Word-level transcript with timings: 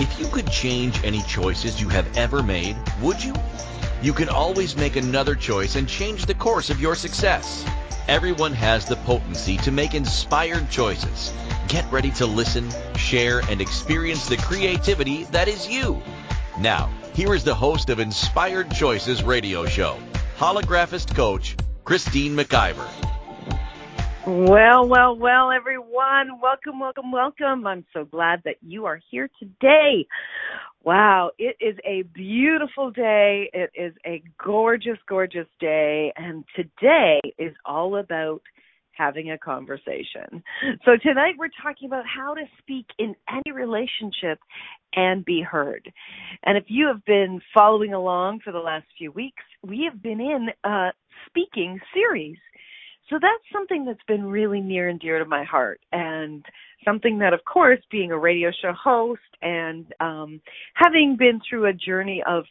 If 0.00 0.20
you 0.20 0.28
could 0.28 0.48
change 0.48 1.02
any 1.02 1.22
choices 1.22 1.80
you 1.80 1.88
have 1.88 2.16
ever 2.16 2.40
made, 2.40 2.76
would 3.02 3.22
you? 3.22 3.34
You 4.00 4.12
can 4.12 4.28
always 4.28 4.76
make 4.76 4.94
another 4.94 5.34
choice 5.34 5.74
and 5.74 5.88
change 5.88 6.24
the 6.24 6.34
course 6.34 6.70
of 6.70 6.80
your 6.80 6.94
success. 6.94 7.64
Everyone 8.06 8.52
has 8.52 8.86
the 8.86 8.94
potency 8.96 9.56
to 9.58 9.72
make 9.72 9.94
inspired 9.94 10.70
choices. 10.70 11.32
Get 11.66 11.90
ready 11.90 12.12
to 12.12 12.26
listen, 12.26 12.70
share, 12.96 13.40
and 13.50 13.60
experience 13.60 14.28
the 14.28 14.36
creativity 14.36 15.24
that 15.24 15.48
is 15.48 15.68
you. 15.68 16.00
Now, 16.60 16.90
here 17.12 17.34
is 17.34 17.42
the 17.42 17.54
host 17.54 17.90
of 17.90 17.98
Inspired 17.98 18.70
Choices 18.70 19.24
radio 19.24 19.66
show, 19.66 19.98
holographist 20.38 21.16
coach 21.16 21.56
Christine 21.84 22.36
McIver. 22.36 22.88
Well, 24.26 24.86
well, 24.88 25.16
well, 25.16 25.50
everyone. 25.50 26.40
Welcome, 26.42 26.80
welcome, 26.80 27.12
welcome. 27.12 27.66
I'm 27.66 27.84
so 27.92 28.04
glad 28.04 28.42
that 28.44 28.56
you 28.60 28.84
are 28.84 29.00
here 29.10 29.30
today. 29.38 30.06
Wow, 30.82 31.30
it 31.38 31.56
is 31.60 31.76
a 31.84 32.02
beautiful 32.14 32.90
day. 32.90 33.48
It 33.52 33.70
is 33.74 33.94
a 34.04 34.22
gorgeous, 34.42 34.98
gorgeous 35.08 35.46
day. 35.60 36.12
And 36.16 36.44
today 36.56 37.20
is 37.38 37.54
all 37.64 37.96
about 37.96 38.42
having 38.92 39.30
a 39.30 39.38
conversation. 39.38 40.42
So 40.84 40.92
tonight 41.00 41.34
we're 41.38 41.48
talking 41.62 41.86
about 41.86 42.04
how 42.04 42.34
to 42.34 42.42
speak 42.58 42.86
in 42.98 43.14
any 43.30 43.54
relationship 43.54 44.40
and 44.94 45.24
be 45.24 45.40
heard. 45.40 45.90
And 46.42 46.58
if 46.58 46.64
you 46.66 46.88
have 46.88 47.04
been 47.04 47.40
following 47.54 47.94
along 47.94 48.40
for 48.42 48.52
the 48.52 48.58
last 48.58 48.86
few 48.98 49.12
weeks, 49.12 49.44
we 49.62 49.88
have 49.90 50.02
been 50.02 50.20
in 50.20 50.48
a 50.64 50.88
speaking 51.28 51.78
series 51.94 52.38
so 53.10 53.18
that's 53.20 53.44
something 53.52 53.84
that's 53.84 53.98
been 54.06 54.24
really 54.24 54.60
near 54.60 54.88
and 54.88 55.00
dear 55.00 55.18
to 55.18 55.24
my 55.24 55.44
heart 55.44 55.80
and 55.92 56.44
something 56.84 57.18
that 57.18 57.32
of 57.32 57.40
course 57.44 57.80
being 57.90 58.12
a 58.12 58.18
radio 58.18 58.50
show 58.62 58.72
host 58.72 59.20
and 59.42 59.86
um 60.00 60.40
having 60.74 61.16
been 61.18 61.40
through 61.48 61.66
a 61.66 61.72
journey 61.72 62.22
of 62.26 62.44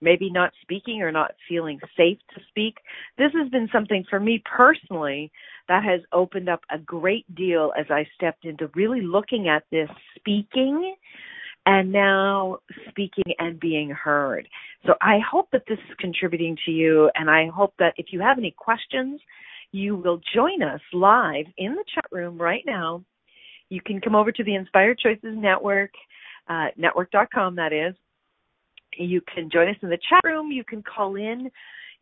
maybe 0.00 0.30
not 0.30 0.52
speaking 0.60 1.00
or 1.00 1.10
not 1.10 1.32
feeling 1.48 1.78
safe 1.96 2.18
to 2.34 2.40
speak 2.48 2.76
this 3.18 3.32
has 3.32 3.48
been 3.50 3.68
something 3.72 4.04
for 4.08 4.20
me 4.20 4.42
personally 4.44 5.30
that 5.68 5.82
has 5.82 6.00
opened 6.12 6.48
up 6.48 6.60
a 6.70 6.78
great 6.78 7.32
deal 7.34 7.72
as 7.78 7.86
I 7.90 8.06
stepped 8.14 8.44
into 8.44 8.70
really 8.74 9.00
looking 9.00 9.48
at 9.48 9.64
this 9.70 9.88
speaking 10.16 10.94
and 11.66 11.90
now 11.90 12.58
speaking 12.90 13.32
and 13.38 13.58
being 13.58 13.88
heard. 13.88 14.46
So 14.84 14.94
I 15.00 15.18
hope 15.18 15.48
that 15.52 15.62
this 15.66 15.78
is 15.78 15.96
contributing 15.98 16.58
to 16.66 16.70
you 16.70 17.10
and 17.14 17.30
I 17.30 17.48
hope 17.48 17.72
that 17.78 17.94
if 17.96 18.06
you 18.10 18.20
have 18.20 18.38
any 18.38 18.54
questions 18.56 19.20
you 19.74 19.96
will 19.96 20.20
join 20.32 20.62
us 20.62 20.80
live 20.92 21.46
in 21.58 21.74
the 21.74 21.82
chat 21.92 22.04
room 22.12 22.40
right 22.40 22.62
now. 22.64 23.04
You 23.70 23.80
can 23.84 24.00
come 24.00 24.14
over 24.14 24.30
to 24.30 24.44
the 24.44 24.54
Inspired 24.54 25.00
Choices 25.00 25.36
Network, 25.36 25.90
uh, 26.48 26.68
network.com, 26.76 27.56
that 27.56 27.72
is. 27.72 27.96
You 28.96 29.20
can 29.22 29.50
join 29.50 29.70
us 29.70 29.76
in 29.82 29.90
the 29.90 29.98
chat 30.08 30.20
room. 30.22 30.52
You 30.52 30.62
can 30.62 30.84
call 30.84 31.16
in. 31.16 31.50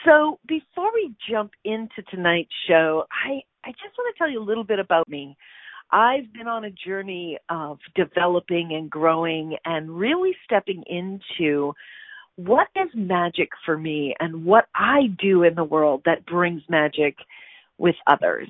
So 0.05 0.39
before 0.47 0.91
we 0.93 1.13
jump 1.29 1.51
into 1.63 2.01
tonight's 2.09 2.51
show, 2.67 3.03
I, 3.11 3.41
I 3.63 3.71
just 3.71 3.95
want 3.97 4.13
to 4.13 4.17
tell 4.17 4.29
you 4.29 4.41
a 4.41 4.43
little 4.43 4.63
bit 4.63 4.79
about 4.79 5.07
me. 5.07 5.37
I've 5.93 6.33
been 6.33 6.47
on 6.47 6.65
a 6.65 6.71
journey 6.71 7.37
of 7.49 7.77
developing 7.93 8.71
and 8.73 8.89
growing 8.89 9.55
and 9.63 9.91
really 9.91 10.35
stepping 10.43 10.83
into 10.87 11.73
what 12.35 12.67
is 12.75 12.89
magic 12.95 13.49
for 13.63 13.77
me 13.77 14.15
and 14.19 14.43
what 14.43 14.65
I 14.73 15.01
do 15.19 15.43
in 15.43 15.53
the 15.53 15.63
world 15.63 16.01
that 16.05 16.25
brings 16.25 16.63
magic 16.67 17.15
with 17.77 17.93
others. 18.07 18.47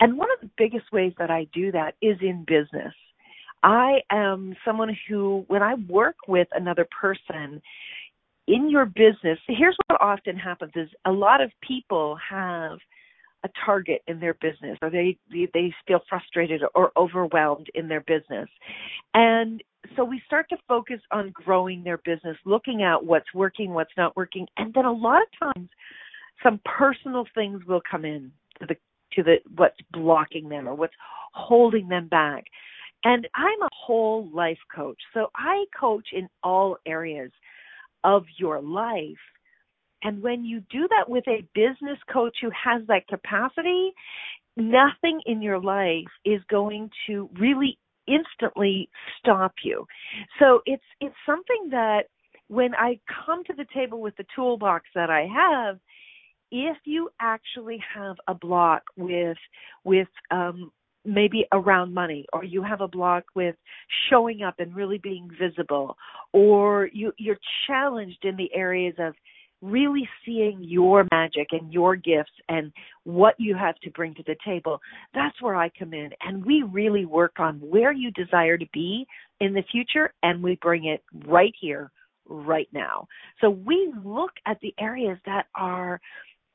And 0.00 0.18
one 0.18 0.32
of 0.32 0.40
the 0.40 0.50
biggest 0.58 0.90
ways 0.92 1.12
that 1.18 1.30
I 1.30 1.46
do 1.54 1.70
that 1.70 1.94
is 2.02 2.16
in 2.20 2.44
business. 2.44 2.92
I 3.62 4.00
am 4.10 4.56
someone 4.64 4.96
who, 5.08 5.44
when 5.46 5.62
I 5.62 5.74
work 5.88 6.16
with 6.26 6.48
another 6.52 6.88
person 7.00 7.62
in 8.48 8.68
your 8.68 8.86
business, 8.86 9.38
here's 9.46 9.76
what 9.86 10.00
often 10.00 10.36
happens 10.36 10.72
is 10.74 10.88
a 11.04 11.12
lot 11.12 11.40
of 11.40 11.52
people 11.62 12.18
have 12.28 12.78
a 13.44 13.48
target 13.64 14.02
in 14.06 14.20
their 14.20 14.34
business 14.34 14.78
or 14.82 14.90
they 14.90 15.16
they 15.30 15.74
feel 15.86 16.00
frustrated 16.08 16.62
or 16.74 16.92
overwhelmed 16.96 17.68
in 17.74 17.88
their 17.88 18.02
business. 18.02 18.48
And 19.14 19.62
so 19.96 20.04
we 20.04 20.20
start 20.26 20.46
to 20.50 20.56
focus 20.68 21.00
on 21.10 21.30
growing 21.30 21.82
their 21.82 21.98
business 21.98 22.36
looking 22.44 22.82
at 22.82 23.02
what's 23.02 23.32
working 23.34 23.72
what's 23.72 23.92
not 23.96 24.14
working 24.16 24.46
and 24.56 24.74
then 24.74 24.84
a 24.84 24.92
lot 24.92 25.22
of 25.22 25.54
times 25.54 25.70
some 26.42 26.60
personal 26.64 27.24
things 27.34 27.64
will 27.66 27.80
come 27.90 28.04
in 28.04 28.30
to 28.60 28.66
the 28.66 28.76
to 29.12 29.22
the 29.22 29.36
what's 29.56 29.78
blocking 29.92 30.48
them 30.48 30.68
or 30.68 30.74
what's 30.74 30.94
holding 31.32 31.88
them 31.88 32.08
back. 32.08 32.44
And 33.04 33.26
i'm 33.34 33.62
a 33.62 33.68
whole 33.74 34.28
life 34.34 34.58
coach 34.74 35.00
so 35.14 35.30
i 35.34 35.64
coach 35.78 36.08
in 36.12 36.28
all 36.42 36.76
areas 36.86 37.32
of 38.04 38.24
your 38.36 38.60
life 38.60 39.16
and 40.02 40.22
when 40.22 40.44
you 40.44 40.60
do 40.70 40.88
that 40.88 41.08
with 41.08 41.24
a 41.28 41.44
business 41.54 41.98
coach 42.12 42.36
who 42.40 42.50
has 42.50 42.82
that 42.88 43.06
capacity, 43.08 43.92
nothing 44.56 45.20
in 45.26 45.42
your 45.42 45.60
life 45.60 46.10
is 46.24 46.40
going 46.50 46.90
to 47.06 47.28
really 47.38 47.78
instantly 48.06 48.88
stop 49.18 49.52
you. 49.62 49.86
So 50.38 50.60
it's 50.66 50.82
it's 51.00 51.14
something 51.26 51.68
that 51.70 52.04
when 52.48 52.74
I 52.74 52.98
come 53.24 53.44
to 53.44 53.52
the 53.52 53.66
table 53.72 54.00
with 54.00 54.16
the 54.16 54.26
toolbox 54.34 54.86
that 54.94 55.10
I 55.10 55.26
have, 55.32 55.78
if 56.50 56.76
you 56.84 57.10
actually 57.20 57.78
have 57.94 58.16
a 58.26 58.34
block 58.34 58.82
with 58.96 59.38
with 59.84 60.08
um 60.30 60.72
maybe 61.04 61.46
around 61.52 61.94
money 61.94 62.26
or 62.32 62.44
you 62.44 62.62
have 62.62 62.82
a 62.82 62.88
block 62.88 63.24
with 63.34 63.54
showing 64.10 64.42
up 64.42 64.54
and 64.58 64.74
really 64.76 64.98
being 64.98 65.30
visible 65.40 65.96
or 66.32 66.90
you 66.92 67.12
you're 67.16 67.38
challenged 67.66 68.22
in 68.24 68.36
the 68.36 68.52
areas 68.54 68.94
of 68.98 69.14
really 69.62 70.08
seeing 70.24 70.58
your 70.62 71.06
magic 71.12 71.48
and 71.52 71.72
your 71.72 71.96
gifts 71.96 72.32
and 72.48 72.72
what 73.04 73.34
you 73.38 73.54
have 73.54 73.76
to 73.80 73.90
bring 73.90 74.14
to 74.14 74.22
the 74.26 74.36
table, 74.44 74.80
that's 75.14 75.40
where 75.42 75.56
I 75.56 75.70
come 75.78 75.92
in. 75.92 76.10
And 76.22 76.44
we 76.44 76.62
really 76.62 77.04
work 77.04 77.38
on 77.38 77.56
where 77.56 77.92
you 77.92 78.10
desire 78.12 78.56
to 78.56 78.66
be 78.72 79.06
in 79.40 79.52
the 79.52 79.64
future 79.70 80.12
and 80.22 80.42
we 80.42 80.58
bring 80.62 80.86
it 80.86 81.02
right 81.26 81.52
here, 81.60 81.90
right 82.28 82.68
now. 82.72 83.06
So 83.40 83.50
we 83.50 83.92
look 84.04 84.32
at 84.46 84.58
the 84.60 84.74
areas 84.78 85.18
that 85.26 85.46
are 85.54 86.00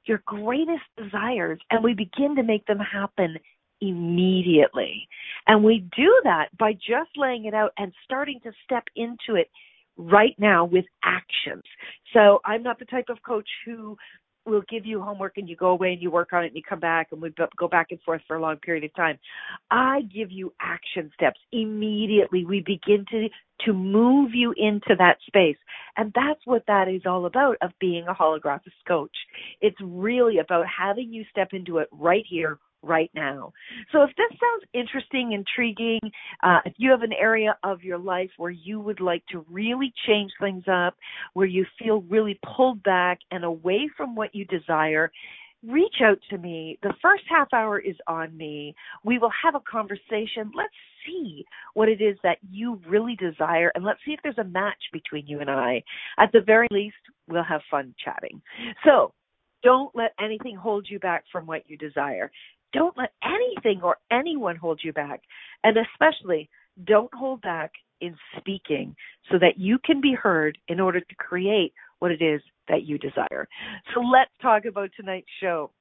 your 0.06 0.22
greatest 0.26 0.84
desires 0.98 1.60
and 1.72 1.84
we 1.84 1.94
begin 1.94 2.36
to 2.36 2.44
make 2.44 2.66
them 2.66 2.80
happen 2.80 3.38
immediately. 3.82 5.08
And 5.48 5.64
we 5.64 5.88
do 5.96 6.22
that 6.24 6.48
by 6.58 6.74
just 6.74 7.10
laying 7.18 7.46
it 7.46 7.54
out 7.54 7.72
and 7.78 7.92
starting 8.04 8.40
to 8.44 8.52
step 8.64 8.84
into 8.96 9.40
it 9.40 9.50
right 9.98 10.36
now 10.38 10.66
with 10.66 10.86
actions. 11.04 11.64
So 12.14 12.40
I'm 12.46 12.64
not 12.64 12.80
the 12.80 12.86
type 12.86 13.06
of 13.10 13.18
coach 13.26 13.48
who 13.66 13.98
will 14.46 14.64
give 14.70 14.86
you 14.86 15.02
homework 15.02 15.38
and 15.38 15.50
you 15.50 15.56
go 15.56 15.70
away 15.70 15.94
and 15.94 16.02
you 16.02 16.12
work 16.12 16.32
on 16.34 16.44
it 16.44 16.48
and 16.48 16.56
you 16.56 16.62
come 16.68 16.80
back 16.80 17.08
and 17.12 17.22
we 17.22 17.34
go 17.58 17.68
back 17.68 17.88
and 17.90 18.00
forth 18.02 18.22
for 18.28 18.36
a 18.36 18.42
long 18.42 18.58
period 18.58 18.84
of 18.84 18.94
time. 18.94 19.18
I 19.72 20.02
give 20.14 20.32
you 20.32 20.54
action 20.62 21.12
steps 21.14 21.40
immediately. 21.52 22.46
We 22.46 22.60
begin 22.60 23.06
to 23.12 23.28
to 23.66 23.74
move 23.74 24.32
you 24.34 24.54
into 24.58 24.96
that 24.98 25.18
space. 25.26 25.58
And 25.98 26.12
that's 26.14 26.42
what 26.46 26.64
that 26.68 26.88
is 26.90 27.04
all 27.06 27.26
about 27.26 27.58
of 27.62 27.72
being 27.80 28.06
a 28.08 28.14
holographist 28.14 28.84
coach. 28.88 29.16
It's 29.62 29.78
really 29.82 30.40
about 30.40 30.66
having 30.68 31.14
you 31.14 31.24
step 31.32 31.50
into 31.54 31.78
it 31.78 31.88
right 31.92 32.26
here, 32.30 32.60
right 32.86 33.12
now. 33.14 33.52
So 33.92 34.04
if 34.04 34.10
this 34.16 34.30
sounds 34.30 34.64
interesting, 34.74 35.34
intriguing, 35.34 36.00
uh, 36.44 36.60
if 36.66 36.74
you 36.78 36.92
have 36.92 37.02
an 37.02 37.14
area 37.14 37.58
of 37.64 37.84
your 37.84 37.98
life 37.98 38.30
where 38.38 38.52
you 38.52 38.80
would 38.80 39.00
like 39.00 39.24
to 39.32 39.46
really 39.50 39.94
change 40.08 40.32
things 40.40 40.64
up, 40.72 40.96
where 41.34 41.48
you 41.48 41.66
feel 41.80 42.02
really 42.02 42.40
pulled 42.56 42.82
back 42.84 43.20
and 43.32 43.44
away 43.44 43.90
from 43.98 44.16
what 44.16 44.34
you 44.34 44.46
desire, 44.46 45.12
reach 45.68 45.96
out 46.04 46.20
to 46.30 46.38
me. 46.38 46.78
The 46.84 46.94
first 47.02 47.24
half 47.30 47.48
hour 47.54 47.80
is 47.80 47.96
on 48.08 48.36
me. 48.38 48.76
We 49.04 49.18
will 49.18 49.32
have 49.44 49.56
a 49.56 49.60
conversation. 49.60 50.52
Let's 50.56 50.74
see 51.06 51.46
what 51.74 51.90
it 51.90 52.02
is 52.02 52.18
that 52.24 52.38
you 52.50 52.80
really 52.88 53.16
desire 53.16 53.72
and 53.76 53.84
let's 53.84 54.00
see 54.06 54.12
if 54.12 54.20
there's 54.24 54.38
a 54.38 54.44
match 54.44 54.82
between 54.94 55.28
you 55.28 55.40
and 55.40 55.50
I. 55.50 55.84
At 56.18 56.32
the 56.32 56.42
very 56.42 56.68
least, 56.72 56.96
we'll 57.28 57.44
have 57.44 57.62
fun 57.70 57.94
chatting. 58.04 58.42
So, 58.86 59.14
don't 59.64 59.96
let 59.96 60.14
anything 60.24 60.56
hold 60.56 60.86
you 60.88 61.00
back 61.00 61.24
from 61.32 61.48
what 61.48 61.64
you 61.68 61.76
desire. 61.76 62.32
Don't 62.76 62.98
let 62.98 63.12
anything 63.24 63.82
or 63.82 63.98
anyone 64.12 64.56
hold 64.58 64.82
you 64.84 64.94
back. 64.94 65.22
And 65.64 65.78
especially, 65.78 66.50
don't 66.86 67.14
hold 67.14 67.42
back 67.42 67.72
in 68.02 68.16
speaking 68.38 68.96
so 69.32 69.40
that 69.40 69.58
you 69.58 69.80
can 69.84 70.02
be 70.02 70.14
heard 70.14 70.58
in 70.68 70.80
order 70.80 71.00
to 71.00 71.16
create 71.16 71.74
what 72.00 72.12
it 72.12 72.22
is 72.22 72.42
that 72.68 72.84
you 72.84 72.98
desire. 72.98 73.48
So 73.94 74.02
let's 74.02 74.32
talk 74.42 74.66
about 74.66 74.90
tonight's 74.96 75.28
show. 75.42 75.72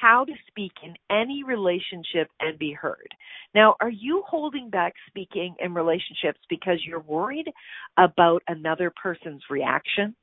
How 0.00 0.24
to 0.24 0.32
speak 0.48 0.72
in 0.82 0.94
any 1.10 1.44
relationship 1.44 2.28
and 2.40 2.58
be 2.58 2.72
heard. 2.72 3.08
Now, 3.54 3.76
are 3.80 3.90
you 3.90 4.24
holding 4.26 4.68
back 4.68 4.94
speaking 5.06 5.54
in 5.60 5.74
relationships 5.74 6.40
because 6.50 6.78
you're 6.84 7.00
worried 7.00 7.48
about 7.96 8.42
another 8.48 8.92
person's 9.00 9.42
reaction? 9.48 10.16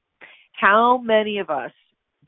How 0.54 0.98
many 0.98 1.38
of 1.38 1.50
us 1.50 1.71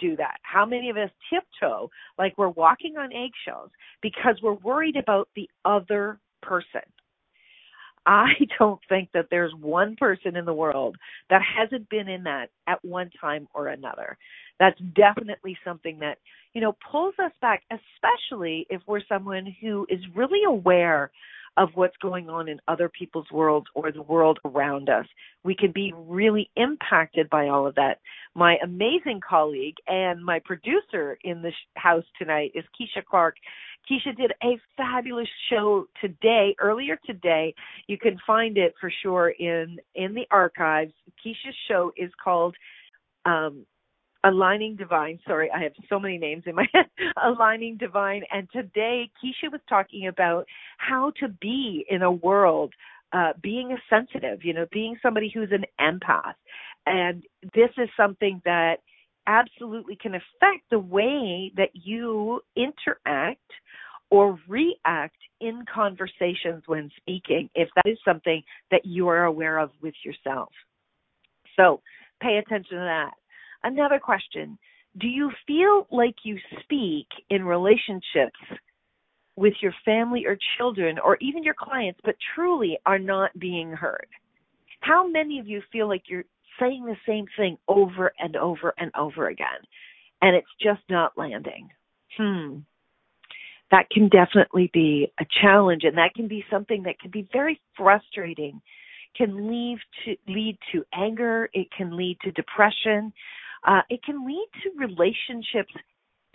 do 0.01 0.17
that? 0.17 0.37
How 0.41 0.65
many 0.65 0.89
of 0.89 0.97
us 0.97 1.09
tiptoe 1.31 1.89
like 2.17 2.37
we're 2.37 2.49
walking 2.49 2.97
on 2.97 3.11
eggshells 3.13 3.69
because 4.01 4.35
we're 4.41 4.53
worried 4.53 4.97
about 4.97 5.29
the 5.35 5.49
other 5.63 6.19
person? 6.41 6.81
I 8.05 8.29
don't 8.59 8.79
think 8.89 9.09
that 9.13 9.27
there's 9.29 9.53
one 9.59 9.95
person 9.95 10.35
in 10.35 10.45
the 10.45 10.53
world 10.53 10.97
that 11.29 11.41
hasn't 11.41 11.89
been 11.89 12.07
in 12.07 12.23
that 12.23 12.49
at 12.67 12.83
one 12.83 13.09
time 13.19 13.47
or 13.53 13.67
another. 13.67 14.17
That's 14.59 14.79
definitely 14.95 15.57
something 15.63 15.99
that, 15.99 16.17
you 16.53 16.61
know, 16.61 16.75
pulls 16.91 17.15
us 17.23 17.31
back, 17.41 17.63
especially 17.71 18.67
if 18.69 18.81
we're 18.87 19.01
someone 19.07 19.55
who 19.61 19.85
is 19.89 19.99
really 20.15 20.43
aware 20.47 21.11
of 21.57 21.69
what's 21.75 21.97
going 21.97 22.29
on 22.29 22.47
in 22.47 22.59
other 22.67 22.89
people's 22.89 23.29
worlds 23.31 23.67
or 23.75 23.91
the 23.91 24.01
world 24.01 24.39
around 24.45 24.89
us. 24.89 25.05
We 25.43 25.55
can 25.55 25.71
be 25.71 25.93
really 25.95 26.49
impacted 26.55 27.29
by 27.29 27.49
all 27.49 27.67
of 27.67 27.75
that. 27.75 27.99
My 28.35 28.57
amazing 28.63 29.19
colleague 29.27 29.75
and 29.87 30.23
my 30.23 30.39
producer 30.45 31.17
in 31.23 31.41
the 31.41 31.51
house 31.75 32.05
tonight 32.17 32.51
is 32.55 32.63
Keisha 32.79 33.03
Clark. 33.03 33.35
Keisha 33.89 34.15
did 34.15 34.31
a 34.43 34.59
fabulous 34.77 35.27
show 35.49 35.85
today, 35.99 36.55
earlier 36.59 36.97
today. 37.05 37.53
You 37.87 37.97
can 37.97 38.17
find 38.25 38.57
it 38.57 38.73
for 38.79 38.91
sure 39.01 39.29
in 39.29 39.77
in 39.95 40.13
the 40.13 40.27
archives. 40.31 40.93
Keisha's 41.25 41.55
show 41.67 41.91
is 41.97 42.11
called 42.23 42.55
um, 43.25 43.65
Aligning 44.23 44.75
Divine. 44.75 45.19
Sorry, 45.27 45.49
I 45.51 45.63
have 45.63 45.71
so 45.89 45.99
many 45.99 46.17
names 46.17 46.43
in 46.45 46.55
my 46.55 46.67
head. 46.73 46.85
Aligning 47.23 47.77
Divine. 47.77 48.23
And 48.31 48.47
today, 48.51 49.09
Keisha 49.23 49.51
was 49.51 49.61
talking 49.67 50.07
about 50.07 50.45
how 50.77 51.11
to 51.19 51.27
be 51.27 51.85
in 51.89 52.03
a 52.03 52.11
world, 52.11 52.73
uh, 53.13 53.33
being 53.41 53.71
a 53.71 53.77
sensitive, 53.89 54.43
you 54.43 54.53
know, 54.53 54.65
being 54.71 54.95
somebody 55.01 55.31
who's 55.33 55.51
an 55.51 55.65
empath. 55.79 56.35
And 56.85 57.23
this 57.53 57.69
is 57.77 57.89
something 57.97 58.41
that 58.45 58.77
absolutely 59.27 59.95
can 59.95 60.15
affect 60.15 60.69
the 60.69 60.79
way 60.79 61.51
that 61.55 61.69
you 61.73 62.41
interact 62.55 63.39
or 64.09 64.37
react 64.47 65.15
in 65.39 65.63
conversations 65.73 66.63
when 66.67 66.91
speaking, 66.97 67.49
if 67.55 67.69
that 67.75 67.89
is 67.89 67.97
something 68.05 68.43
that 68.69 68.85
you 68.85 69.07
are 69.07 69.23
aware 69.23 69.57
of 69.57 69.71
with 69.81 69.93
yourself. 70.03 70.49
So 71.55 71.81
pay 72.21 72.37
attention 72.37 72.77
to 72.77 72.83
that. 72.83 73.11
Another 73.63 73.99
question 73.99 74.57
Do 74.97 75.07
you 75.07 75.31
feel 75.47 75.87
like 75.91 76.15
you 76.23 76.37
speak 76.63 77.07
in 77.29 77.43
relationships 77.43 78.39
with 79.35 79.53
your 79.61 79.73
family 79.85 80.25
or 80.25 80.37
children 80.57 80.99
or 80.99 81.17
even 81.21 81.43
your 81.43 81.55
clients, 81.57 81.99
but 82.03 82.15
truly 82.35 82.77
are 82.85 82.99
not 82.99 83.37
being 83.39 83.71
heard? 83.71 84.07
How 84.81 85.07
many 85.07 85.39
of 85.39 85.47
you 85.47 85.61
feel 85.71 85.87
like 85.87 86.03
you're 86.07 86.25
saying 86.59 86.85
the 86.85 86.97
same 87.07 87.25
thing 87.37 87.57
over 87.67 88.11
and 88.19 88.35
over 88.35 88.73
and 88.77 88.91
over 88.97 89.29
again 89.29 89.47
and 90.21 90.35
it's 90.35 90.47
just 90.61 90.81
not 90.89 91.17
landing? 91.17 91.69
Hmm. 92.17 92.57
That 93.71 93.89
can 93.89 94.09
definitely 94.09 94.69
be 94.73 95.11
a 95.19 95.25
challenge 95.41 95.83
and 95.83 95.97
that 95.97 96.13
can 96.13 96.27
be 96.27 96.43
something 96.51 96.83
that 96.83 96.99
can 96.99 97.11
be 97.11 97.27
very 97.31 97.59
frustrating 97.77 98.61
can 99.15 99.49
lead 99.49 99.77
to 100.05 100.15
lead 100.27 100.57
to 100.71 100.85
anger 100.93 101.49
it 101.53 101.67
can 101.75 101.97
lead 101.97 102.17
to 102.21 102.31
depression 102.31 103.11
uh, 103.67 103.81
it 103.89 104.03
can 104.03 104.25
lead 104.25 104.47
to 104.63 104.69
relationships 104.77 105.73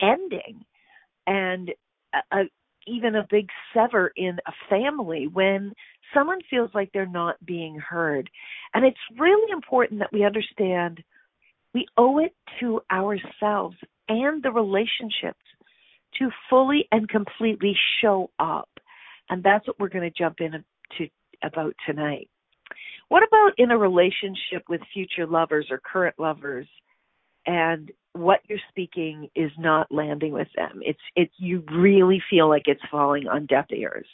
ending 0.01 0.63
and 1.25 1.71
a, 2.13 2.37
a, 2.37 2.43
even 2.87 3.15
a 3.15 3.27
big 3.29 3.49
sever 3.73 4.11
in 4.15 4.37
a 4.47 4.51
family 4.69 5.27
when 5.27 5.73
someone 6.13 6.39
feels 6.49 6.69
like 6.73 6.89
they're 6.93 7.05
not 7.05 7.43
being 7.45 7.77
heard. 7.77 8.29
And 8.73 8.85
it's 8.85 8.97
really 9.19 9.51
important 9.51 9.99
that 9.99 10.13
we 10.13 10.23
understand 10.23 11.03
we 11.73 11.85
owe 11.97 12.19
it 12.19 12.33
to 12.59 12.81
ourselves 12.91 13.75
and 14.07 14.41
the 14.41 14.51
relationships 14.51 15.43
to 16.17 16.29
fully 16.49 16.87
and 16.91 17.09
completely 17.09 17.75
show 18.01 18.31
up. 18.39 18.69
And 19.29 19.43
that's 19.43 19.67
what 19.67 19.79
we're 19.79 19.89
going 19.89 20.09
to 20.09 20.17
jump 20.17 20.37
into 20.39 20.63
about 21.43 21.75
tonight. 21.85 22.29
What 23.09 23.23
about 23.23 23.51
in 23.57 23.71
a 23.71 23.77
relationship 23.77 24.63
with 24.69 24.81
future 24.93 25.27
lovers 25.27 25.67
or 25.69 25.79
current 25.79 26.15
lovers? 26.17 26.67
And 27.47 27.91
what 28.13 28.41
you're 28.47 28.59
speaking 28.69 29.29
is 29.35 29.51
not 29.57 29.91
landing 29.91 30.33
with 30.33 30.49
them. 30.55 30.81
It's 30.83 30.99
it's 31.15 31.33
you 31.37 31.63
really 31.71 32.21
feel 32.29 32.49
like 32.49 32.63
it's 32.65 32.81
falling 32.91 33.27
on 33.27 33.45
deaf 33.45 33.67
ears. 33.71 34.07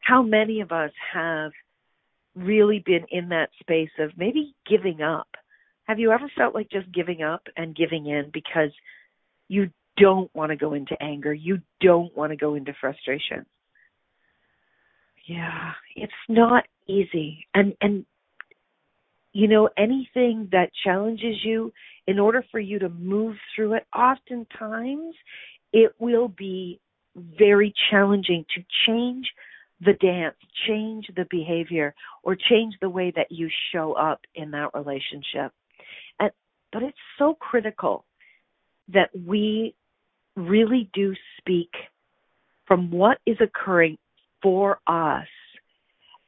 How 0.00 0.22
many 0.22 0.60
of 0.60 0.70
us 0.70 0.92
have 1.12 1.52
really 2.36 2.82
been 2.84 3.06
in 3.10 3.30
that 3.30 3.50
space 3.60 3.90
of 3.98 4.10
maybe 4.16 4.54
giving 4.68 5.02
up? 5.02 5.28
Have 5.84 5.98
you 5.98 6.12
ever 6.12 6.30
felt 6.36 6.54
like 6.54 6.70
just 6.70 6.92
giving 6.92 7.22
up 7.22 7.42
and 7.56 7.74
giving 7.74 8.06
in 8.06 8.30
because 8.32 8.70
you 9.48 9.70
don't 9.96 10.32
want 10.34 10.50
to 10.50 10.56
go 10.56 10.74
into 10.74 11.00
anger, 11.02 11.32
you 11.32 11.60
don't 11.80 12.14
want 12.16 12.30
to 12.30 12.36
go 12.36 12.54
into 12.54 12.74
frustration? 12.80 13.46
Yeah, 15.26 15.72
it's 15.96 16.12
not 16.28 16.64
easy. 16.86 17.46
And 17.54 17.74
and 17.80 18.04
you 19.38 19.46
know, 19.46 19.68
anything 19.78 20.48
that 20.50 20.68
challenges 20.82 21.36
you, 21.44 21.72
in 22.08 22.18
order 22.18 22.44
for 22.50 22.58
you 22.58 22.80
to 22.80 22.88
move 22.88 23.36
through 23.54 23.74
it, 23.74 23.86
oftentimes 23.96 25.14
it 25.72 25.92
will 26.00 26.26
be 26.26 26.80
very 27.14 27.72
challenging 27.88 28.44
to 28.56 28.64
change 28.84 29.28
the 29.80 29.92
dance, 29.92 30.34
change 30.66 31.06
the 31.14 31.24
behavior, 31.30 31.94
or 32.24 32.34
change 32.34 32.74
the 32.80 32.90
way 32.90 33.12
that 33.14 33.30
you 33.30 33.48
show 33.72 33.92
up 33.92 34.20
in 34.34 34.50
that 34.50 34.70
relationship. 34.74 35.52
And, 36.18 36.32
but 36.72 36.82
it's 36.82 36.98
so 37.16 37.34
critical 37.34 38.04
that 38.92 39.10
we 39.24 39.72
really 40.34 40.90
do 40.92 41.14
speak 41.38 41.70
from 42.66 42.90
what 42.90 43.18
is 43.24 43.36
occurring 43.40 43.98
for 44.42 44.80
us 44.88 45.28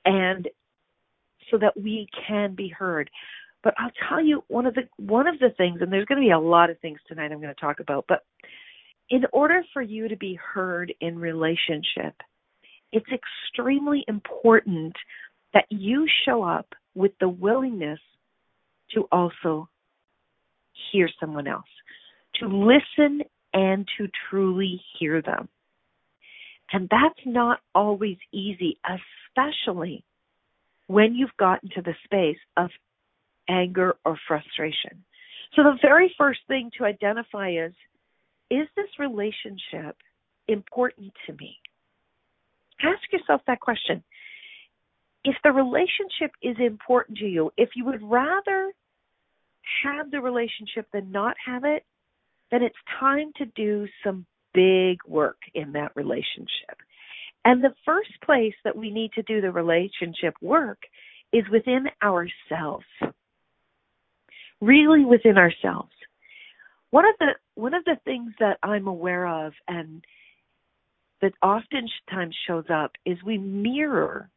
and 0.04 0.46
so 1.50 1.58
that 1.58 1.80
we 1.80 2.08
can 2.26 2.54
be 2.54 2.68
heard. 2.68 3.10
But 3.62 3.74
I'll 3.78 3.92
tell 4.08 4.24
you 4.24 4.42
one 4.48 4.66
of 4.66 4.74
the 4.74 4.82
one 4.96 5.26
of 5.26 5.38
the 5.38 5.50
things, 5.56 5.80
and 5.80 5.92
there's 5.92 6.06
going 6.06 6.20
to 6.20 6.26
be 6.26 6.32
a 6.32 6.38
lot 6.38 6.70
of 6.70 6.78
things 6.80 6.98
tonight 7.06 7.30
I'm 7.30 7.40
going 7.40 7.54
to 7.54 7.60
talk 7.60 7.80
about. 7.80 8.06
But 8.08 8.24
in 9.10 9.22
order 9.32 9.62
for 9.72 9.82
you 9.82 10.08
to 10.08 10.16
be 10.16 10.38
heard 10.54 10.94
in 11.00 11.18
relationship, 11.18 12.14
it's 12.92 13.06
extremely 13.12 14.04
important 14.08 14.94
that 15.52 15.66
you 15.68 16.06
show 16.24 16.42
up 16.42 16.68
with 16.94 17.12
the 17.20 17.28
willingness 17.28 18.00
to 18.94 19.06
also 19.12 19.68
hear 20.92 21.08
someone 21.20 21.46
else, 21.46 21.64
to 22.36 22.46
listen 22.46 23.22
and 23.52 23.86
to 23.98 24.08
truly 24.28 24.80
hear 24.98 25.20
them. 25.22 25.48
And 26.72 26.88
that's 26.88 27.26
not 27.26 27.60
always 27.74 28.16
easy, 28.32 28.78
especially 28.84 30.04
when 30.90 31.14
you've 31.14 31.36
gotten 31.38 31.68
to 31.70 31.82
the 31.82 31.94
space 32.02 32.40
of 32.56 32.68
anger 33.48 33.94
or 34.04 34.18
frustration. 34.26 35.04
So 35.54 35.62
the 35.62 35.78
very 35.80 36.12
first 36.18 36.40
thing 36.48 36.72
to 36.78 36.84
identify 36.84 37.50
is 37.50 37.72
is 38.50 38.66
this 38.74 38.88
relationship 38.98 39.96
important 40.48 41.12
to 41.26 41.32
me? 41.34 41.58
Ask 42.82 43.12
yourself 43.12 43.40
that 43.46 43.60
question. 43.60 44.02
If 45.24 45.36
the 45.44 45.52
relationship 45.52 46.32
is 46.42 46.56
important 46.58 47.18
to 47.18 47.26
you, 47.26 47.52
if 47.56 47.68
you 47.76 47.84
would 47.84 48.02
rather 48.02 48.72
have 49.84 50.10
the 50.10 50.20
relationship 50.20 50.88
than 50.92 51.12
not 51.12 51.36
have 51.46 51.62
it, 51.62 51.84
then 52.50 52.64
it's 52.64 52.74
time 52.98 53.30
to 53.36 53.44
do 53.54 53.86
some 54.02 54.26
big 54.52 54.98
work 55.06 55.38
in 55.54 55.70
that 55.72 55.92
relationship. 55.94 56.78
And 57.44 57.62
the 57.64 57.74
first 57.84 58.10
place 58.24 58.54
that 58.64 58.76
we 58.76 58.90
need 58.90 59.12
to 59.14 59.22
do 59.22 59.40
the 59.40 59.50
relationship 59.50 60.34
work 60.42 60.82
is 61.32 61.44
within 61.50 61.86
ourselves. 62.02 62.84
Really 64.60 65.04
within 65.04 65.38
ourselves. 65.38 65.92
One 66.90 67.06
of 67.06 67.14
the 67.18 67.28
one 67.54 67.72
of 67.72 67.84
the 67.84 67.96
things 68.04 68.32
that 68.40 68.58
I'm 68.62 68.86
aware 68.86 69.26
of 69.26 69.52
and 69.68 70.04
that 71.22 71.32
oftentimes 71.42 72.36
shows 72.46 72.64
up 72.70 72.92
is 73.06 73.16
we 73.24 73.38
mirror 73.38 74.30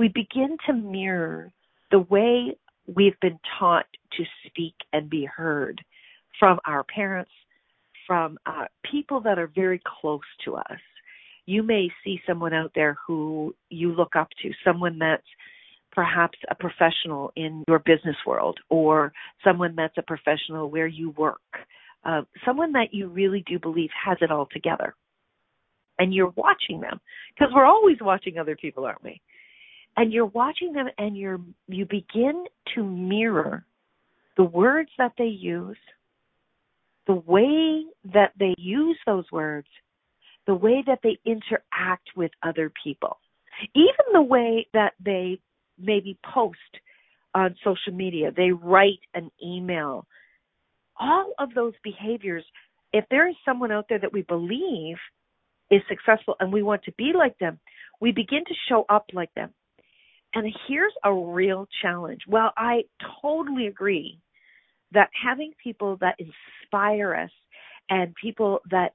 we 0.00 0.08
begin 0.08 0.56
to 0.66 0.72
mirror 0.72 1.52
the 1.90 1.98
way 1.98 2.56
we've 2.86 3.20
been 3.20 3.38
taught 3.58 3.84
to 4.16 4.24
speak 4.46 4.72
and 4.94 5.10
be 5.10 5.26
heard 5.26 5.78
from 6.38 6.58
our 6.64 6.84
parents, 6.84 7.30
from 8.06 8.38
uh, 8.46 8.64
people 8.90 9.20
that 9.20 9.38
are 9.38 9.50
very 9.54 9.78
close 10.00 10.24
to 10.46 10.56
us 10.56 10.80
you 11.50 11.64
may 11.64 11.88
see 12.04 12.20
someone 12.28 12.54
out 12.54 12.70
there 12.76 12.96
who 13.04 13.52
you 13.70 13.92
look 13.92 14.14
up 14.14 14.28
to, 14.40 14.52
someone 14.64 15.00
that's 15.00 15.26
perhaps 15.90 16.38
a 16.48 16.54
professional 16.54 17.32
in 17.34 17.64
your 17.66 17.80
business 17.80 18.14
world 18.24 18.56
or 18.68 19.12
someone 19.42 19.74
that's 19.74 19.98
a 19.98 20.02
professional 20.02 20.70
where 20.70 20.86
you 20.86 21.10
work, 21.10 21.40
uh, 22.04 22.22
someone 22.46 22.70
that 22.70 22.94
you 22.94 23.08
really 23.08 23.42
do 23.48 23.58
believe 23.58 23.90
has 24.06 24.16
it 24.20 24.30
all 24.30 24.46
together. 24.52 24.94
And 25.98 26.14
you're 26.14 26.32
watching 26.36 26.80
them 26.80 27.00
because 27.34 27.52
we're 27.52 27.66
always 27.66 27.96
watching 28.00 28.38
other 28.38 28.54
people, 28.54 28.84
aren't 28.84 29.02
we? 29.02 29.20
And 29.96 30.12
you're 30.12 30.26
watching 30.26 30.72
them 30.72 30.86
and 30.98 31.18
you're 31.18 31.40
you 31.66 31.84
begin 31.84 32.44
to 32.76 32.84
mirror 32.84 33.66
the 34.36 34.44
words 34.44 34.90
that 34.98 35.12
they 35.18 35.24
use, 35.24 35.76
the 37.08 37.20
way 37.26 37.84
that 38.14 38.32
they 38.38 38.54
use 38.56 38.96
those 39.04 39.24
words, 39.32 39.66
the 40.46 40.54
way 40.54 40.82
that 40.86 41.00
they 41.02 41.18
interact 41.24 42.08
with 42.16 42.30
other 42.42 42.72
people, 42.82 43.18
even 43.74 44.12
the 44.12 44.22
way 44.22 44.66
that 44.72 44.94
they 45.04 45.40
maybe 45.78 46.18
post 46.24 46.58
on 47.34 47.54
social 47.64 47.92
media, 47.92 48.32
they 48.36 48.50
write 48.50 49.00
an 49.14 49.30
email. 49.44 50.06
All 50.98 51.32
of 51.38 51.54
those 51.54 51.74
behaviors, 51.82 52.44
if 52.92 53.04
there 53.10 53.28
is 53.28 53.36
someone 53.44 53.72
out 53.72 53.86
there 53.88 53.98
that 53.98 54.12
we 54.12 54.22
believe 54.22 54.96
is 55.70 55.82
successful 55.88 56.34
and 56.40 56.52
we 56.52 56.62
want 56.62 56.82
to 56.84 56.92
be 56.98 57.12
like 57.16 57.38
them, 57.38 57.58
we 58.00 58.12
begin 58.12 58.44
to 58.46 58.54
show 58.68 58.84
up 58.88 59.06
like 59.12 59.32
them. 59.34 59.50
And 60.34 60.52
here's 60.68 60.92
a 61.04 61.12
real 61.12 61.66
challenge. 61.82 62.20
Well, 62.28 62.52
I 62.56 62.82
totally 63.22 63.66
agree 63.66 64.20
that 64.92 65.10
having 65.24 65.52
people 65.62 65.96
that 66.00 66.16
inspire 66.18 67.14
us 67.14 67.30
and 67.88 68.14
people 68.14 68.60
that 68.70 68.92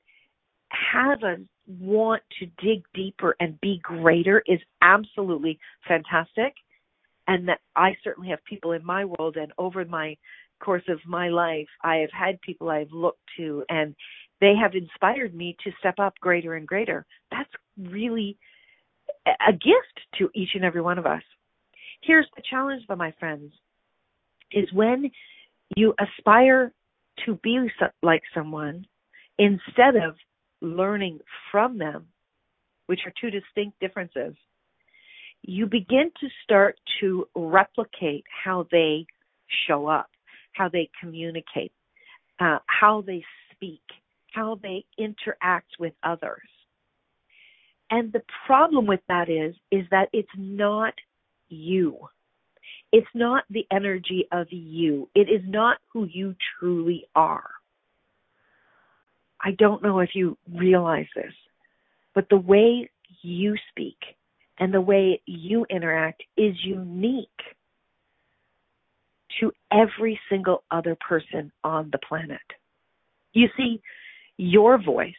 have 0.70 1.24
a 1.24 1.38
want 1.68 2.22
to 2.40 2.46
dig 2.64 2.84
deeper 2.94 3.36
and 3.40 3.60
be 3.62 3.80
greater 3.82 4.44
is 4.46 4.60
absolutely 4.82 5.60
fantastic. 5.88 6.54
And 7.28 7.48
that 7.48 7.60
I 7.76 7.96
certainly 8.04 8.30
have 8.30 8.44
people 8.46 8.74
in 8.74 8.86
my 8.86 9.06
world 9.06 9.36
and 9.36 9.52
over 9.58 9.84
my 9.86 10.16
course 10.64 10.84
of 10.88 11.00
my 11.06 11.30
life, 11.30 11.68
I 11.84 11.98
have 11.98 12.12
had 12.12 12.40
people 12.42 12.70
I've 12.70 12.92
looked 12.92 13.22
to 13.38 13.64
and 13.70 13.96
they 14.42 14.54
have 14.62 14.74
inspired 14.76 15.34
me 15.34 15.56
to 15.64 15.72
step 15.80 15.96
up 15.98 16.14
greater 16.20 16.56
and 16.56 16.68
greater. 16.68 17.06
That's 17.32 17.50
really 17.78 18.38
a 19.26 19.52
gift 19.52 20.00
to 20.20 20.30
each 20.36 20.50
and 20.54 20.64
every 20.64 20.82
one 20.82 21.00
of 21.00 21.06
us. 21.06 21.24
Here's 22.02 22.28
the 22.36 22.44
challenge, 22.48 22.84
though, 22.88 22.96
my 22.96 23.14
friends, 23.20 23.54
is 24.52 24.72
when 24.74 25.10
you 25.76 25.96
aspire 26.00 26.72
to 27.26 27.40
be 27.42 27.60
like 28.04 28.22
someone 28.34 28.86
instead 29.40 29.96
of 29.96 30.16
learning 30.66 31.20
from 31.52 31.78
them, 31.78 32.08
which 32.88 33.02
are 33.06 33.14
two 33.20 33.30
distinct 33.30 33.80
differences, 33.80 34.36
you 35.42 35.68
begin 35.68 36.12
to 36.20 36.28
start 36.44 36.80
to 37.00 37.28
replicate 37.36 38.26
how 38.44 38.68
they 38.72 39.06
show 39.68 39.88
up, 39.88 40.10
how 40.54 40.70
they 40.70 40.90
communicate, 41.00 41.72
uh, 42.40 42.60
how 42.66 43.04
they 43.06 43.24
speak, 43.52 43.84
how 44.34 44.60
they 44.62 44.84
interact 44.98 45.72
with 45.80 45.94
others. 46.04 46.42
And 47.92 48.12
the 48.12 48.24
problem 48.48 48.88
with 48.88 49.02
that 49.08 49.30
is, 49.30 49.56
is 49.72 49.86
that 49.92 50.10
it's 50.12 50.28
not 50.36 50.94
you. 51.50 51.98
It's 52.92 53.08
not 53.14 53.44
the 53.50 53.66
energy 53.72 54.28
of 54.32 54.48
you. 54.50 55.10
It 55.14 55.30
is 55.30 55.42
not 55.46 55.78
who 55.92 56.06
you 56.06 56.36
truly 56.60 57.08
are. 57.16 57.50
I 59.46 59.52
don't 59.52 59.84
know 59.84 60.00
if 60.00 60.10
you 60.16 60.38
realize 60.52 61.06
this, 61.16 61.34
but 62.16 62.28
the 62.30 62.38
way 62.38 62.90
you 63.22 63.56
speak 63.70 63.98
and 64.58 64.74
the 64.74 64.82
way 64.82 65.22
you 65.28 65.68
interact 65.70 66.24
is 66.36 66.56
unique 66.64 67.30
to 69.40 69.52
every 69.72 70.20
single 70.30 70.64
other 70.72 70.98
person 71.08 71.52
on 71.64 71.90
the 71.92 72.00
planet. 72.00 72.40
You 73.34 73.48
see, 73.56 73.82
your 74.38 74.82
voice, 74.82 75.14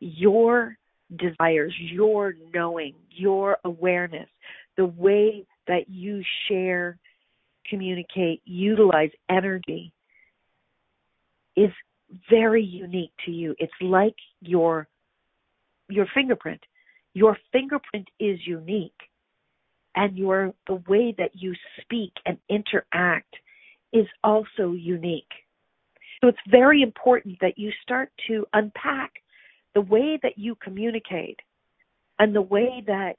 your 0.00 0.76
desires, 1.16 1.74
your 1.78 2.34
knowing, 2.52 2.92
your 3.08 3.56
awareness, 3.64 4.28
the 4.76 4.86
way 4.86 5.46
that 5.66 5.88
you 5.88 6.22
share, 6.48 6.98
communicate, 7.70 8.42
utilize 8.44 9.10
energy 9.30 9.92
is 11.56 11.70
very 12.30 12.64
unique 12.64 13.12
to 13.26 13.30
you. 13.30 13.54
It's 13.58 13.72
like 13.80 14.16
your 14.40 14.88
your 15.88 16.06
fingerprint. 16.14 16.60
Your 17.12 17.36
fingerprint 17.52 18.08
is 18.18 18.38
unique 18.46 18.92
and 19.94 20.16
your 20.16 20.52
the 20.66 20.82
way 20.88 21.14
that 21.18 21.30
you 21.34 21.54
speak 21.80 22.12
and 22.26 22.38
interact 22.48 23.34
is 23.92 24.06
also 24.22 24.72
unique. 24.72 25.30
So 26.20 26.28
it's 26.28 26.38
very 26.50 26.82
important 26.82 27.38
that 27.40 27.58
you 27.58 27.70
start 27.82 28.10
to 28.28 28.46
unpack 28.52 29.12
the 29.74 29.80
way 29.80 30.18
that 30.22 30.38
you 30.38 30.56
communicate 30.56 31.38
and 32.18 32.34
the 32.34 32.42
way 32.42 32.82
that 32.86 33.16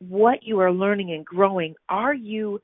what 0.00 0.42
you 0.42 0.60
are 0.60 0.72
learning 0.72 1.12
and 1.12 1.24
growing 1.24 1.74
are 1.88 2.14
you 2.14 2.60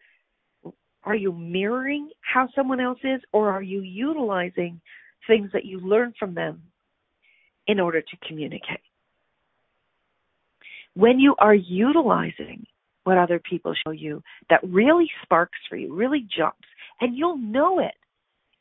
are 1.05 1.15
you 1.15 1.33
mirroring 1.33 2.11
how 2.21 2.49
someone 2.55 2.81
else 2.81 2.99
is 3.05 3.21
or 3.33 3.51
are 3.51 3.63
you 3.63 3.81
utilizing 3.81 4.81
things 5.27 5.51
that 5.53 5.65
you 5.65 5.81
learn 5.81 6.13
from 6.19 6.35
them 6.35 6.63
in 7.67 7.81
order 7.81 8.01
to 8.01 8.29
communicate 8.29 8.81
when 10.95 11.19
you 11.19 11.35
are 11.39 11.55
utilizing 11.55 12.65
what 13.05 13.19
other 13.19 13.41
people 13.49 13.75
show 13.87 13.91
you 13.91 14.23
that 14.51 14.61
really 14.65 15.09
sparks 15.23 15.59
for 15.69 15.77
you 15.77 15.95
really 15.95 16.27
jumps 16.37 16.67
and 17.01 17.17
you'll 17.17 17.39
know 17.39 17.79
it 17.79 17.95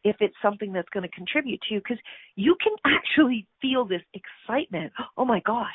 if 0.04 0.18
it's 0.20 0.36
something 0.42 0.74
that's 0.74 0.90
going 0.90 1.04
to 1.04 1.16
contribute 1.16 1.60
to 1.68 1.76
you 1.76 1.80
because 1.80 2.02
you 2.36 2.56
can 2.62 2.74
actually 2.86 3.46
feel 3.62 3.86
this 3.86 4.02
excitement 4.14 4.92
oh 5.18 5.26
my 5.26 5.42
gosh 5.46 5.70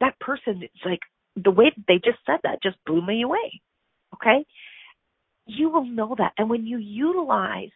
that 0.00 0.18
person 0.20 0.62
is 0.62 0.70
like 0.84 1.00
the 1.36 1.50
way 1.50 1.72
they 1.88 1.94
just 1.94 2.18
said 2.26 2.38
that 2.42 2.62
just 2.62 2.76
blew 2.86 3.04
me 3.04 3.22
away. 3.22 3.60
Okay? 4.14 4.44
You 5.46 5.70
will 5.70 5.84
know 5.84 6.14
that. 6.18 6.32
And 6.38 6.48
when 6.48 6.66
you 6.66 6.78
utilize 6.78 7.70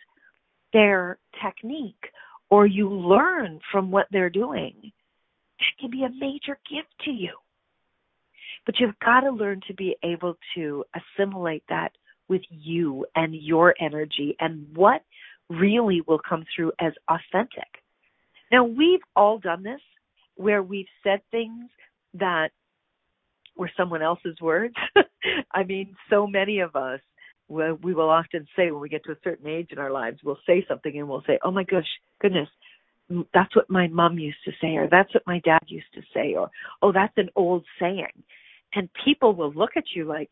their 0.73 1.19
technique 1.43 2.13
or 2.51 2.67
you 2.67 2.89
learn 2.89 3.61
from 3.71 3.91
what 3.91 4.07
they're 4.11 4.31
doing, 4.31 4.93
that 5.59 5.81
can 5.81 5.91
be 5.91 6.05
a 6.05 6.11
major 6.11 6.59
gift 6.71 6.89
to 7.05 7.11
you. 7.11 7.33
But 8.67 8.77
you've 8.79 8.99
got 9.05 9.21
to 9.21 9.31
learn 9.31 9.61
to 9.69 9.75
be 9.75 9.97
able 10.03 10.37
to 10.55 10.85
assimilate 10.95 11.65
that 11.69 11.93
with 12.29 12.43
you 12.51 13.07
and 13.15 13.35
your 13.35 13.75
energy 13.81 14.37
and 14.41 14.67
what 14.75 15.03
really 15.49 16.03
will 16.07 16.21
come 16.27 16.45
through 16.55 16.73
as 16.79 16.93
authentic. 17.09 17.69
Now, 18.53 18.65
we've 18.65 19.01
all 19.17 19.39
done 19.39 19.63
this 19.63 19.81
where 20.37 20.63
we've 20.63 20.87
said 21.03 21.21
things 21.31 21.71
that 22.15 22.51
were 23.57 23.71
someone 23.77 24.03
else's 24.03 24.41
words. 24.41 24.75
I 25.53 25.65
mean, 25.65 25.97
so 26.09 26.27
many 26.27 26.61
of 26.61 26.77
us, 26.77 27.01
we 27.49 27.95
will 27.95 28.11
often 28.11 28.47
say 28.57 28.71
when 28.71 28.81
we 28.81 28.89
get 28.89 29.05
to 29.05 29.13
a 29.13 29.19
certain 29.25 29.47
age 29.47 29.69
in 29.71 29.79
our 29.79 29.91
lives, 29.91 30.21
we'll 30.23 30.39
say 30.47 30.65
something 30.69 30.99
and 30.99 31.09
we'll 31.09 31.25
say, 31.27 31.39
oh 31.43 31.51
my 31.51 31.65
gosh, 31.65 31.87
goodness, 32.21 32.49
that's 33.33 33.57
what 33.57 33.71
my 33.71 33.89
mom 33.89 34.19
used 34.19 34.39
to 34.45 34.53
say, 34.61 34.77
or 34.77 34.87
that's 34.91 35.13
what 35.15 35.27
my 35.27 35.41
dad 35.45 35.63
used 35.67 35.93
to 35.95 36.03
say, 36.13 36.35
or, 36.35 36.51
oh, 36.83 36.93
that's 36.93 37.17
an 37.17 37.31
old 37.37 37.65
saying. 37.81 38.23
And 38.75 38.91
people 39.05 39.35
will 39.35 39.53
look 39.53 39.71
at 39.77 39.85
you 39.95 40.05
like, 40.05 40.29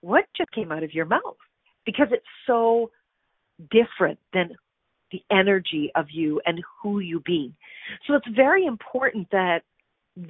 what 0.00 0.26
just 0.36 0.52
came 0.52 0.70
out 0.70 0.84
of 0.84 0.94
your 0.94 1.06
mouth? 1.06 1.36
Because 1.84 2.06
it's 2.12 2.24
so 2.46 2.90
different 3.70 4.20
than 4.32 4.50
the 5.10 5.22
energy 5.30 5.90
of 5.96 6.06
you 6.12 6.40
and 6.46 6.62
who 6.82 7.00
you 7.00 7.20
be. 7.20 7.52
So 8.06 8.14
it's 8.14 8.28
very 8.36 8.64
important 8.64 9.28
that 9.32 9.62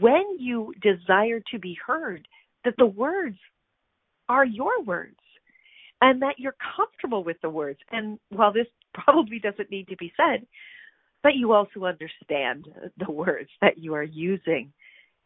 when 0.00 0.38
you 0.38 0.72
desire 0.80 1.40
to 1.50 1.58
be 1.58 1.76
heard, 1.86 2.26
that 2.64 2.74
the 2.78 2.86
words 2.86 3.36
are 4.28 4.44
your 4.44 4.82
words 4.82 5.16
and 6.00 6.20
that 6.22 6.38
you're 6.38 6.56
comfortable 6.76 7.24
with 7.24 7.36
the 7.42 7.50
words. 7.50 7.78
And 7.90 8.18
while 8.30 8.52
this 8.52 8.66
probably 8.94 9.38
doesn't 9.38 9.70
need 9.70 9.88
to 9.88 9.96
be 9.96 10.12
said, 10.16 10.46
but 11.22 11.34
you 11.34 11.52
also 11.52 11.84
understand 11.84 12.68
the 12.98 13.10
words 13.10 13.50
that 13.60 13.78
you 13.78 13.94
are 13.94 14.02
using 14.02 14.72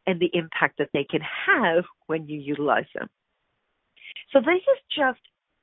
and 0.06 0.18
the 0.18 0.30
impact 0.32 0.78
that 0.78 0.88
they 0.92 1.04
can 1.04 1.20
have 1.46 1.84
when 2.06 2.26
you 2.26 2.38
utilize 2.38 2.86
them. 2.94 3.08
So 4.32 4.40
this 4.40 4.56
is 4.56 4.80
just, 4.96 5.20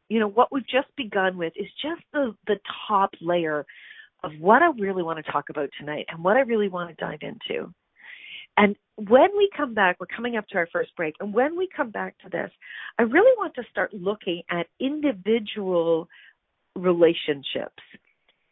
you 0.09 0.19
know, 0.19 0.27
what 0.27 0.51
we've 0.51 0.67
just 0.67 0.87
begun 0.95 1.37
with 1.37 1.53
is 1.55 1.67
just 1.81 2.01
the, 2.13 2.35
the 2.45 2.59
top 2.87 3.09
layer 3.19 3.65
of 4.23 4.31
what 4.39 4.61
I 4.61 4.67
really 4.77 5.03
want 5.03 5.23
to 5.23 5.31
talk 5.31 5.49
about 5.49 5.69
tonight 5.79 6.05
and 6.09 6.23
what 6.23 6.37
I 6.37 6.41
really 6.41 6.69
want 6.69 6.89
to 6.89 6.95
dive 7.03 7.19
into. 7.21 7.73
And 8.57 8.75
when 8.95 9.29
we 9.37 9.49
come 9.55 9.75
back, 9.75 9.97
we're 9.99 10.07
coming 10.07 10.35
up 10.35 10.47
to 10.47 10.57
our 10.57 10.67
first 10.73 10.95
break, 10.95 11.15
and 11.19 11.33
when 11.33 11.55
we 11.55 11.69
come 11.75 11.91
back 11.91 12.17
to 12.23 12.29
this, 12.29 12.49
I 12.97 13.03
really 13.03 13.35
want 13.37 13.53
to 13.55 13.63
start 13.69 13.93
looking 13.93 14.41
at 14.49 14.65
individual 14.79 16.07
relationships 16.75 17.83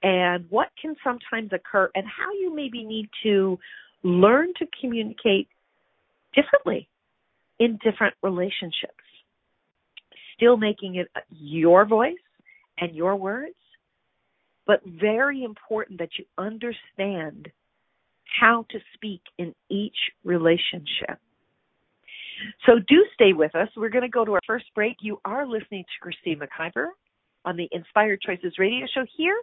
and 0.04 0.46
what 0.50 0.70
can 0.80 0.96
sometimes 1.04 1.52
occur 1.52 1.90
and 1.96 2.06
how 2.06 2.32
you 2.34 2.56
maybe 2.56 2.84
need 2.84 3.10
to 3.24 3.58
learn 4.04 4.54
to 4.60 4.68
communicate 4.80 5.48
differently 6.36 6.88
in 7.60 7.80
different 7.84 8.14
relationships. 8.22 8.94
still 10.36 10.58
making 10.58 10.96
it 10.96 11.08
your 11.32 11.86
voice 11.86 12.14
and 12.78 12.94
your 12.94 13.16
words, 13.16 13.56
but 14.68 14.82
very 14.86 15.44
important 15.44 15.98
that 15.98 16.10
you 16.20 16.26
understand 16.38 17.50
how 18.40 18.66
to 18.72 18.80
speak 18.94 19.22
in 19.38 19.54
each 19.70 19.98
relationship. 20.24 21.20
So 22.66 22.80
do 22.88 23.06
stay 23.14 23.34
with 23.34 23.56
us. 23.56 23.70
We're 23.76 23.90
going 23.90 24.04
to 24.04 24.10
go 24.10 24.26
to 24.26 24.34
our 24.34 24.42
first 24.46 24.66
break. 24.76 24.98
You 25.02 25.20
are 25.24 25.48
listening 25.48 25.84
to 25.84 26.02
Christine 26.02 26.40
McIver 26.40 26.88
on 27.46 27.56
the 27.56 27.70
Inspired 27.72 28.22
Choices 28.22 28.54
radio 28.60 28.88
show 28.94 29.06
here 29.18 29.38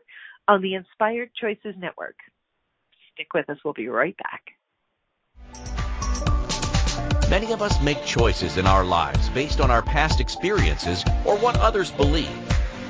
on 0.49 0.61
the 0.61 0.75
Inspired 0.75 1.31
Choices 1.41 1.75
Network. 1.79 2.17
Stick 3.15 3.29
with 3.35 3.49
us. 3.49 3.59
We'll 3.65 3.75
be 3.75 3.89
right 3.89 4.17
back. 4.17 4.43
Many 7.31 7.53
of 7.53 7.63
us 7.63 7.81
make 7.81 8.05
choices 8.05 8.59
in 8.59 8.67
our 8.67 8.85
lives 8.85 9.31
based 9.31 9.61
on 9.61 9.71
our 9.71 9.81
past 9.81 10.21
experiences 10.21 11.03
or 11.25 11.39
what 11.39 11.59
others 11.59 11.91
believe. 11.91 12.29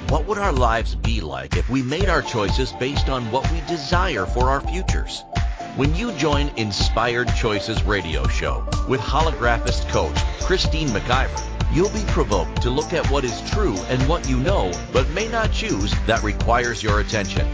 What 0.08 0.26
would 0.26 0.38
our 0.38 0.52
lives 0.52 0.96
be 0.96 1.20
like 1.20 1.56
if 1.56 1.70
we 1.70 1.82
made 1.82 2.08
our 2.08 2.22
choices 2.22 2.72
based 2.72 3.08
on 3.08 3.30
what 3.30 3.50
we 3.52 3.60
desire 3.68 4.26
for 4.26 4.50
our 4.50 4.60
futures? 4.60 5.22
When 5.74 5.94
you 5.94 6.12
join 6.12 6.50
Inspired 6.58 7.34
Choices 7.34 7.82
radio 7.84 8.28
show 8.28 8.62
with 8.86 9.00
holographist 9.00 9.88
coach 9.88 10.14
Christine 10.42 10.88
McIver, 10.88 11.42
you'll 11.74 11.88
be 11.88 12.04
provoked 12.08 12.60
to 12.60 12.68
look 12.68 12.92
at 12.92 13.10
what 13.10 13.24
is 13.24 13.40
true 13.50 13.78
and 13.88 14.06
what 14.06 14.28
you 14.28 14.36
know 14.36 14.70
but 14.92 15.08
may 15.12 15.28
not 15.28 15.50
choose 15.50 15.94
that 16.06 16.22
requires 16.22 16.82
your 16.82 17.00
attention. 17.00 17.48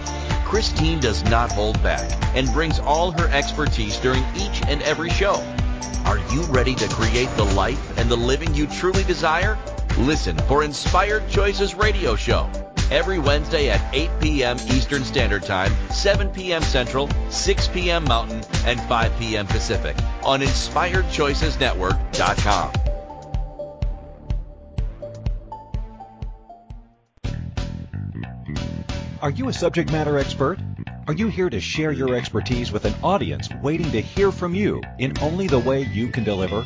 Christine 0.44 0.98
does 0.98 1.22
not 1.30 1.52
hold 1.52 1.80
back 1.80 2.10
and 2.34 2.52
brings 2.52 2.80
all 2.80 3.12
her 3.12 3.28
expertise 3.28 3.98
during 3.98 4.24
each 4.34 4.62
and 4.66 4.82
every 4.82 5.10
show. 5.10 5.36
Are 6.04 6.18
you 6.34 6.42
ready 6.46 6.74
to 6.74 6.88
create 6.88 7.30
the 7.36 7.44
life 7.44 7.96
and 7.98 8.10
the 8.10 8.16
living 8.16 8.52
you 8.52 8.66
truly 8.66 9.04
desire? 9.04 9.56
Listen 9.96 10.36
for 10.48 10.64
Inspired 10.64 11.28
Choices 11.28 11.76
Radio 11.76 12.16
Show 12.16 12.50
every 12.90 13.18
Wednesday 13.18 13.70
at 13.70 13.94
8 13.94 14.10
p.m. 14.20 14.58
Eastern 14.68 15.04
Standard 15.04 15.44
Time, 15.44 15.72
7 15.90 16.28
p.m. 16.30 16.62
Central, 16.62 17.08
6 17.30 17.68
p.m. 17.68 18.04
Mountain, 18.04 18.42
and 18.64 18.80
5 18.82 19.18
p.m. 19.18 19.46
Pacific 19.46 19.96
on 20.22 20.40
InspiredChoicesNetwork.com. 20.40 22.72
Are 29.20 29.30
you 29.30 29.48
a 29.48 29.52
subject 29.52 29.90
matter 29.90 30.16
expert? 30.16 30.60
Are 31.08 31.14
you 31.14 31.26
here 31.26 31.50
to 31.50 31.58
share 31.58 31.90
your 31.90 32.14
expertise 32.14 32.70
with 32.70 32.84
an 32.84 32.94
audience 33.02 33.48
waiting 33.62 33.90
to 33.90 34.00
hear 34.00 34.30
from 34.30 34.54
you 34.54 34.80
in 34.98 35.18
only 35.20 35.48
the 35.48 35.58
way 35.58 35.82
you 35.82 36.08
can 36.08 36.22
deliver? 36.22 36.64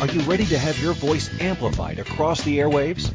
Are 0.00 0.06
you 0.06 0.20
ready 0.22 0.44
to 0.46 0.58
have 0.58 0.78
your 0.78 0.92
voice 0.92 1.30
amplified 1.40 1.98
across 1.98 2.42
the 2.42 2.58
airwaves? 2.58 3.14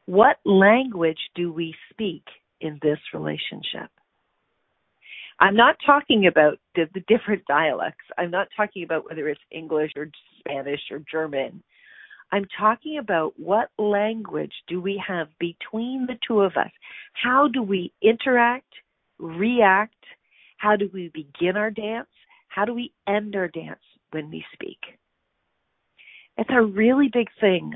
What 0.06 0.36
language 0.44 1.18
do 1.34 1.52
we 1.52 1.74
speak 1.90 2.24
in 2.60 2.78
this 2.82 2.98
relationship? 3.12 3.90
I'm 5.40 5.56
not 5.56 5.76
talking 5.86 6.26
about 6.26 6.58
the, 6.74 6.84
the 6.92 7.00
different 7.08 7.44
dialects. 7.46 8.04
I'm 8.18 8.30
not 8.30 8.48
talking 8.56 8.84
about 8.84 9.06
whether 9.06 9.28
it's 9.28 9.40
English 9.50 9.92
or 9.96 10.10
Spanish 10.38 10.80
or 10.90 11.02
German. 11.10 11.62
I'm 12.30 12.46
talking 12.58 12.98
about 12.98 13.32
what 13.36 13.70
language 13.78 14.52
do 14.68 14.80
we 14.80 15.02
have 15.06 15.28
between 15.40 16.06
the 16.06 16.18
two 16.26 16.42
of 16.42 16.52
us? 16.56 16.70
How 17.14 17.48
do 17.48 17.62
we 17.62 17.92
interact, 18.02 18.72
react? 19.18 19.94
How 20.58 20.76
do 20.76 20.90
we 20.92 21.10
begin 21.14 21.56
our 21.56 21.70
dance? 21.70 22.08
How 22.48 22.64
do 22.64 22.74
we 22.74 22.92
end 23.08 23.34
our 23.34 23.48
dance 23.48 23.80
when 24.10 24.30
we 24.30 24.44
speak? 24.52 24.78
It's 26.36 26.50
a 26.52 26.62
really 26.62 27.08
big 27.12 27.28
thing 27.40 27.72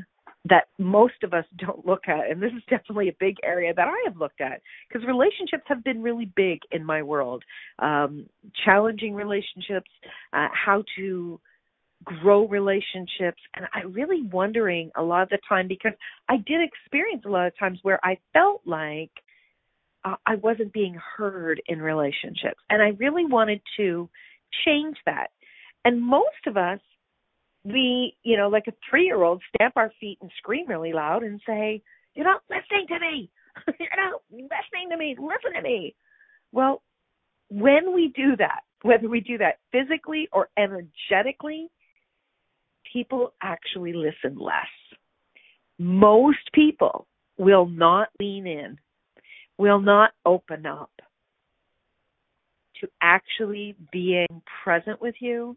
that 0.46 0.64
most 0.78 1.22
of 1.22 1.33
us 1.33 1.44
don't 1.57 1.87
look 1.87 2.09
at 2.09 2.30
and 2.30 2.42
this 2.42 2.52
is 2.52 2.62
definitely 2.70 3.09
a 3.09 3.16
big 3.20 3.37
area 3.42 3.72
that 3.74 3.88
i 3.88 4.02
have 4.04 4.16
looked 4.16 4.40
at 4.40 4.61
because 4.88 5.07
relationships 5.07 5.64
have 5.66 5.83
been 5.85 6.02
really 6.02 6.30
big 6.37 6.59
in 6.72 6.85
my 6.85 7.02
world. 7.02 7.42
Um 7.78 8.26
challenging 8.64 9.14
relationships 9.14 9.90
uh, 10.33 10.48
how 10.52 10.85
to 10.96 11.40
grow 12.04 12.46
relationships 12.46 13.40
and 13.57 13.66
i 13.72 13.80
really 13.80 14.22
wondering 14.30 14.90
a 14.96 15.02
lot 15.02 15.22
of 15.22 15.30
the 15.30 15.38
time 15.48 15.66
because 15.66 15.92
i 16.28 16.37
did 16.37 16.61
experience 16.61 17.22
a 17.24 17.30
lot 17.30 17.46
of 17.46 17.59
times 17.59 17.78
where 17.83 17.98
i 18.04 18.18
felt 18.35 18.61
like 18.66 19.11
uh, 20.04 20.16
i 20.26 20.35
wasn't 20.37 20.70
being 20.74 20.98
heard 21.16 21.62
in 21.66 21.80
relationships 21.80 22.61
and 22.68 22.83
i 22.83 22.88
really 22.98 23.24
wanted 23.24 23.59
to 23.78 24.11
change 24.64 24.96
that. 25.07 25.28
And 25.85 26.02
most 26.02 26.46
of 26.46 26.57
us 26.57 26.80
we, 27.64 28.16
you 28.22 28.37
know, 28.37 28.48
like 28.48 28.66
a 28.68 28.72
three 28.88 29.05
year 29.05 29.22
old, 29.22 29.42
stamp 29.55 29.74
our 29.77 29.90
feet 30.00 30.18
and 30.20 30.31
scream 30.38 30.66
really 30.68 30.92
loud 30.92 31.22
and 31.22 31.40
say, 31.46 31.83
You're 32.14 32.27
not 32.27 32.42
listening 32.50 32.87
to 32.88 33.00
me. 33.00 33.31
You're 33.81 34.11
not 34.11 34.20
listening 34.31 34.90
to 34.90 34.96
me. 34.96 35.16
Listen 35.18 35.55
to 35.55 35.62
me. 35.62 35.94
Well, 36.53 36.83
when 37.50 37.94
we 37.94 38.12
do 38.14 38.37
that, 38.37 38.61
whether 38.83 39.09
we 39.09 39.20
do 39.20 39.38
that 39.38 39.59
physically 39.72 40.29
or 40.33 40.48
energetically, 40.59 41.70
people 42.92 43.33
actually 43.42 43.92
listen 43.92 44.38
less. 44.38 44.55
Most 45.79 46.53
people 46.53 47.07
will 47.38 47.66
not 47.66 48.09
lean 48.20 48.46
in, 48.46 48.79
will 49.59 49.81
not 49.81 50.12
open 50.24 50.66
up 50.66 50.90
to 52.81 52.88
actually 53.00 53.74
being 53.90 54.42
present 54.62 55.00
with 55.00 55.14
you 55.20 55.57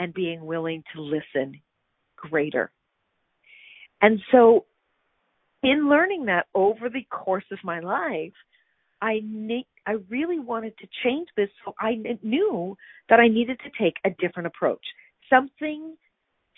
and 0.00 0.12
being 0.14 0.44
willing 0.44 0.82
to 0.94 1.00
listen 1.00 1.60
greater. 2.16 2.72
And 4.02 4.18
so, 4.32 4.64
in 5.62 5.90
learning 5.90 6.24
that 6.24 6.46
over 6.54 6.88
the 6.88 7.04
course 7.10 7.44
of 7.52 7.58
my 7.62 7.80
life, 7.80 8.32
I 9.02 9.20
ne- 9.22 9.66
I 9.86 9.96
really 10.08 10.38
wanted 10.38 10.76
to 10.78 10.88
change 11.04 11.28
this, 11.36 11.50
so 11.64 11.74
I 11.78 12.02
knew 12.22 12.76
that 13.10 13.20
I 13.20 13.28
needed 13.28 13.60
to 13.60 13.70
take 13.78 13.96
a 14.04 14.10
different 14.18 14.46
approach. 14.46 14.84
Something 15.28 15.96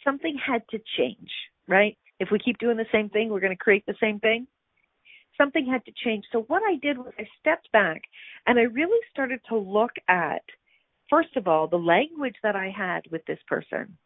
something 0.05 0.37
had 0.45 0.63
to 0.71 0.79
change, 0.97 1.31
right? 1.69 1.97
If 2.21 2.29
we 2.31 2.39
keep 2.39 2.59
doing 2.59 2.77
the 2.77 2.87
same 2.93 3.09
thing, 3.09 3.29
we're 3.29 3.41
going 3.41 3.57
to 3.57 3.65
create 3.65 3.85
the 3.87 3.95
same 4.01 4.21
thing. 4.21 4.47
Something 5.37 5.67
had 5.67 5.85
to 5.87 5.93
change. 6.05 6.25
So 6.31 6.43
what 6.43 6.63
I 6.63 6.77
did 6.77 6.99
was 6.99 7.13
I 7.19 7.27
stepped 7.41 7.71
back 7.73 8.03
and 8.47 8.59
I 8.59 8.63
really 8.63 9.01
started 9.11 9.41
to 9.49 9.57
look 9.57 9.93
at 10.09 10.43
first 11.13 11.37
of 11.37 11.47
all 11.47 11.67
the 11.69 11.77
language 11.77 12.37
that 12.43 12.57
I 12.57 12.73
had 12.75 13.03
with 13.11 13.25
this 13.27 13.39
person. 13.47 13.99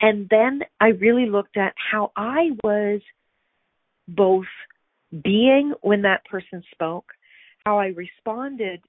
And 0.00 0.28
then 0.30 0.60
I 0.80 0.88
really 0.88 1.28
looked 1.28 1.56
at 1.56 1.74
how 1.76 2.12
I 2.16 2.50
was 2.62 3.00
both 4.06 4.46
being 5.22 5.72
when 5.82 6.02
that 6.02 6.24
person 6.26 6.62
spoke, 6.72 7.06
how 7.66 7.78
I 7.78 7.86
responded 7.88 8.82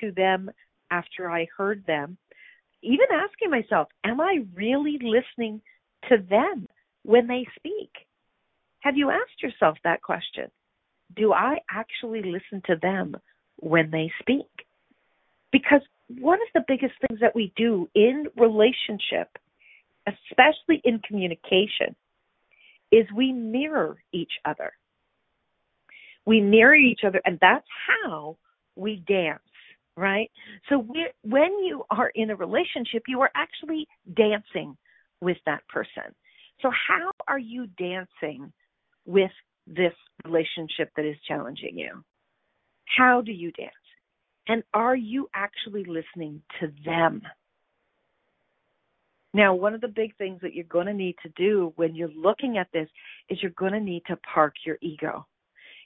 to 0.00 0.10
them 0.10 0.50
after 0.90 1.30
I 1.30 1.46
heard 1.56 1.84
them, 1.86 2.18
even 2.82 3.06
asking 3.12 3.50
myself, 3.50 3.88
am 4.04 4.20
I 4.20 4.38
really 4.54 4.98
listening 5.00 5.60
to 6.08 6.16
them 6.28 6.66
when 7.04 7.28
they 7.28 7.46
speak? 7.56 7.90
Have 8.80 8.96
you 8.96 9.10
asked 9.10 9.42
yourself 9.42 9.78
that 9.84 10.02
question? 10.02 10.50
Do 11.14 11.32
I 11.32 11.58
actually 11.70 12.22
listen 12.22 12.62
to 12.66 12.76
them 12.80 13.16
when 13.56 13.90
they 13.90 14.10
speak? 14.20 14.48
Because 15.52 15.82
one 16.20 16.38
of 16.40 16.48
the 16.54 16.64
biggest 16.66 16.94
things 17.06 17.20
that 17.20 17.34
we 17.34 17.52
do 17.56 17.88
in 17.94 18.26
relationship, 18.36 19.28
especially 20.06 20.80
in 20.84 21.00
communication, 21.00 21.94
is 22.90 23.06
we 23.14 23.32
mirror 23.32 23.96
each 24.12 24.32
other. 24.44 24.72
We 26.26 26.40
mirror 26.40 26.74
each 26.74 27.00
other, 27.06 27.20
and 27.24 27.38
that's 27.40 27.66
how 27.88 28.36
we 28.76 29.02
dance, 29.08 29.40
right? 29.96 30.30
So 30.68 30.86
when 31.22 31.58
you 31.64 31.84
are 31.90 32.10
in 32.14 32.30
a 32.30 32.36
relationship, 32.36 33.04
you 33.08 33.20
are 33.22 33.30
actually 33.34 33.88
dancing 34.14 34.76
with 35.20 35.38
that 35.46 35.66
person. 35.68 36.14
So, 36.62 36.70
how 36.70 37.10
are 37.26 37.38
you 37.38 37.66
dancing 37.78 38.52
with 39.04 39.32
this 39.66 39.92
relationship 40.24 40.90
that 40.96 41.04
is 41.04 41.16
challenging 41.26 41.76
you? 41.76 42.04
How 42.96 43.20
do 43.20 43.32
you 43.32 43.50
dance? 43.52 43.72
And 44.48 44.62
are 44.74 44.96
you 44.96 45.28
actually 45.34 45.84
listening 45.84 46.42
to 46.60 46.72
them? 46.84 47.22
Now, 49.34 49.54
one 49.54 49.74
of 49.74 49.80
the 49.80 49.88
big 49.88 50.16
things 50.16 50.40
that 50.42 50.54
you're 50.54 50.64
going 50.64 50.86
to 50.86 50.94
need 50.94 51.16
to 51.22 51.30
do 51.36 51.72
when 51.76 51.94
you're 51.94 52.10
looking 52.14 52.58
at 52.58 52.68
this 52.72 52.88
is 53.30 53.38
you're 53.40 53.52
going 53.52 53.72
to 53.72 53.80
need 53.80 54.02
to 54.08 54.16
park 54.16 54.54
your 54.66 54.76
ego. 54.82 55.26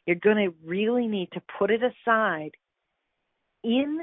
You're 0.06 0.16
going 0.16 0.36
to 0.36 0.54
really 0.64 1.06
need 1.06 1.30
to 1.32 1.42
put 1.58 1.70
it 1.70 1.80
aside 1.82 2.52
in 3.62 4.00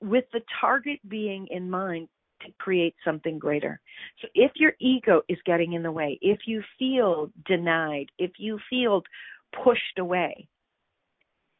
with 0.00 0.24
the 0.32 0.40
target 0.60 1.00
being 1.08 1.48
in 1.50 1.68
mind 1.70 2.08
to 2.42 2.52
create 2.58 2.94
something 3.04 3.38
greater. 3.38 3.80
So 4.20 4.28
if 4.34 4.52
your 4.56 4.72
ego 4.80 5.22
is 5.28 5.38
getting 5.46 5.72
in 5.72 5.82
the 5.82 5.92
way, 5.92 6.18
if 6.20 6.40
you 6.46 6.62
feel 6.78 7.30
denied, 7.46 8.06
if 8.18 8.32
you 8.38 8.58
feel 8.68 9.02
pushed 9.64 9.98
away, 9.98 10.48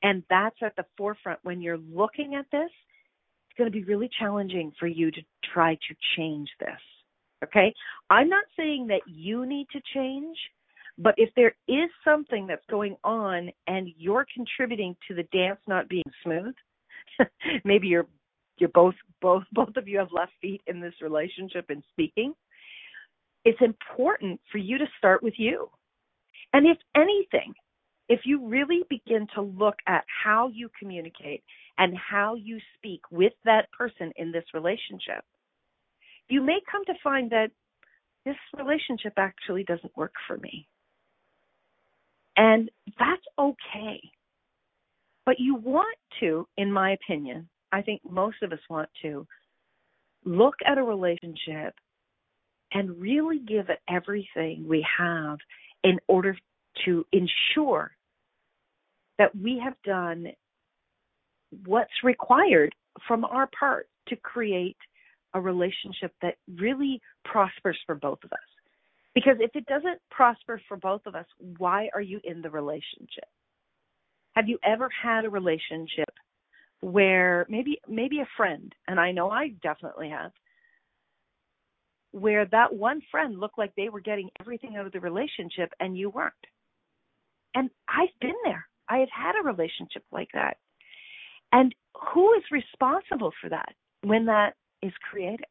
and 0.06 0.22
that's 0.30 0.54
at 0.62 0.76
the 0.76 0.84
forefront 0.96 1.40
when 1.42 1.60
you're 1.60 1.78
looking 1.78 2.36
at 2.36 2.46
this, 2.52 2.70
it's 2.70 3.58
going 3.58 3.68
to 3.68 3.76
be 3.76 3.82
really 3.82 4.08
challenging 4.20 4.72
for 4.78 4.86
you 4.86 5.10
to 5.10 5.20
try 5.52 5.74
to 5.74 5.96
change 6.16 6.48
this. 6.60 6.78
Okay? 7.42 7.74
I'm 8.08 8.28
not 8.28 8.44
saying 8.56 8.86
that 8.86 9.00
you 9.06 9.44
need 9.46 9.66
to 9.72 9.80
change. 9.92 10.36
But 10.96 11.14
if 11.16 11.30
there 11.34 11.56
is 11.66 11.90
something 12.04 12.46
that's 12.46 12.64
going 12.70 12.96
on 13.02 13.50
and 13.66 13.88
you're 13.98 14.24
contributing 14.32 14.96
to 15.08 15.14
the 15.14 15.24
dance 15.24 15.58
not 15.66 15.88
being 15.88 16.04
smooth, 16.22 16.54
maybe 17.64 17.88
you're 17.88 18.06
you're 18.58 18.70
both 18.70 18.94
both 19.20 19.42
both 19.52 19.76
of 19.76 19.86
you 19.86 19.98
have 19.98 20.08
left 20.12 20.32
feet 20.40 20.62
in 20.66 20.80
this 20.80 20.94
relationship 21.02 21.66
and 21.68 21.82
speaking. 21.90 22.32
It's 23.44 23.60
important 23.60 24.40
for 24.50 24.56
you 24.56 24.78
to 24.78 24.86
start 24.96 25.22
with 25.22 25.34
you. 25.36 25.68
And 26.54 26.66
if 26.66 26.78
anything, 26.94 27.52
if 28.08 28.20
you 28.24 28.46
really 28.46 28.82
begin 28.88 29.26
to 29.34 29.42
look 29.42 29.76
at 29.86 30.04
how 30.24 30.48
you 30.48 30.70
communicate 30.78 31.42
and 31.78 31.96
how 31.96 32.34
you 32.34 32.58
speak 32.76 33.00
with 33.10 33.32
that 33.44 33.70
person 33.76 34.12
in 34.16 34.32
this 34.32 34.44
relationship, 34.54 35.24
you 36.28 36.42
may 36.42 36.58
come 36.70 36.84
to 36.86 36.94
find 37.02 37.30
that 37.30 37.50
this 38.24 38.36
relationship 38.56 39.14
actually 39.16 39.64
doesn't 39.64 39.96
work 39.96 40.12
for 40.26 40.36
me. 40.38 40.66
And 42.36 42.70
that's 42.98 43.22
okay. 43.38 44.00
But 45.24 45.36
you 45.38 45.56
want 45.56 45.96
to, 46.20 46.46
in 46.56 46.72
my 46.72 46.92
opinion, 46.92 47.48
I 47.72 47.82
think 47.82 48.00
most 48.08 48.36
of 48.42 48.52
us 48.52 48.58
want 48.68 48.88
to, 49.02 49.26
look 50.24 50.54
at 50.66 50.78
a 50.78 50.82
relationship 50.82 51.74
and 52.72 53.00
really 53.00 53.38
give 53.38 53.68
it 53.68 53.78
everything 53.88 54.66
we 54.68 54.84
have 54.98 55.38
in 55.84 55.98
order 56.08 56.36
to 56.84 57.06
ensure 57.12 57.95
that 59.18 59.34
we 59.36 59.60
have 59.62 59.74
done 59.84 60.28
what's 61.64 61.90
required 62.04 62.74
from 63.06 63.24
our 63.24 63.48
part 63.58 63.88
to 64.08 64.16
create 64.16 64.76
a 65.34 65.40
relationship 65.40 66.12
that 66.22 66.36
really 66.56 67.00
prospers 67.24 67.78
for 67.86 67.94
both 67.94 68.18
of 68.24 68.32
us. 68.32 68.38
Because 69.14 69.36
if 69.40 69.50
it 69.54 69.66
doesn't 69.66 70.00
prosper 70.10 70.60
for 70.68 70.76
both 70.76 71.02
of 71.06 71.14
us, 71.14 71.26
why 71.58 71.88
are 71.94 72.00
you 72.00 72.20
in 72.24 72.42
the 72.42 72.50
relationship? 72.50 73.24
Have 74.34 74.48
you 74.48 74.58
ever 74.64 74.90
had 75.02 75.24
a 75.24 75.30
relationship 75.30 76.12
where 76.80 77.46
maybe 77.48 77.80
maybe 77.88 78.20
a 78.20 78.28
friend, 78.36 78.74
and 78.86 79.00
I 79.00 79.12
know 79.12 79.30
I 79.30 79.54
definitely 79.62 80.10
have, 80.10 80.32
where 82.12 82.46
that 82.46 82.74
one 82.74 83.00
friend 83.10 83.38
looked 83.40 83.58
like 83.58 83.74
they 83.74 83.88
were 83.88 84.00
getting 84.00 84.28
everything 84.40 84.76
out 84.76 84.86
of 84.86 84.92
the 84.92 85.00
relationship 85.00 85.72
and 85.80 85.96
you 85.96 86.10
weren't. 86.10 86.34
And 87.54 87.70
I've 87.88 88.08
been 88.20 88.36
there. 88.44 88.66
I 88.88 88.98
have 88.98 89.08
had 89.10 89.34
a 89.40 89.46
relationship 89.46 90.04
like 90.12 90.28
that. 90.34 90.56
And 91.52 91.74
who 92.12 92.34
is 92.34 92.42
responsible 92.50 93.32
for 93.40 93.48
that 93.50 93.74
when 94.02 94.26
that 94.26 94.54
is 94.82 94.92
created? 95.10 95.46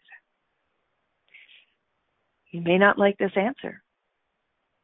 You 2.51 2.61
may 2.61 2.77
not 2.77 2.97
like 2.97 3.17
this 3.17 3.35
answer, 3.35 3.81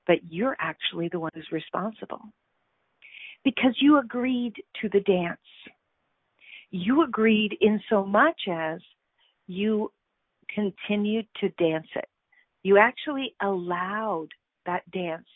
but 0.08 0.18
you're 0.30 0.58
actually 0.60 1.10
the 1.10 1.20
one 1.20 1.32
who's 1.34 1.48
responsible 1.52 2.22
because 3.44 3.76
you 3.80 4.00
agreed 4.00 4.54
to 4.82 4.90
the 4.90 5.00
dance. 5.02 5.40
You 6.70 7.04
agreed 7.04 7.58
in 7.62 7.82
so 7.90 8.06
much 8.06 8.40
as 8.50 8.80
you 9.48 9.92
continued 10.54 11.28
to 11.40 11.50
dance 11.50 11.88
it. 11.96 12.08
You 12.64 12.78
actually 12.78 13.36
allowed 13.42 14.28
that 14.66 14.90
dance 14.92 15.28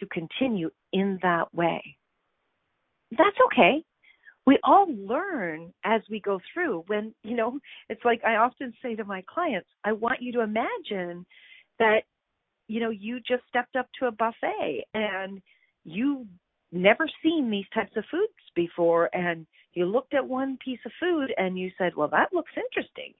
to 0.00 0.06
continue 0.06 0.70
in 0.92 1.18
that 1.22 1.52
way. 1.54 1.96
That's 3.18 3.36
okay. 3.46 3.82
We 4.46 4.58
all 4.64 4.86
learn 4.94 5.72
as 5.84 6.02
we 6.10 6.20
go 6.20 6.40
through. 6.52 6.84
When, 6.88 7.14
you 7.24 7.36
know, 7.36 7.58
it's 7.88 8.04
like 8.04 8.22
I 8.24 8.36
often 8.36 8.74
say 8.82 8.94
to 8.96 9.04
my 9.04 9.24
clients, 9.32 9.68
I 9.84 9.92
want 9.92 10.22
you 10.22 10.32
to 10.34 10.40
imagine 10.42 11.26
that 11.78 12.02
you 12.68 12.80
know 12.80 12.90
you 12.90 13.20
just 13.20 13.42
stepped 13.48 13.76
up 13.76 13.88
to 14.00 14.06
a 14.06 14.12
buffet 14.12 14.84
and 14.94 15.42
you 15.84 16.26
never 16.72 17.08
seen 17.22 17.50
these 17.50 17.66
types 17.74 17.92
of 17.96 18.04
foods 18.10 18.32
before 18.56 19.10
and 19.14 19.46
you 19.74 19.86
looked 19.86 20.14
at 20.14 20.26
one 20.26 20.58
piece 20.64 20.80
of 20.86 20.92
food 21.00 21.32
and 21.38 21.58
you 21.58 21.70
said 21.78 21.94
well 21.96 22.08
that 22.08 22.32
looks 22.32 22.52
interesting 22.56 23.14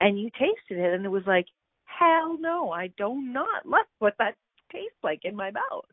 and 0.00 0.20
you 0.20 0.30
tasted 0.32 0.78
it 0.84 0.94
and 0.94 1.04
it 1.06 1.10
was 1.10 1.24
like 1.26 1.46
hell 1.84 2.36
no 2.40 2.70
i 2.72 2.88
do 2.98 3.20
not 3.22 3.66
like 3.66 3.86
what 4.00 4.14
that 4.18 4.36
tastes 4.72 4.98
like 5.02 5.20
in 5.24 5.36
my 5.36 5.50
mouth 5.50 5.86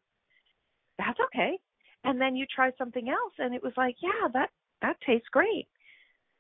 that's 0.99 1.19
okay 1.27 1.57
and 2.03 2.19
then 2.19 2.35
you 2.35 2.45
try 2.53 2.71
something 2.77 3.09
else 3.09 3.33
and 3.39 3.53
it 3.53 3.63
was 3.63 3.73
like 3.77 3.95
yeah 4.01 4.27
that 4.33 4.49
that 4.81 4.97
tastes 5.05 5.27
great 5.31 5.67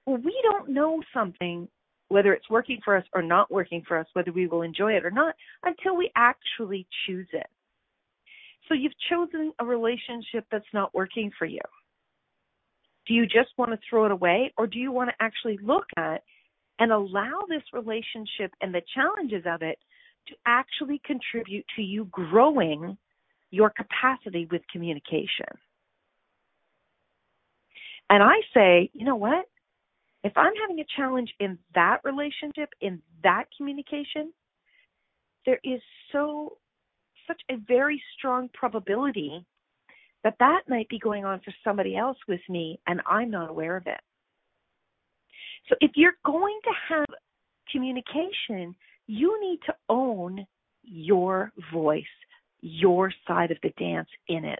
well 0.05 0.17
we 0.17 0.35
don't 0.43 0.69
know 0.69 1.01
something 1.13 1.67
whether 2.09 2.33
it's 2.33 2.49
working 2.49 2.79
for 2.83 2.95
us 2.95 3.03
or 3.13 3.21
not 3.21 3.51
working 3.51 3.83
for 3.87 3.97
us, 3.97 4.07
whether 4.13 4.31
we 4.31 4.47
will 4.47 4.61
enjoy 4.61 4.93
it 4.93 5.05
or 5.05 5.11
not, 5.11 5.35
until 5.63 5.95
we 5.95 6.11
actually 6.15 6.87
choose 7.05 7.27
it. 7.33 7.47
So 8.67 8.73
you've 8.73 8.93
chosen 9.09 9.53
a 9.59 9.65
relationship 9.65 10.45
that's 10.51 10.65
not 10.73 10.93
working 10.93 11.31
for 11.37 11.45
you. 11.45 11.61
Do 13.07 13.13
you 13.13 13.25
just 13.25 13.49
want 13.57 13.71
to 13.71 13.79
throw 13.89 14.05
it 14.05 14.11
away 14.11 14.53
or 14.57 14.67
do 14.67 14.79
you 14.79 14.91
want 14.91 15.09
to 15.09 15.15
actually 15.19 15.57
look 15.63 15.85
at 15.97 16.23
and 16.79 16.91
allow 16.91 17.45
this 17.47 17.63
relationship 17.73 18.51
and 18.61 18.73
the 18.73 18.81
challenges 18.93 19.43
of 19.45 19.61
it 19.61 19.77
to 20.27 20.35
actually 20.45 21.01
contribute 21.05 21.65
to 21.77 21.81
you 21.81 22.05
growing 22.11 22.97
your 23.51 23.69
capacity 23.69 24.47
with 24.51 24.61
communication. 24.71 25.47
And 28.09 28.23
I 28.23 28.35
say, 28.53 28.89
you 28.93 29.05
know 29.05 29.15
what? 29.15 29.45
If 30.23 30.33
I'm 30.35 30.53
having 30.61 30.79
a 30.79 30.85
challenge 30.95 31.33
in 31.39 31.57
that 31.75 31.99
relationship, 32.03 32.69
in 32.81 33.01
that 33.23 33.45
communication, 33.57 34.33
there 35.45 35.59
is 35.63 35.81
so 36.11 36.57
such 37.27 37.41
a 37.49 37.55
very 37.67 38.01
strong 38.17 38.49
probability 38.53 39.45
that 40.23 40.35
that 40.39 40.61
might 40.67 40.89
be 40.89 40.99
going 40.99 41.25
on 41.25 41.39
for 41.41 41.53
somebody 41.63 41.95
else 41.95 42.17
with 42.27 42.41
me 42.49 42.79
and 42.87 43.01
I'm 43.07 43.29
not 43.29 43.49
aware 43.49 43.77
of 43.77 43.87
it. 43.87 43.99
So 45.69 45.75
if 45.81 45.91
you're 45.95 46.17
going 46.25 46.59
to 46.63 46.95
have 46.95 47.05
communication, 47.71 48.75
you 49.07 49.39
need 49.41 49.59
to 49.65 49.75
own 49.89 50.45
your 50.83 51.51
voice, 51.73 52.03
your 52.61 53.11
side 53.27 53.51
of 53.51 53.57
the 53.63 53.71
dance 53.77 54.09
in 54.27 54.45
it. 54.45 54.59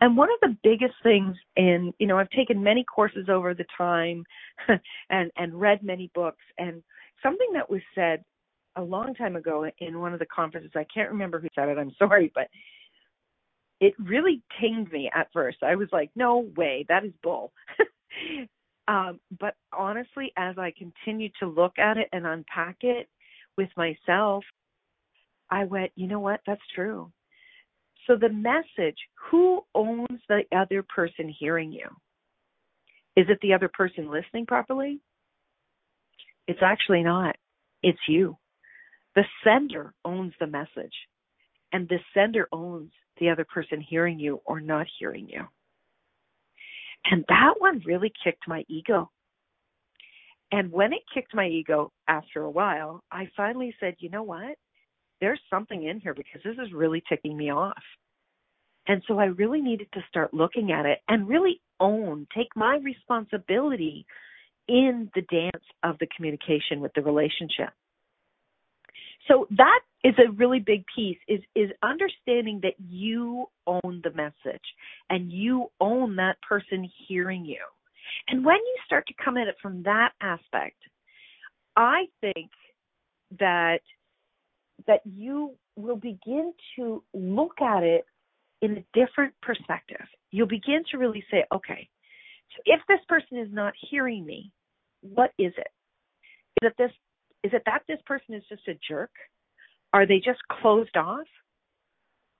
And 0.00 0.16
one 0.16 0.28
of 0.30 0.38
the 0.40 0.56
biggest 0.62 0.94
things 1.02 1.36
in, 1.56 1.92
you 1.98 2.06
know, 2.06 2.18
I've 2.18 2.30
taken 2.30 2.62
many 2.62 2.84
courses 2.84 3.28
over 3.28 3.52
the 3.54 3.64
time 3.76 4.24
and 5.10 5.30
and 5.36 5.60
read 5.60 5.82
many 5.82 6.10
books 6.14 6.44
and 6.56 6.82
something 7.22 7.48
that 7.54 7.68
was 7.68 7.80
said 7.94 8.24
a 8.76 8.82
long 8.82 9.14
time 9.14 9.34
ago 9.34 9.68
in 9.80 9.98
one 9.98 10.12
of 10.12 10.20
the 10.20 10.26
conferences, 10.26 10.70
I 10.76 10.86
can't 10.92 11.10
remember 11.10 11.40
who 11.40 11.48
said 11.54 11.68
it, 11.68 11.78
I'm 11.78 11.92
sorry, 11.98 12.30
but 12.34 12.48
it 13.80 13.94
really 13.98 14.42
tinged 14.60 14.90
me 14.92 15.10
at 15.14 15.28
first. 15.32 15.58
I 15.62 15.76
was 15.76 15.88
like, 15.92 16.10
no 16.16 16.50
way, 16.56 16.84
that 16.88 17.04
is 17.04 17.12
bull. 17.22 17.52
um, 18.88 19.20
but 19.38 19.54
honestly, 19.72 20.32
as 20.36 20.58
I 20.58 20.72
continued 20.76 21.32
to 21.40 21.46
look 21.46 21.78
at 21.78 21.96
it 21.96 22.08
and 22.12 22.26
unpack 22.26 22.78
it 22.80 23.08
with 23.56 23.68
myself, 23.76 24.44
I 25.50 25.64
went, 25.64 25.92
you 25.94 26.06
know 26.06 26.20
what, 26.20 26.40
that's 26.46 26.60
true. 26.74 27.10
So 28.06 28.16
the 28.16 28.30
message, 28.30 28.96
who 29.30 29.62
owns 29.74 30.20
the 30.28 30.42
other 30.56 30.82
person 30.82 31.28
hearing 31.38 31.72
you? 31.72 31.86
Is 33.16 33.26
it 33.28 33.38
the 33.42 33.52
other 33.52 33.68
person 33.68 34.10
listening 34.10 34.46
properly? 34.46 35.00
It's 36.46 36.62
actually 36.62 37.02
not. 37.02 37.36
It's 37.82 37.98
you. 38.08 38.36
The 39.14 39.24
sender 39.44 39.92
owns 40.04 40.32
the 40.38 40.46
message, 40.46 40.94
and 41.72 41.88
the 41.88 41.98
sender 42.14 42.48
owns 42.52 42.90
the 43.18 43.28
other 43.30 43.44
person 43.44 43.80
hearing 43.80 44.18
you 44.18 44.40
or 44.44 44.60
not 44.60 44.86
hearing 44.98 45.28
you. 45.28 45.42
And 47.10 47.24
that 47.28 47.54
one 47.58 47.82
really 47.84 48.12
kicked 48.22 48.46
my 48.46 48.64
ego. 48.68 49.10
And 50.50 50.72
when 50.72 50.92
it 50.92 51.02
kicked 51.12 51.34
my 51.34 51.46
ego 51.46 51.92
after 52.06 52.42
a 52.42 52.50
while, 52.50 53.02
I 53.10 53.28
finally 53.36 53.74
said, 53.80 53.96
you 53.98 54.08
know 54.08 54.22
what? 54.22 54.56
There's 55.20 55.40
something 55.50 55.84
in 55.84 56.00
here 56.00 56.14
because 56.14 56.40
this 56.44 56.56
is 56.64 56.72
really 56.72 57.02
ticking 57.08 57.36
me 57.36 57.50
off. 57.50 57.82
And 58.86 59.02
so 59.06 59.18
I 59.18 59.26
really 59.26 59.60
needed 59.60 59.88
to 59.92 60.00
start 60.08 60.32
looking 60.32 60.72
at 60.72 60.86
it 60.86 61.00
and 61.08 61.28
really 61.28 61.60
own, 61.78 62.26
take 62.34 62.48
my 62.56 62.78
responsibility 62.82 64.06
in 64.66 65.10
the 65.14 65.22
dance 65.22 65.64
of 65.82 65.98
the 65.98 66.08
communication 66.16 66.80
with 66.80 66.92
the 66.94 67.02
relationship. 67.02 67.70
So 69.26 69.46
that 69.50 69.80
is 70.04 70.14
a 70.18 70.30
really 70.32 70.60
big 70.60 70.84
piece 70.94 71.18
is 71.28 71.40
is 71.54 71.70
understanding 71.82 72.60
that 72.62 72.74
you 72.78 73.46
own 73.66 74.00
the 74.02 74.12
message 74.14 74.64
and 75.10 75.30
you 75.30 75.70
own 75.80 76.16
that 76.16 76.36
person 76.46 76.88
hearing 77.08 77.44
you. 77.44 77.60
And 78.28 78.44
when 78.44 78.56
you 78.56 78.76
start 78.86 79.06
to 79.08 79.14
come 79.22 79.36
at 79.36 79.48
it 79.48 79.56
from 79.60 79.82
that 79.82 80.12
aspect, 80.22 80.76
I 81.76 82.06
think 82.20 82.50
that 83.38 83.80
that 84.86 85.00
you 85.04 85.54
will 85.76 85.96
begin 85.96 86.52
to 86.76 87.02
look 87.14 87.60
at 87.60 87.82
it 87.82 88.04
in 88.62 88.78
a 88.78 88.84
different 88.98 89.34
perspective. 89.42 90.06
You'll 90.30 90.46
begin 90.46 90.82
to 90.90 90.98
really 90.98 91.24
say, 91.30 91.44
okay, 91.52 91.88
so 92.56 92.62
if 92.64 92.80
this 92.88 93.00
person 93.08 93.38
is 93.38 93.48
not 93.52 93.74
hearing 93.90 94.24
me, 94.24 94.50
what 95.00 95.32
is 95.38 95.52
it? 95.56 95.70
Is 96.62 96.70
it 96.70 96.74
this 96.78 96.90
is 97.44 97.52
it 97.54 97.62
that 97.66 97.82
this 97.86 98.00
person 98.04 98.34
is 98.34 98.42
just 98.48 98.66
a 98.66 98.78
jerk? 98.88 99.10
Are 99.92 100.06
they 100.06 100.18
just 100.18 100.40
closed 100.60 100.96
off? 100.96 101.26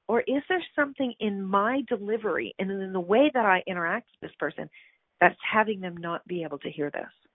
Or 0.09 0.23
is 0.23 0.43
there 0.49 0.63
something 0.75 1.15
in 1.21 1.43
my 1.43 1.83
delivery 1.89 2.55
and 2.59 2.71
in 2.71 2.93
the 2.93 3.01
way 3.01 3.31
that 3.33 3.45
I 3.45 3.63
interact 3.67 4.09
with 4.21 4.31
this 4.31 4.37
person 4.39 4.69
that's 5.21 5.37
having 5.51 5.81
them 5.81 5.97
not 5.97 6.27
be 6.27 6.43
able 6.43 6.59
to 6.59 6.71
hear 6.71 6.91
this? 6.91 7.28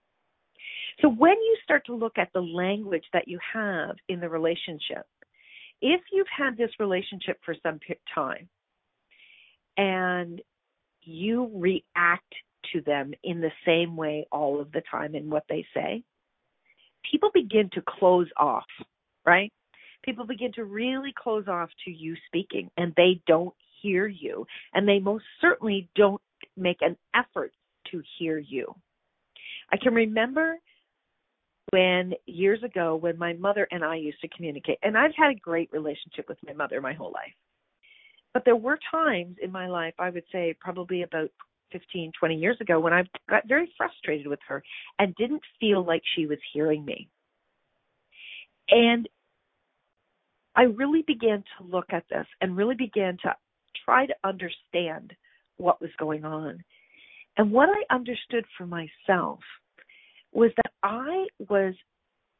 So 1.02 1.10
when 1.10 1.32
you 1.32 1.58
start 1.64 1.86
to 1.88 1.96
look 1.96 2.18
at 2.18 2.30
the 2.34 2.42
language 2.42 3.06
that 3.14 3.28
you 3.28 3.40
have 3.54 3.96
in 4.10 4.20
the 4.20 4.30
relationship, 4.30 5.06
if 5.82 6.02
you've 6.12 6.28
had 6.36 6.58
this 6.58 6.72
relationship 6.80 7.40
for 7.44 7.56
some 7.64 7.80
time 8.14 8.48
and 9.78 10.42
you 11.02 11.52
react 11.54 12.34
to 12.72 12.82
them 12.82 13.14
in 13.24 13.42
the 13.42 13.52
same 13.66 13.96
way 13.96 14.26
all 14.32 14.62
of 14.62 14.72
the 14.72 14.82
time 14.90 15.16
in 15.16 15.30
what 15.30 15.44
they 15.50 15.66
say, 15.74 16.04
people 17.10 17.32
begin 17.34 17.70
to 17.74 17.84
close 17.86 18.30
off, 18.38 18.64
right? 19.26 19.52
People 20.04 20.26
begin 20.26 20.52
to 20.54 20.66
really 20.66 21.14
close 21.18 21.48
off 21.48 21.70
to 21.86 21.92
you 21.92 22.16
speaking 22.28 22.70
and 22.78 22.94
they 22.96 23.22
don't 23.28 23.54
hear 23.82 24.08
you. 24.08 24.46
And 24.74 24.88
they 24.88 25.00
most 25.00 25.26
certainly 25.42 25.90
don't 25.96 26.22
make 26.56 26.78
an 26.82 26.96
effort 27.14 27.52
to 27.92 28.02
hear 28.18 28.38
you. 28.38 28.74
I 29.72 29.78
can 29.78 29.94
remember 29.94 30.58
when 31.74 32.14
years 32.28 32.62
ago 32.62 32.96
when 32.96 33.18
my 33.18 33.34
mother 33.34 33.68
and 33.72 33.84
I 33.84 33.96
used 33.96 34.22
to 34.22 34.28
communicate, 34.28 34.78
and 34.84 34.96
I've 34.96 35.16
had 35.18 35.32
a 35.32 35.40
great 35.40 35.74
relationship 35.74 36.30
with 36.30 36.38
my 36.46 36.54
mother 36.54 36.80
my 36.80 36.94
whole 36.94 37.12
life. 37.12 37.34
But 38.32 38.46
there 38.46 38.56
were 38.56 38.78
times 38.92 39.38
in 39.42 39.52
my 39.52 39.68
life, 39.68 39.96
I 39.98 40.12
would 40.12 40.24
say 40.32 40.56
probably 40.60 41.02
about 41.02 41.32
15, 41.72 42.12
20 42.20 42.36
years 42.36 42.58
ago, 42.62 42.80
when 42.80 42.94
I 42.94 43.04
got 43.28 43.48
very 43.48 43.74
frustrated 43.76 44.28
with 44.28 44.38
her 44.48 44.64
and 45.00 45.16
didn't 45.16 45.42
feel 45.60 45.84
like 45.84 46.04
she 46.16 46.28
was 46.28 46.38
hearing 46.54 46.86
me. 46.86 47.10
And 48.70 49.10
I 50.56 50.64
really 50.64 51.02
began 51.08 51.44
to 51.58 51.66
look 51.66 51.88
at 51.90 52.04
this 52.12 52.28
and 52.40 52.56
really 52.56 52.76
began 52.76 53.18
to 53.24 53.36
try 53.84 54.06
to 54.06 54.14
understand 54.24 55.14
what 55.58 55.82
was 55.82 55.90
going 55.98 56.24
on. 56.24 56.64
And 57.38 57.52
what 57.52 57.70
I 57.70 57.96
understood 57.96 58.46
for 58.60 58.68
myself 58.68 59.40
was 60.34 60.52
that 60.58 60.72
I 60.82 61.26
was 61.50 61.74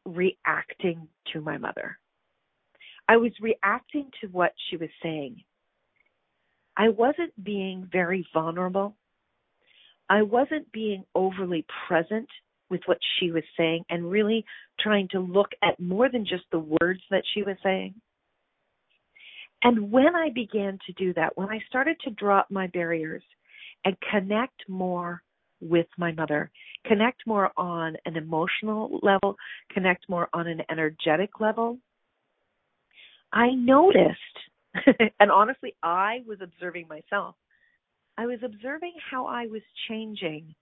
reacting 0.06 1.08
to 1.32 1.42
my 1.42 1.58
mother. 1.58 1.98
I 3.08 3.18
was 3.18 3.32
reacting 3.42 4.10
to 4.22 4.28
what 4.28 4.54
she 4.70 4.78
was 4.78 4.90
saying. 5.02 5.44
I 6.76 6.90
wasn't 6.90 7.32
being 7.44 7.88
very 7.92 8.26
vulnerable. 8.34 8.96
I 10.10 10.22
wasn't 10.22 10.72
being 10.72 11.04
overly 11.16 11.66
present 11.88 12.28
with 12.70 12.82
what 12.86 12.98
she 13.20 13.32
was 13.32 13.44
saying 13.56 13.86
and 13.90 14.10
really 14.10 14.44
trying 14.80 15.08
to 15.10 15.20
look 15.20 15.50
at 15.62 15.80
more 15.80 16.10
than 16.10 16.26
just 16.26 16.44
the 16.52 16.76
words 16.82 17.02
that 17.12 17.24
she 17.34 17.44
was 17.44 17.58
saying. 17.64 17.94
And 19.64 19.92
when 19.92 20.16
I 20.16 20.30
began 20.34 20.78
to 20.86 20.94
do 20.94 21.14
that, 21.14 21.38
when 21.38 21.50
I 21.50 21.60
started 21.68 21.98
to 22.02 22.12
drop 22.12 22.48
my 22.50 22.68
barriers 22.68 23.24
and 23.86 23.96
connect 24.12 24.68
more 24.68 25.22
with 25.70 25.88
my 25.98 26.12
mother, 26.12 26.52
connect 26.86 27.26
more 27.26 27.52
on 27.58 27.96
an 28.06 28.18
emotional 28.18 29.00
level, 29.02 29.36
connect 29.72 30.08
more 30.10 30.28
on 30.34 30.48
an 30.48 30.62
energetic 30.70 31.40
level, 31.40 31.78
I 33.32 33.50
noticed, 33.52 34.20
and 35.20 35.32
honestly, 35.32 35.76
I 35.82 36.22
was 36.28 36.38
observing 36.42 36.88
myself. 36.88 37.36
I 38.18 38.28
was 38.28 38.40
observing 38.44 38.94
how 39.10 39.26
I 39.26 39.48
was 39.48 39.62
changing 39.90 40.54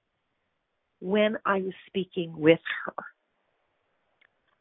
when 1.02 1.38
I 1.46 1.58
was 1.58 1.74
speaking 1.88 2.34
with 2.38 2.60
her. 2.86 2.94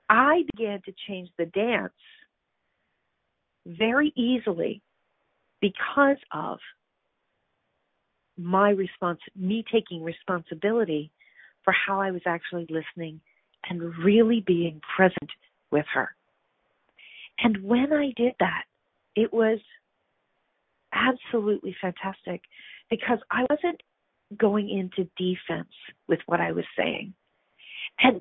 I 0.09 0.43
began 0.57 0.81
to 0.87 0.93
change 1.07 1.29
the 1.39 1.47
dance 1.47 1.93
very 3.65 4.13
easily 4.17 4.83
because 5.61 6.17
of 6.33 6.59
my 8.43 8.71
response, 8.71 9.21
me 9.37 9.65
taking 9.71 10.03
responsibility 10.03 11.11
for 11.65 11.73
how 11.73 12.01
I 12.01 12.11
was 12.11 12.23
actually 12.27 12.67
listening 12.71 13.21
and 13.69 13.95
really 13.99 14.43
being 14.47 14.81
present 14.97 15.31
with 15.71 15.85
her. 15.93 16.15
And 17.43 17.63
when 17.63 17.93
I 17.93 18.13
did 18.17 18.35
that, 18.41 18.65
it 19.17 19.33
was 19.33 19.59
absolutely 20.93 21.77
fantastic 21.81 22.43
because 22.89 23.19
I 23.31 23.47
wasn't 23.49 23.81
going 24.37 24.71
into 24.71 25.11
defense 25.17 25.73
with 26.09 26.21
what 26.27 26.41
I 26.41 26.53
was 26.53 26.65
saying. 26.77 27.15
And 28.01 28.21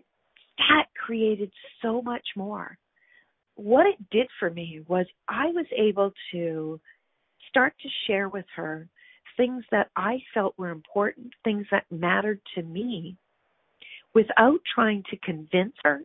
that 0.58 0.86
created 1.06 1.52
so 1.82 2.02
much 2.02 2.26
more. 2.36 2.78
What 3.56 3.86
it 3.86 4.10
did 4.10 4.28
for 4.40 4.50
me 4.50 4.82
was 4.88 5.06
I 5.28 5.48
was 5.48 5.66
able 5.78 6.12
to 6.32 6.80
start 7.50 7.74
to 7.82 7.90
share 8.08 8.30
with 8.30 8.46
her 8.56 8.88
things 9.40 9.64
that 9.72 9.90
I 9.96 10.18
felt 10.34 10.54
were 10.58 10.70
important, 10.70 11.32
things 11.46 11.66
that 11.72 11.86
mattered 11.90 12.42
to 12.56 12.62
me, 12.62 13.16
without 14.14 14.60
trying 14.76 15.02
to 15.10 15.18
convince 15.18 15.74
her, 15.84 16.02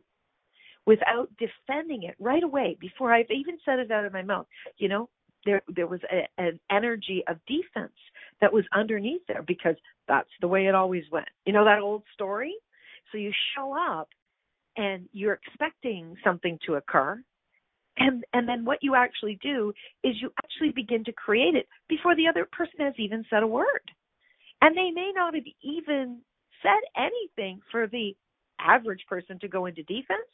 without 0.86 1.30
defending 1.36 2.04
it 2.04 2.14
right 2.20 2.44
away 2.44 2.76
before 2.80 3.12
I've 3.12 3.30
even 3.30 3.58
said 3.64 3.80
it 3.80 3.90
out 3.90 4.04
of 4.04 4.12
my 4.12 4.22
mouth. 4.22 4.46
You 4.78 4.88
know, 4.88 5.08
there 5.44 5.62
there 5.74 5.88
was 5.88 6.00
a, 6.12 6.28
an 6.40 6.60
energy 6.70 7.24
of 7.26 7.38
defense 7.46 7.98
that 8.40 8.52
was 8.52 8.64
underneath 8.72 9.22
there 9.26 9.42
because 9.42 9.76
that's 10.06 10.30
the 10.40 10.48
way 10.48 10.66
it 10.66 10.74
always 10.76 11.04
went. 11.10 11.28
You 11.44 11.54
know 11.54 11.64
that 11.64 11.80
old 11.80 12.04
story? 12.14 12.54
So 13.10 13.18
you 13.18 13.32
show 13.56 13.74
up 13.76 14.10
and 14.76 15.08
you're 15.12 15.40
expecting 15.44 16.16
something 16.22 16.56
to 16.66 16.74
occur 16.74 17.20
and 17.98 18.24
and 18.32 18.48
then 18.48 18.64
what 18.64 18.78
you 18.82 18.94
actually 18.94 19.38
do 19.42 19.72
is 20.02 20.14
you 20.20 20.30
actually 20.42 20.70
begin 20.70 21.04
to 21.04 21.12
create 21.12 21.54
it 21.54 21.66
before 21.88 22.16
the 22.16 22.26
other 22.28 22.46
person 22.50 22.80
has 22.80 22.94
even 22.98 23.24
said 23.30 23.42
a 23.42 23.46
word. 23.46 23.90
And 24.60 24.76
they 24.76 24.90
may 24.90 25.12
not 25.14 25.34
have 25.34 25.44
even 25.62 26.20
said 26.62 26.80
anything 26.96 27.60
for 27.70 27.86
the 27.86 28.14
average 28.58 29.04
person 29.08 29.38
to 29.40 29.48
go 29.48 29.66
into 29.66 29.82
defense, 29.82 30.30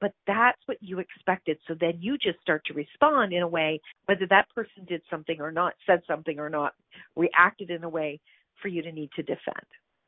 but 0.00 0.12
that's 0.26 0.60
what 0.66 0.78
you 0.80 0.98
expected. 0.98 1.58
So 1.66 1.74
then 1.78 1.98
you 2.00 2.18
just 2.18 2.40
start 2.40 2.62
to 2.66 2.74
respond 2.74 3.32
in 3.32 3.42
a 3.42 3.48
way, 3.48 3.80
whether 4.06 4.26
that 4.30 4.48
person 4.54 4.84
did 4.86 5.02
something 5.10 5.40
or 5.40 5.52
not, 5.52 5.74
said 5.86 6.00
something 6.06 6.38
or 6.38 6.48
not, 6.48 6.72
reacted 7.16 7.70
in 7.70 7.84
a 7.84 7.88
way 7.88 8.20
for 8.60 8.68
you 8.68 8.82
to 8.82 8.92
need 8.92 9.10
to 9.16 9.22
defend. 9.22 9.66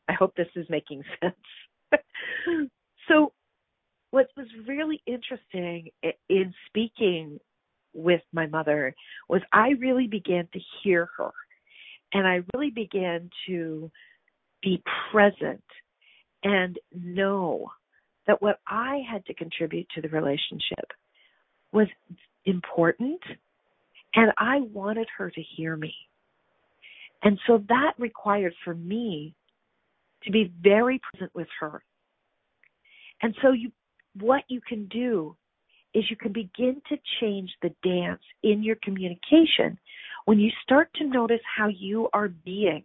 I 0.09 0.13
hope 0.13 0.35
this 0.35 0.49
is 0.57 0.67
making 0.69 1.03
sense. 1.21 2.03
so, 3.09 3.33
what 4.11 4.29
was 4.37 4.47
really 4.67 5.03
interesting 5.07 5.89
in 6.29 6.55
speaking 6.67 7.39
with 7.95 8.23
my 8.33 8.47
mother 8.47 8.95
was 9.29 9.43
I 9.53 9.71
really 9.79 10.07
began 10.07 10.49
to 10.53 10.61
hear 10.83 11.09
her 11.17 11.31
and 12.13 12.27
I 12.27 12.41
really 12.55 12.71
began 12.71 13.31
to 13.47 13.91
be 14.63 14.83
present 15.11 15.63
and 16.43 16.79
know 16.93 17.71
that 18.27 18.41
what 18.43 18.61
I 18.67 19.03
had 19.11 19.25
to 19.27 19.35
contribute 19.35 19.89
to 19.95 20.01
the 20.01 20.09
relationship 20.09 20.87
was 21.73 21.89
important 22.45 23.21
and 24.15 24.33
I 24.39 24.61
wanted 24.61 25.09
her 25.17 25.31
to 25.31 25.43
hear 25.57 25.77
me. 25.77 25.95
And 27.23 27.39
so 27.47 27.63
that 27.69 27.93
required 27.99 28.55
for 28.65 28.75
me 28.75 29.35
to 30.25 30.31
be 30.31 30.53
very 30.61 31.01
present 31.13 31.35
with 31.35 31.49
her. 31.61 31.83
And 33.23 33.35
so 33.43 33.53
you 33.53 33.71
what 34.19 34.45
you 34.49 34.61
can 34.67 34.87
do 34.87 35.37
is 35.95 36.05
you 36.09 36.17
can 36.17 36.33
begin 36.33 36.81
to 36.89 36.97
change 37.21 37.51
the 37.63 37.75
dance 37.83 38.23
in 38.43 38.63
your 38.63 38.77
communication 38.83 39.79
when 40.25 40.39
you 40.39 40.51
start 40.63 40.89
to 40.95 41.07
notice 41.07 41.41
how 41.57 41.69
you 41.69 42.09
are 42.13 42.29
being 42.29 42.85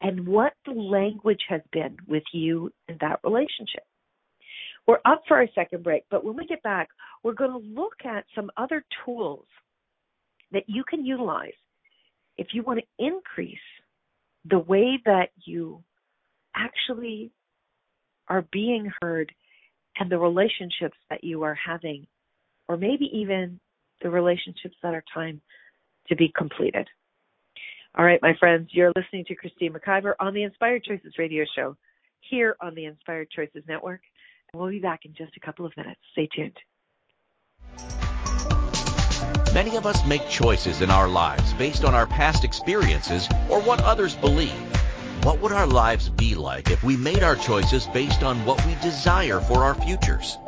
and 0.00 0.26
what 0.26 0.52
the 0.66 0.72
language 0.72 1.42
has 1.48 1.60
been 1.72 1.96
with 2.06 2.22
you 2.32 2.70
in 2.88 2.96
that 3.00 3.20
relationship. 3.24 3.84
We're 4.86 5.00
up 5.04 5.22
for 5.26 5.36
our 5.36 5.48
second 5.54 5.82
break, 5.82 6.04
but 6.10 6.24
when 6.24 6.36
we 6.36 6.46
get 6.46 6.62
back, 6.62 6.88
we're 7.22 7.34
going 7.34 7.50
to 7.50 7.80
look 7.80 7.94
at 8.04 8.24
some 8.34 8.50
other 8.56 8.84
tools 9.04 9.44
that 10.52 10.64
you 10.66 10.84
can 10.88 11.04
utilize 11.04 11.52
if 12.36 12.48
you 12.52 12.62
want 12.62 12.80
to 12.80 13.04
increase 13.04 13.58
the 14.48 14.58
way 14.58 14.98
that 15.04 15.30
you 15.44 15.82
actually 16.54 17.30
are 18.28 18.46
being 18.52 18.90
heard 19.02 19.32
and 19.98 20.10
the 20.10 20.18
relationships 20.18 20.96
that 21.10 21.24
you 21.24 21.42
are 21.42 21.54
having, 21.54 22.06
or 22.68 22.76
maybe 22.76 23.10
even 23.12 23.58
the 24.02 24.10
relationships 24.10 24.76
that 24.82 24.94
are 24.94 25.04
time 25.12 25.40
to 26.08 26.16
be 26.16 26.32
completed. 26.36 26.86
All 27.96 28.04
right, 28.04 28.20
my 28.22 28.34
friends, 28.38 28.68
you're 28.72 28.92
listening 28.94 29.24
to 29.26 29.34
Christine 29.34 29.72
McIver 29.72 30.12
on 30.20 30.34
the 30.34 30.44
Inspired 30.44 30.84
Choices 30.84 31.14
radio 31.18 31.44
show 31.56 31.76
here 32.20 32.56
on 32.60 32.74
the 32.74 32.84
Inspired 32.84 33.28
Choices 33.30 33.64
Network. 33.66 34.00
And 34.52 34.60
we'll 34.60 34.70
be 34.70 34.78
back 34.78 35.00
in 35.04 35.14
just 35.14 35.36
a 35.36 35.40
couple 35.40 35.66
of 35.66 35.76
minutes. 35.76 36.00
Stay 36.12 36.28
tuned. 36.34 36.56
Many 39.52 39.76
of 39.76 39.86
us 39.86 40.06
make 40.06 40.28
choices 40.28 40.82
in 40.82 40.90
our 40.90 41.08
lives 41.08 41.52
based 41.54 41.84
on 41.84 41.94
our 41.94 42.06
past 42.06 42.44
experiences 42.44 43.26
or 43.48 43.60
what 43.60 43.80
others 43.82 44.14
believe. 44.14 44.77
What 45.22 45.40
would 45.40 45.52
our 45.52 45.66
lives 45.66 46.08
be 46.08 46.36
like 46.36 46.70
if 46.70 46.84
we 46.84 46.96
made 46.96 47.24
our 47.24 47.34
choices 47.34 47.86
based 47.88 48.22
on 48.22 48.44
what 48.44 48.64
we 48.64 48.76
desire 48.76 49.40
for 49.40 49.64
our 49.64 49.74
futures? 49.74 50.38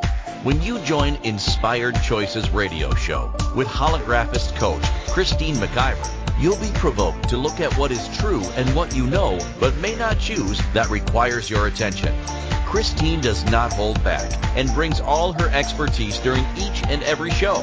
When 0.43 0.61
you 0.61 0.79
join 0.79 1.17
Inspired 1.23 2.01
Choices 2.01 2.49
radio 2.51 2.95
show 2.95 3.33
with 3.53 3.67
holographist 3.67 4.55
coach 4.55 4.83
Christine 5.09 5.55
McIver, 5.55 6.09
you'll 6.41 6.57
be 6.57 6.71
provoked 6.75 7.27
to 7.29 7.37
look 7.37 7.59
at 7.59 7.77
what 7.77 7.91
is 7.91 8.17
true 8.17 8.43
and 8.55 8.73
what 8.73 8.95
you 8.95 9.05
know 9.05 9.37
but 9.59 9.75
may 9.77 9.95
not 9.95 10.19
choose 10.19 10.61
that 10.73 10.89
requires 10.89 11.49
your 11.49 11.67
attention. 11.67 12.15
Christine 12.65 13.19
does 13.19 13.43
not 13.51 13.73
hold 13.73 14.01
back 14.05 14.31
and 14.57 14.73
brings 14.73 15.01
all 15.01 15.33
her 15.33 15.49
expertise 15.49 16.17
during 16.19 16.45
each 16.55 16.81
and 16.87 17.03
every 17.03 17.31
show. 17.31 17.55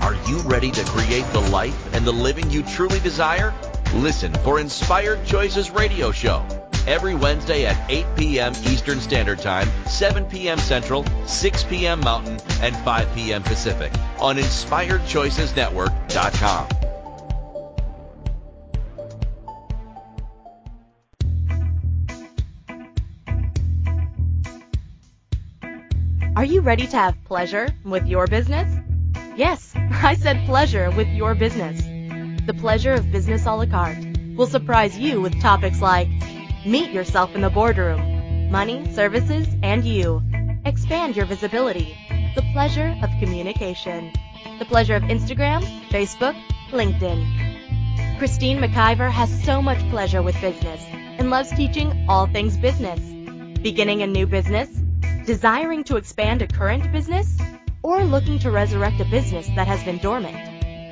Are 0.00 0.14
you 0.28 0.38
ready 0.42 0.70
to 0.70 0.84
create 0.84 1.26
the 1.32 1.40
life 1.40 1.92
and 1.92 2.06
the 2.06 2.12
living 2.12 2.50
you 2.50 2.62
truly 2.62 3.00
desire? 3.00 3.52
Listen 3.94 4.34
for 4.34 4.60
Inspired 4.60 5.24
Choices 5.24 5.70
Radio 5.70 6.12
Show 6.12 6.44
every 6.86 7.14
Wednesday 7.14 7.64
at 7.66 7.90
8 7.90 8.06
p.m. 8.16 8.52
Eastern 8.64 9.00
Standard 9.00 9.38
Time, 9.40 9.68
7 9.86 10.26
p.m. 10.26 10.58
Central, 10.58 11.04
6 11.26 11.64
p.m. 11.64 12.00
Mountain, 12.00 12.38
and 12.62 12.76
5 12.76 13.14
p.m. 13.14 13.42
Pacific 13.42 13.92
on 14.20 14.36
InspiredChoicesNetwork.com. 14.36 16.68
Are 26.36 26.44
you 26.44 26.60
ready 26.60 26.86
to 26.86 26.96
have 26.98 27.16
pleasure 27.24 27.74
with 27.82 28.06
your 28.06 28.26
business? 28.26 28.70
Yes, 29.36 29.72
I 29.74 30.16
said 30.16 30.44
pleasure 30.44 30.90
with 30.90 31.08
your 31.08 31.34
business. 31.34 31.95
The 32.46 32.54
Pleasure 32.54 32.94
of 32.94 33.10
Business 33.10 33.44
a 33.44 33.52
la 33.52 33.66
carte 33.66 33.98
will 34.36 34.46
surprise 34.46 34.96
you 34.96 35.20
with 35.20 35.40
topics 35.40 35.82
like 35.82 36.08
Meet 36.64 36.90
yourself 36.90 37.34
in 37.34 37.40
the 37.40 37.50
boardroom, 37.50 38.50
money, 38.50 38.92
services, 38.92 39.48
and 39.62 39.84
you. 39.84 40.22
Expand 40.64 41.16
your 41.16 41.26
visibility. 41.26 41.96
The 42.36 42.42
pleasure 42.52 42.96
of 43.02 43.10
communication. 43.20 44.12
The 44.60 44.64
pleasure 44.64 44.94
of 44.94 45.02
Instagram, 45.04 45.62
Facebook, 45.90 46.40
LinkedIn. 46.70 48.18
Christine 48.18 48.58
McIver 48.58 49.10
has 49.10 49.44
so 49.44 49.60
much 49.60 49.78
pleasure 49.90 50.22
with 50.22 50.40
business 50.40 50.84
and 50.90 51.30
loves 51.30 51.50
teaching 51.50 52.06
all 52.08 52.26
things 52.26 52.56
business. 52.56 53.00
Beginning 53.60 54.02
a 54.02 54.06
new 54.06 54.26
business? 54.26 54.68
Desiring 55.24 55.82
to 55.84 55.96
expand 55.96 56.42
a 56.42 56.46
current 56.46 56.92
business? 56.92 57.38
Or 57.82 58.04
looking 58.04 58.38
to 58.40 58.50
resurrect 58.50 59.00
a 59.00 59.04
business 59.04 59.46
that 59.56 59.66
has 59.66 59.82
been 59.84 59.98
dormant? 59.98 60.55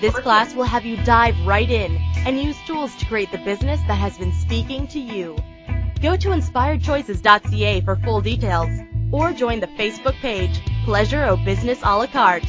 This 0.00 0.14
class 0.14 0.54
will 0.54 0.64
have 0.64 0.84
you 0.84 0.96
dive 1.04 1.34
right 1.46 1.68
in 1.68 1.96
and 2.18 2.40
use 2.40 2.56
tools 2.66 2.94
to 2.96 3.06
create 3.06 3.32
the 3.32 3.38
business 3.38 3.80
that 3.88 3.94
has 3.94 4.16
been 4.16 4.32
speaking 4.32 4.86
to 4.88 5.00
you. 5.00 5.36
Go 6.00 6.16
to 6.16 6.28
inspiredchoices.ca 6.28 7.80
for 7.80 7.96
full 7.96 8.20
details 8.20 8.70
or 9.10 9.32
join 9.32 9.60
the 9.60 9.66
Facebook 9.68 10.14
page 10.20 10.60
Pleasure 10.84 11.24
O 11.24 11.36
Business 11.36 11.80
a 11.82 11.96
la 11.96 12.06
carte. 12.06 12.46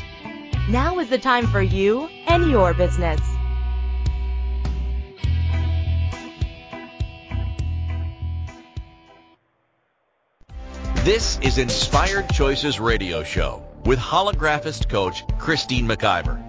Now 0.69 0.99
is 0.99 1.09
the 1.09 1.17
time 1.17 1.47
for 1.47 1.61
you 1.61 2.07
and 2.27 2.49
your 2.49 2.73
business. 2.75 3.19
This 11.03 11.39
is 11.39 11.57
Inspired 11.57 12.29
Choices 12.29 12.79
Radio 12.79 13.23
Show 13.23 13.63
with 13.83 13.97
holographist 13.97 14.89
coach 14.89 15.23
Christine 15.39 15.87
McIver. 15.87 16.48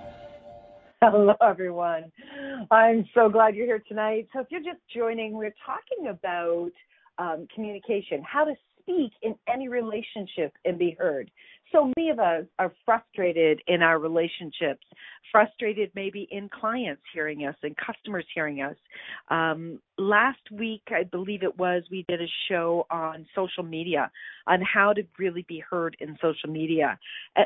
Hello, 1.03 1.33
everyone. 1.41 2.11
I'm 2.69 3.09
so 3.15 3.27
glad 3.27 3.55
you're 3.55 3.65
here 3.65 3.83
tonight. 3.87 4.27
So, 4.31 4.39
if 4.39 4.47
you're 4.51 4.61
just 4.61 4.81
joining, 4.95 5.33
we're 5.33 5.55
talking 5.65 6.09
about 6.09 6.69
um, 7.17 7.47
communication, 7.55 8.21
how 8.23 8.43
to 8.43 8.53
speak 8.79 9.11
in 9.23 9.33
any 9.51 9.67
relationship 9.67 10.53
and 10.63 10.77
be 10.77 10.95
heard. 10.99 11.31
So 11.71 11.91
many 11.95 12.09
of 12.09 12.19
us 12.19 12.45
are 12.59 12.73
frustrated 12.85 13.61
in 13.67 13.81
our 13.81 13.97
relationships, 13.97 14.85
frustrated 15.31 15.91
maybe 15.95 16.27
in 16.29 16.49
clients 16.49 17.01
hearing 17.13 17.45
us 17.45 17.55
and 17.63 17.75
customers 17.77 18.25
hearing 18.33 18.61
us. 18.61 18.75
Um, 19.29 19.79
last 19.97 20.41
week, 20.51 20.81
I 20.89 21.03
believe 21.03 21.43
it 21.43 21.57
was, 21.57 21.83
we 21.89 22.03
did 22.09 22.21
a 22.21 22.27
show 22.49 22.85
on 22.91 23.25
social 23.33 23.63
media 23.63 24.11
on 24.47 24.61
how 24.61 24.91
to 24.93 25.03
really 25.17 25.45
be 25.47 25.63
heard 25.69 25.95
in 25.99 26.17
social 26.21 26.49
media. 26.49 26.99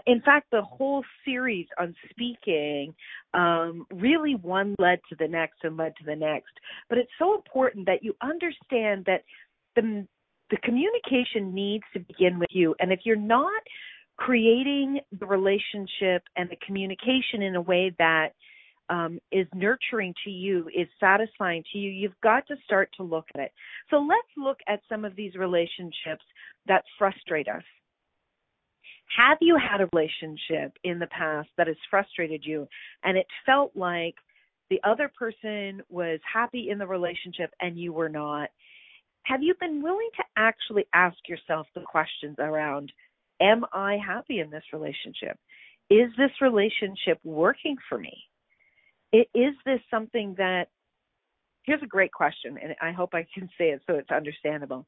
In 0.08 0.22
fact, 0.22 0.48
the 0.52 0.64
whole 0.64 1.04
series 1.24 1.68
on 1.80 1.94
speaking 2.10 2.96
um, 3.34 3.86
really 3.94 4.36
one 4.36 4.76
led 4.80 5.00
to 5.10 5.16
the 5.20 5.28
next 5.28 5.60
and 5.64 5.78
led 5.78 5.94
to 5.98 6.06
the 6.06 6.16
next. 6.16 6.52
But 6.90 6.98
it's 6.98 7.12
so 7.20 7.36
important 7.36 7.86
that 7.86 8.04
you 8.04 8.16
understand 8.22 9.06
that 9.06 9.24
the 9.76 10.08
the 10.52 10.58
communication 10.58 11.56
needs 11.56 11.84
to 11.92 12.00
begin 12.00 12.38
with 12.38 12.50
you. 12.52 12.76
And 12.80 12.92
if 12.94 13.00
you're 13.04 13.16
not 13.16 13.64
creating 14.18 15.00
the 15.20 15.26
relationship 15.26 16.24
and 16.36 16.50
the 16.50 16.58
communication 16.66 17.42
in 17.42 17.56
a 17.56 17.62
way 17.62 17.94
that 18.00 18.30
um, 18.90 19.20
is 19.32 19.48
nurturing 19.54 20.14
to 20.24 20.30
you, 20.30 20.70
is 20.76 20.88
satisfying 21.00 21.64
to 21.72 21.80
you, 21.80 21.90
you've 21.90 22.20
got 22.22 22.48
to 22.48 22.56
start 22.66 22.90
to 22.98 23.04
look 23.04 23.26
at 23.36 23.42
it. 23.42 23.52
So 23.90 23.98
let's 23.98 24.28
look 24.38 24.58
at 24.68 24.82
some 24.88 25.06
of 25.06 25.16
these 25.16 25.36
relationships 25.36 26.24
that 26.68 26.84
frustrate 26.98 27.48
us. 27.48 27.64
Have 29.18 29.38
you 29.42 29.58
had 29.58 29.82
a 29.82 29.90
relationship 29.94 30.78
in 30.84 31.00
the 31.00 31.08
past 31.08 31.50
that 31.58 31.68
has 31.68 31.76
frustrated 31.90 32.44
you 32.44 32.68
and 33.04 33.18
it 33.18 33.28
felt 33.46 33.72
like 33.76 34.16
the 34.70 34.80
other 34.84 35.12
person 35.18 35.82
was 35.90 36.20
happy 36.32 36.70
in 36.70 36.80
the 36.80 36.88
relationship 36.88 37.52
and 37.62 37.78
you 37.78 37.94
were 37.94 38.10
not? 38.10 38.50
Have 39.24 39.42
you 39.42 39.56
been 39.60 39.82
willing 39.82 40.10
to 40.18 40.24
actually 40.38 40.86
ask 40.94 41.18
yourself 41.28 41.68
the 41.74 41.82
questions 41.82 42.36
around 42.40 42.92
Am 43.42 43.66
I 43.74 43.98
happy 43.98 44.40
in 44.40 44.50
this 44.50 44.64
relationship? 44.72 45.38
Is 45.90 46.10
this 46.18 46.32
relationship 46.42 47.20
working 47.24 47.76
for 47.88 47.98
me? 47.98 48.14
Is 49.14 49.54
this 49.66 49.80
something 49.92 50.36
that, 50.38 50.68
here's 51.64 51.84
a 51.84 51.88
great 51.88 52.12
question, 52.12 52.58
and 52.62 52.76
I 52.82 52.92
hope 52.92 53.14
I 53.14 53.26
can 53.34 53.50
say 53.58 53.70
it 53.70 53.82
so 53.88 53.96
it's 53.96 54.12
understandable. 54.12 54.86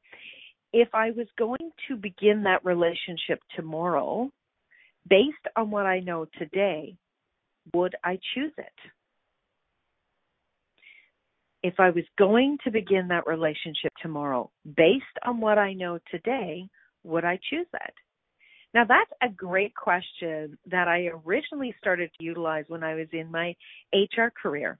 If 0.72 0.88
I 0.94 1.12
was 1.12 1.26
going 1.38 1.70
to 1.88 1.96
begin 1.96 2.42
that 2.42 2.64
relationship 2.64 3.40
tomorrow, 3.56 4.30
based 5.08 5.36
on 5.56 5.70
what 5.70 5.86
I 5.86 6.00
know 6.00 6.26
today, 6.38 6.96
would 7.74 7.94
I 8.04 8.18
choose 8.34 8.52
it? 8.58 8.72
If 11.62 11.74
I 11.80 11.90
was 11.90 12.04
going 12.18 12.58
to 12.64 12.70
begin 12.70 13.08
that 13.08 13.26
relationship 13.26 13.92
tomorrow, 14.02 14.50
based 14.76 15.04
on 15.24 15.40
what 15.40 15.58
I 15.58 15.72
know 15.72 15.98
today, 16.10 16.68
would 17.02 17.24
I 17.24 17.38
choose 17.50 17.66
that? 17.72 17.92
Now, 18.78 18.84
that's 18.84 19.10
a 19.20 19.28
great 19.28 19.74
question 19.74 20.56
that 20.70 20.86
I 20.86 21.10
originally 21.26 21.74
started 21.80 22.12
to 22.16 22.24
utilize 22.24 22.64
when 22.68 22.84
I 22.84 22.94
was 22.94 23.08
in 23.10 23.28
my 23.28 23.56
HR 23.92 24.28
career. 24.40 24.78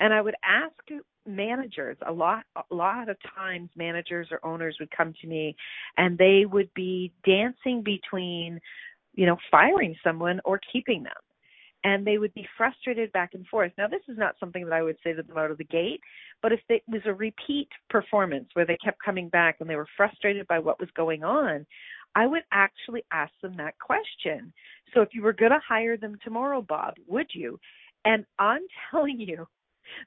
And 0.00 0.12
I 0.12 0.20
would 0.20 0.34
ask 0.44 0.74
managers 1.24 1.96
a 2.06 2.12
lot 2.12 2.44
a 2.70 2.74
lot 2.74 3.08
of 3.08 3.16
times 3.34 3.70
managers 3.74 4.28
or 4.30 4.44
owners 4.44 4.76
would 4.80 4.90
come 4.90 5.14
to 5.22 5.26
me 5.26 5.56
and 5.96 6.18
they 6.18 6.44
would 6.44 6.68
be 6.74 7.10
dancing 7.24 7.80
between 7.82 8.60
you 9.14 9.24
know 9.24 9.36
firing 9.50 9.94
someone 10.04 10.40
or 10.44 10.60
keeping 10.72 11.04
them 11.04 11.12
and 11.84 12.04
they 12.04 12.18
would 12.18 12.34
be 12.34 12.44
frustrated 12.58 13.12
back 13.12 13.34
and 13.34 13.46
forth 13.46 13.70
now 13.78 13.86
this 13.86 14.02
is 14.08 14.18
not 14.18 14.34
something 14.40 14.64
that 14.64 14.72
i 14.72 14.82
would 14.82 14.96
say 15.04 15.12
to 15.12 15.22
them 15.22 15.38
out 15.38 15.52
of 15.52 15.58
the 15.58 15.64
gate 15.64 16.00
but 16.42 16.50
if 16.50 16.58
it 16.68 16.82
was 16.88 17.02
a 17.06 17.14
repeat 17.14 17.68
performance 17.88 18.48
where 18.54 18.66
they 18.66 18.76
kept 18.84 18.98
coming 19.04 19.28
back 19.28 19.58
and 19.60 19.70
they 19.70 19.76
were 19.76 19.86
frustrated 19.96 20.44
by 20.48 20.58
what 20.58 20.80
was 20.80 20.88
going 20.96 21.22
on 21.22 21.64
I 22.14 22.26
would 22.26 22.42
actually 22.52 23.04
ask 23.12 23.32
them 23.40 23.56
that 23.56 23.78
question. 23.78 24.52
So 24.92 25.00
if 25.00 25.10
you 25.12 25.22
were 25.22 25.32
going 25.32 25.52
to 25.52 25.60
hire 25.66 25.96
them 25.96 26.18
tomorrow, 26.22 26.60
Bob, 26.62 26.94
would 27.06 27.28
you? 27.32 27.58
And 28.04 28.24
I'm 28.38 28.62
telling 28.90 29.20
you 29.20 29.46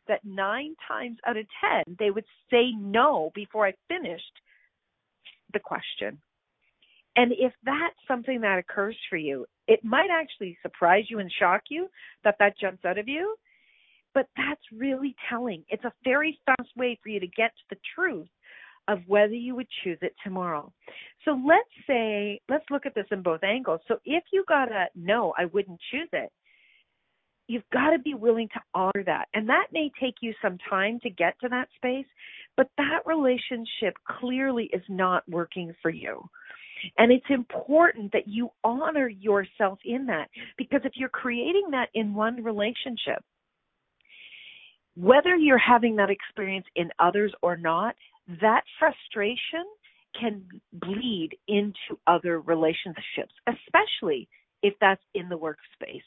that 0.07 0.23
nine 0.23 0.75
times 0.87 1.17
out 1.25 1.37
of 1.37 1.45
10, 1.85 1.95
they 1.99 2.11
would 2.11 2.25
say 2.49 2.71
no 2.77 3.31
before 3.33 3.67
I 3.67 3.73
finished 3.87 4.23
the 5.53 5.59
question. 5.59 6.19
And 7.15 7.31
if 7.31 7.53
that's 7.63 7.95
something 8.07 8.41
that 8.41 8.59
occurs 8.59 8.97
for 9.09 9.17
you, 9.17 9.45
it 9.67 9.83
might 9.83 10.09
actually 10.11 10.57
surprise 10.61 11.05
you 11.09 11.19
and 11.19 11.31
shock 11.39 11.63
you 11.69 11.87
that 12.23 12.35
that 12.39 12.57
jumps 12.59 12.83
out 12.83 12.97
of 12.97 13.07
you. 13.07 13.35
But 14.13 14.27
that's 14.37 14.61
really 14.71 15.15
telling. 15.29 15.63
It's 15.69 15.83
a 15.83 15.93
very 16.03 16.39
fast 16.45 16.69
way 16.75 16.99
for 17.01 17.09
you 17.09 17.19
to 17.19 17.27
get 17.27 17.51
to 17.55 17.75
the 17.75 17.81
truth 17.95 18.27
of 18.87 18.99
whether 19.07 19.33
you 19.33 19.55
would 19.55 19.67
choose 19.83 19.97
it 20.01 20.13
tomorrow. 20.23 20.71
So 21.23 21.39
let's 21.45 21.69
say, 21.87 22.39
let's 22.49 22.65
look 22.69 22.85
at 22.85 22.95
this 22.95 23.07
in 23.11 23.21
both 23.21 23.43
angles. 23.43 23.81
So 23.87 23.97
if 24.05 24.23
you 24.31 24.43
got 24.47 24.71
a 24.71 24.85
no, 24.95 25.33
I 25.37 25.45
wouldn't 25.45 25.79
choose 25.91 26.09
it, 26.13 26.31
you've 27.47 27.69
got 27.71 27.91
to 27.91 27.99
be 27.99 28.13
willing 28.13 28.49
to 28.49 28.61
honor 28.73 29.03
that. 29.05 29.27
And 29.33 29.49
that 29.49 29.67
may 29.71 29.91
take 29.99 30.15
you 30.21 30.33
some 30.41 30.57
time 30.69 30.99
to 31.03 31.09
get 31.09 31.39
to 31.41 31.49
that 31.49 31.67
space, 31.75 32.07
but 32.57 32.69
that 32.77 33.01
relationship 33.05 33.95
clearly 34.19 34.69
is 34.73 34.83
not 34.89 35.27
working 35.27 35.73
for 35.81 35.89
you. 35.89 36.27
And 36.97 37.11
it's 37.11 37.25
important 37.29 38.11
that 38.11 38.27
you 38.27 38.49
honor 38.63 39.07
yourself 39.07 39.79
in 39.85 40.05
that 40.07 40.29
because 40.57 40.81
if 40.83 40.93
you're 40.95 41.09
creating 41.09 41.69
that 41.71 41.89
in 41.93 42.13
one 42.13 42.43
relationship, 42.43 43.23
whether 44.95 45.35
you're 45.35 45.57
having 45.57 45.95
that 45.97 46.09
experience 46.09 46.65
in 46.75 46.89
others 46.99 47.33
or 47.41 47.57
not, 47.57 47.95
that 48.41 48.63
frustration 48.79 49.65
can 50.19 50.43
bleed 50.73 51.31
into 51.47 51.99
other 52.07 52.39
relationships, 52.41 53.33
especially 53.47 54.27
if 54.63 54.73
that's 54.79 55.01
in 55.13 55.29
the 55.29 55.37
workspace. 55.37 56.01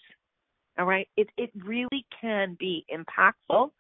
All 0.78 0.86
right? 0.86 1.08
It 1.16 1.28
it 1.36 1.50
really 1.54 2.06
can 2.20 2.56
be 2.58 2.86
impactful 2.90 3.70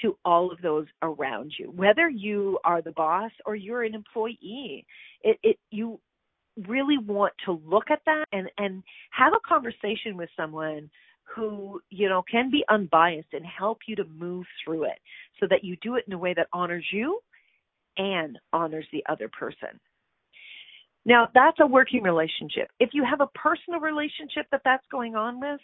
to 0.00 0.16
all 0.24 0.50
of 0.50 0.60
those 0.62 0.86
around 1.02 1.52
you. 1.58 1.70
Whether 1.70 2.08
you 2.08 2.58
are 2.64 2.80
the 2.80 2.92
boss 2.92 3.30
or 3.44 3.54
you're 3.54 3.82
an 3.82 3.94
employee, 3.94 4.86
it, 5.22 5.38
it 5.42 5.58
you 5.70 6.00
really 6.66 6.98
want 6.98 7.32
to 7.46 7.60
look 7.64 7.90
at 7.90 8.00
that 8.06 8.24
and 8.32 8.48
and 8.58 8.82
have 9.10 9.32
a 9.34 9.48
conversation 9.48 10.16
with 10.16 10.28
someone 10.36 10.90
who 11.34 11.80
you 11.90 12.08
know 12.08 12.22
can 12.30 12.50
be 12.50 12.64
unbiased 12.68 13.32
and 13.32 13.44
help 13.46 13.78
you 13.86 13.96
to 13.96 14.04
move 14.04 14.44
through 14.64 14.84
it 14.84 14.98
so 15.40 15.46
that 15.48 15.64
you 15.64 15.76
do 15.82 15.96
it 15.96 16.04
in 16.06 16.12
a 16.12 16.18
way 16.18 16.34
that 16.34 16.46
honors 16.52 16.86
you 16.92 17.20
and 17.96 18.38
honors 18.52 18.86
the 18.92 19.04
other 19.08 19.28
person. 19.28 19.78
Now, 21.04 21.28
that's 21.34 21.58
a 21.60 21.66
working 21.66 22.02
relationship. 22.02 22.68
If 22.78 22.90
you 22.92 23.04
have 23.08 23.20
a 23.20 23.38
personal 23.38 23.80
relationship 23.80 24.46
that 24.52 24.62
that's 24.64 24.86
going 24.90 25.16
on 25.16 25.40
with, 25.40 25.60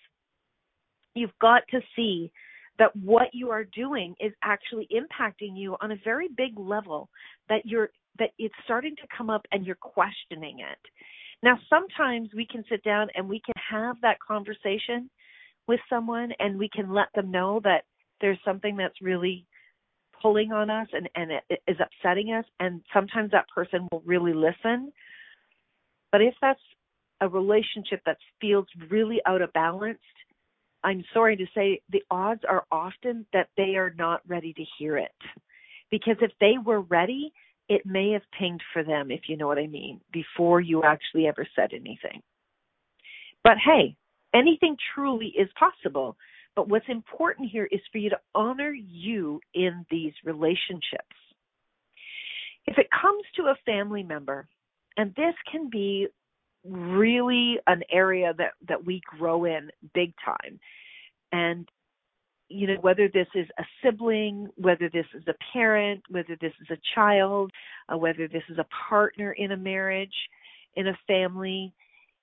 you've 1.15 1.39
got 1.41 1.63
to 1.71 1.81
see 1.95 2.33
that 2.79 2.95
what 2.97 3.29
you 3.33 3.51
are 3.51 3.65
doing 3.65 4.15
is 4.21 4.33
actually 4.43 4.89
impacting 4.93 5.57
you 5.57 5.77
on 5.81 5.93
a 5.93 5.97
very 6.05 6.29
big 6.37 6.59
level 6.59 7.09
that 7.49 7.65
you're 7.65 7.91
that 8.19 8.31
it's 8.39 8.55
starting 8.65 8.97
to 8.97 9.07
come 9.17 9.31
up 9.31 9.43
and 9.53 9.65
you're 9.65 9.77
questioning 9.77 10.59
it. 10.59 10.79
Now, 11.43 11.57
sometimes 11.71 12.31
we 12.35 12.47
can 12.51 12.65
sit 12.69 12.83
down 12.83 13.09
and 13.15 13.29
we 13.29 13.41
can 13.45 13.55
have 13.71 13.97
that 14.03 14.19
conversation 14.27 15.09
with 15.69 15.79
someone 15.89 16.33
and 16.41 16.59
we 16.59 16.69
can 16.69 16.93
let 16.93 17.07
them 17.15 17.31
know 17.31 17.61
that 17.63 17.85
there's 18.21 18.39
something 18.45 18.77
that's 18.77 19.01
really 19.01 19.47
pulling 20.21 20.53
on 20.53 20.71
us 20.71 20.89
and, 20.93 21.09
and 21.15 21.31
it 21.49 21.63
is 21.67 21.77
upsetting 21.81 22.33
us 22.33 22.45
and 22.61 22.83
sometimes 22.93 23.31
that 23.31 23.47
person 23.55 23.89
will 23.91 24.03
really 24.05 24.35
listen. 24.35 24.93
But 26.13 26.23
if 26.23 26.35
that's 26.41 26.61
a 27.21 27.29
relationship 27.29 28.01
that 28.07 28.17
feels 28.41 28.67
really 28.91 29.21
out 29.27 29.43
of 29.43 29.53
balance 29.53 29.99
i'm 30.85 31.05
sorry 31.13 31.37
to 31.37 31.47
say 31.55 31.81
the 31.91 32.03
odds 32.11 32.43
are 32.49 32.65
often 32.71 33.27
that 33.33 33.49
they 33.57 33.77
are 33.77 33.93
not 33.99 34.21
ready 34.27 34.53
to 34.53 34.65
hear 34.79 34.97
it. 34.97 35.11
Because 35.91 36.17
if 36.21 36.33
they 36.41 36.55
were 36.65 36.83
ready 36.83 37.33
it 37.69 37.85
may 37.85 38.13
have 38.13 38.23
pinged 38.39 38.63
for 38.73 38.83
them 38.83 39.11
if 39.11 39.23
you 39.29 39.37
know 39.37 39.47
what 39.47 39.59
i 39.59 39.67
mean 39.67 40.01
before 40.13 40.61
you 40.61 40.83
actually 40.85 41.27
ever 41.27 41.47
said 41.57 41.71
anything. 41.73 42.23
But 43.43 43.57
hey 43.65 43.97
anything 44.35 44.77
truly 44.95 45.33
is 45.37 45.49
possible 45.59 46.17
but 46.59 46.69
what's 46.69 46.89
important 46.89 47.49
here 47.53 47.69
is 47.71 47.79
for 47.93 47.99
you 47.99 48.11
to 48.11 48.19
honor 48.35 48.73
you 48.73 49.41
in 49.55 49.87
these 49.93 50.13
relationships. 50.25 51.15
If 52.67 52.79
it 52.79 52.89
comes 52.91 53.23
to 53.37 53.43
a 53.45 53.55
family 53.65 54.03
member, 54.03 54.49
and 54.97 55.15
this 55.15 55.35
can 55.53 55.71
be 55.71 56.09
really 56.65 57.61
an 57.69 57.85
area 57.93 58.35
that, 58.39 58.55
that 58.67 58.85
we 58.85 59.01
grow 59.07 59.45
in 59.45 59.71
big 59.95 60.13
time, 60.25 60.59
and 61.31 61.69
you 62.49 62.67
know 62.67 62.81
whether 62.81 63.07
this 63.07 63.29
is 63.37 63.47
a 63.59 63.65
sibling 63.85 64.49
whether 64.57 64.89
this 64.89 65.05
is 65.15 65.23
a 65.29 65.35
parent 65.53 66.03
whether 66.09 66.35
this 66.41 66.55
is 66.63 66.67
a 66.71 66.81
child 66.95 67.53
uh, 67.93 67.97
whether 67.99 68.27
this 68.27 68.43
is 68.49 68.57
a 68.57 68.67
partner 68.89 69.33
in 69.33 69.53
a 69.53 69.57
marriage 69.57 70.15
in 70.77 70.89
a 70.89 70.99
family 71.07 71.75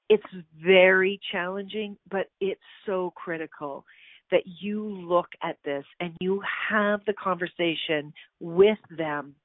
it's 0.09 0.23
very 0.65 1.19
challenging 1.31 1.95
but 2.09 2.31
it's 2.41 2.59
so 2.87 3.13
critical 3.15 3.85
that 4.31 4.43
you 4.59 4.83
look 4.83 5.27
at 5.43 5.57
this 5.63 5.83
and 5.99 6.13
you 6.19 6.41
have 6.69 7.01
the 7.05 7.13
conversation 7.13 8.13
with 8.39 8.77
them 8.97 9.35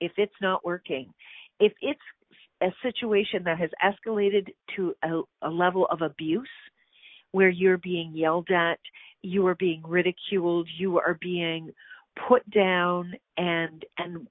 if 0.00 0.12
it's 0.16 0.34
not 0.40 0.64
working. 0.64 1.12
If 1.60 1.72
it's 1.80 2.00
a 2.62 2.68
situation 2.82 3.44
that 3.44 3.58
has 3.58 3.70
escalated 3.84 4.48
to 4.76 4.94
a, 5.02 5.48
a 5.48 5.50
level 5.50 5.86
of 5.90 6.02
abuse 6.02 6.48
where 7.32 7.48
you're 7.48 7.78
being 7.78 8.12
yelled 8.14 8.48
at, 8.50 8.78
you 9.22 9.46
are 9.46 9.54
being 9.54 9.82
ridiculed, 9.86 10.68
you 10.78 10.98
are 10.98 11.18
being 11.20 11.72
put 12.28 12.48
down 12.50 13.12
and 13.36 13.84
and 13.98 14.26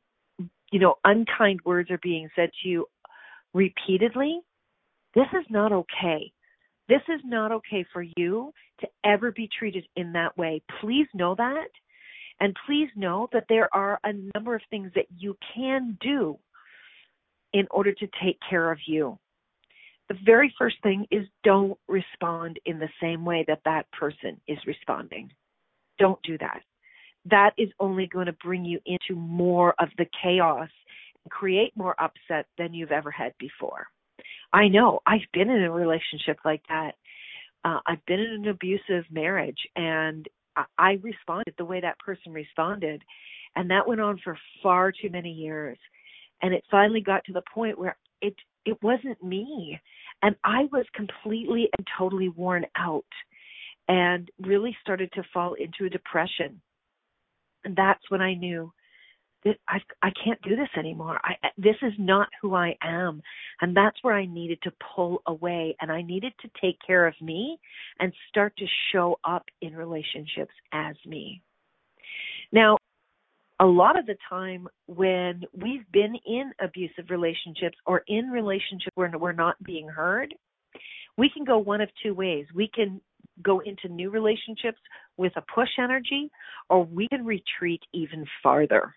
you 0.72 0.80
know 0.80 0.96
unkind 1.04 1.60
words 1.66 1.92
are 1.92 2.00
being 2.02 2.28
said 2.36 2.50
to 2.64 2.70
you 2.70 2.86
repeatedly, 3.54 4.40
this 5.14 5.28
is 5.34 5.46
not 5.50 5.72
okay. 5.72 6.32
This 6.88 7.02
is 7.10 7.22
not 7.24 7.52
okay 7.52 7.86
for 7.92 8.04
you 8.18 8.54
to 8.82 8.88
ever 9.04 9.32
be 9.32 9.50
treated 9.58 9.86
in 9.96 10.14
that 10.14 10.38
way. 10.38 10.62
Please 10.82 11.08
know 11.14 11.36
that. 11.36 11.70
And 12.40 12.56
please 12.66 12.90
know 12.96 13.30
that 13.32 13.46
there 13.48 13.74
are 13.74 14.00
a 14.04 14.12
number 14.36 14.56
of 14.56 14.62
things 14.70 14.92
that 14.96 15.06
you 15.18 15.38
can 15.56 15.98
do 16.02 16.38
in 17.54 17.66
order 17.72 17.94
to 17.94 18.08
take 18.22 18.38
care 18.48 18.72
of 18.72 18.78
you. 18.86 19.18
The 20.10 20.18
very 20.26 20.54
first 20.60 20.76
thing 20.84 21.08
is 21.10 21.26
don't 21.44 21.80
respond 21.88 22.60
in 22.66 22.78
the 22.78 22.90
same 23.02 23.26
way 23.26 23.46
that 23.48 23.62
that 23.66 23.90
person 23.92 24.40
is 24.48 24.58
responding. 24.68 25.32
Don't 25.98 26.22
do 26.24 26.38
that. 26.40 26.62
That 27.26 27.54
is 27.58 27.70
only 27.80 28.06
going 28.06 28.28
to 28.28 28.34
bring 28.34 28.66
you 28.66 28.80
into 28.86 29.16
more 29.16 29.74
of 29.80 29.90
the 29.98 30.06
chaos 30.22 30.70
and 31.24 31.32
create 31.32 31.72
more 31.76 31.96
upset 32.00 32.46
than 32.58 32.74
you've 32.74 32.92
ever 32.92 33.10
had 33.10 33.34
before. 33.40 33.88
I 34.54 34.68
know 34.68 35.00
I've 35.06 35.20
been 35.34 35.50
in 35.50 35.64
a 35.64 35.72
relationship 35.72 36.40
like 36.46 36.62
that. 36.70 36.96
Uh, 37.64 37.80
I've 37.88 38.06
been 38.06 38.20
in 38.20 38.44
an 38.44 38.48
abusive 38.48 39.06
marriage 39.12 39.60
and 39.76 40.28
I 40.56 40.66
I 40.78 41.00
responded 41.02 41.54
the 41.58 41.66
way 41.66 41.82
that 41.82 42.00
person 42.00 42.32
responded. 42.32 43.02
And 43.56 43.70
that 43.72 43.88
went 43.88 44.02
on 44.02 44.20
for 44.24 44.38
far 44.62 44.92
too 44.92 45.10
many 45.10 45.32
years. 45.32 45.78
And 46.42 46.54
it 46.54 46.64
finally 46.70 47.02
got 47.02 47.24
to 47.26 47.34
the 47.34 47.44
point 47.54 47.80
where 47.80 47.98
it 48.22 48.36
it 48.66 48.82
wasn't 48.82 49.22
me. 49.24 49.80
And 50.22 50.36
I 50.44 50.66
was 50.72 50.86
completely 50.94 51.70
and 51.78 51.88
totally 51.98 52.30
worn 52.30 52.66
out 52.78 53.06
and 53.88 54.30
really 54.40 54.76
started 54.82 55.12
to 55.14 55.24
fall 55.34 55.54
into 55.54 55.86
a 55.86 55.90
depression. 55.90 56.62
And 57.64 57.76
that's 57.76 58.02
when 58.10 58.22
I 58.22 58.34
knew 58.34 58.72
I 59.46 59.80
I 60.02 60.12
can't 60.24 60.42
do 60.42 60.56
this 60.56 60.70
anymore. 60.78 61.20
I 61.24 61.36
this 61.58 61.76
is 61.82 61.94
not 62.00 62.28
who 62.42 62.56
I 62.56 62.76
am, 62.82 63.22
and 63.62 63.76
that's 63.76 63.98
where 64.02 64.16
I 64.16 64.26
needed 64.26 64.60
to 64.64 64.72
pull 64.96 65.22
away, 65.28 65.76
and 65.82 65.92
I 65.92 66.02
needed 66.02 66.34
to 66.42 66.50
take 66.60 66.78
care 66.86 67.06
of 67.06 67.14
me 67.22 67.60
and 68.00 68.12
start 68.30 68.56
to 68.58 68.66
show 68.92 69.20
up 69.24 69.46
in 69.62 69.76
relationships 69.76 70.54
as 70.72 70.96
me. 71.06 71.42
Now, 72.52 72.78
a 73.60 73.66
lot 73.66 73.98
of 73.98 74.06
the 74.06 74.18
time 74.28 74.68
when 74.88 75.44
we've 75.54 75.90
been 75.92 76.16
in 76.26 76.52
abusive 76.60 77.10
relationships 77.10 77.78
or 77.86 78.04
in 78.08 78.30
relationships 78.30 78.92
where 78.96 79.12
we're 79.18 79.32
not 79.32 79.62
being 79.64 79.88
heard, 79.88 80.34
we 81.18 81.30
can 81.30 81.46
go 81.46 81.60
one 81.60 81.82
of 81.82 81.90
two 82.02 82.14
ways. 82.14 82.48
We 82.54 82.70
can 82.74 83.00
go 83.44 83.60
into 83.60 83.90
new 83.90 84.10
relationships 84.10 84.80
with 85.18 85.34
a 85.36 85.44
push 85.54 85.70
energy, 85.78 86.32
or 86.70 86.84
we 86.84 87.08
can 87.10 87.26
retreat 87.26 87.82
even 87.94 88.26
farther 88.42 88.94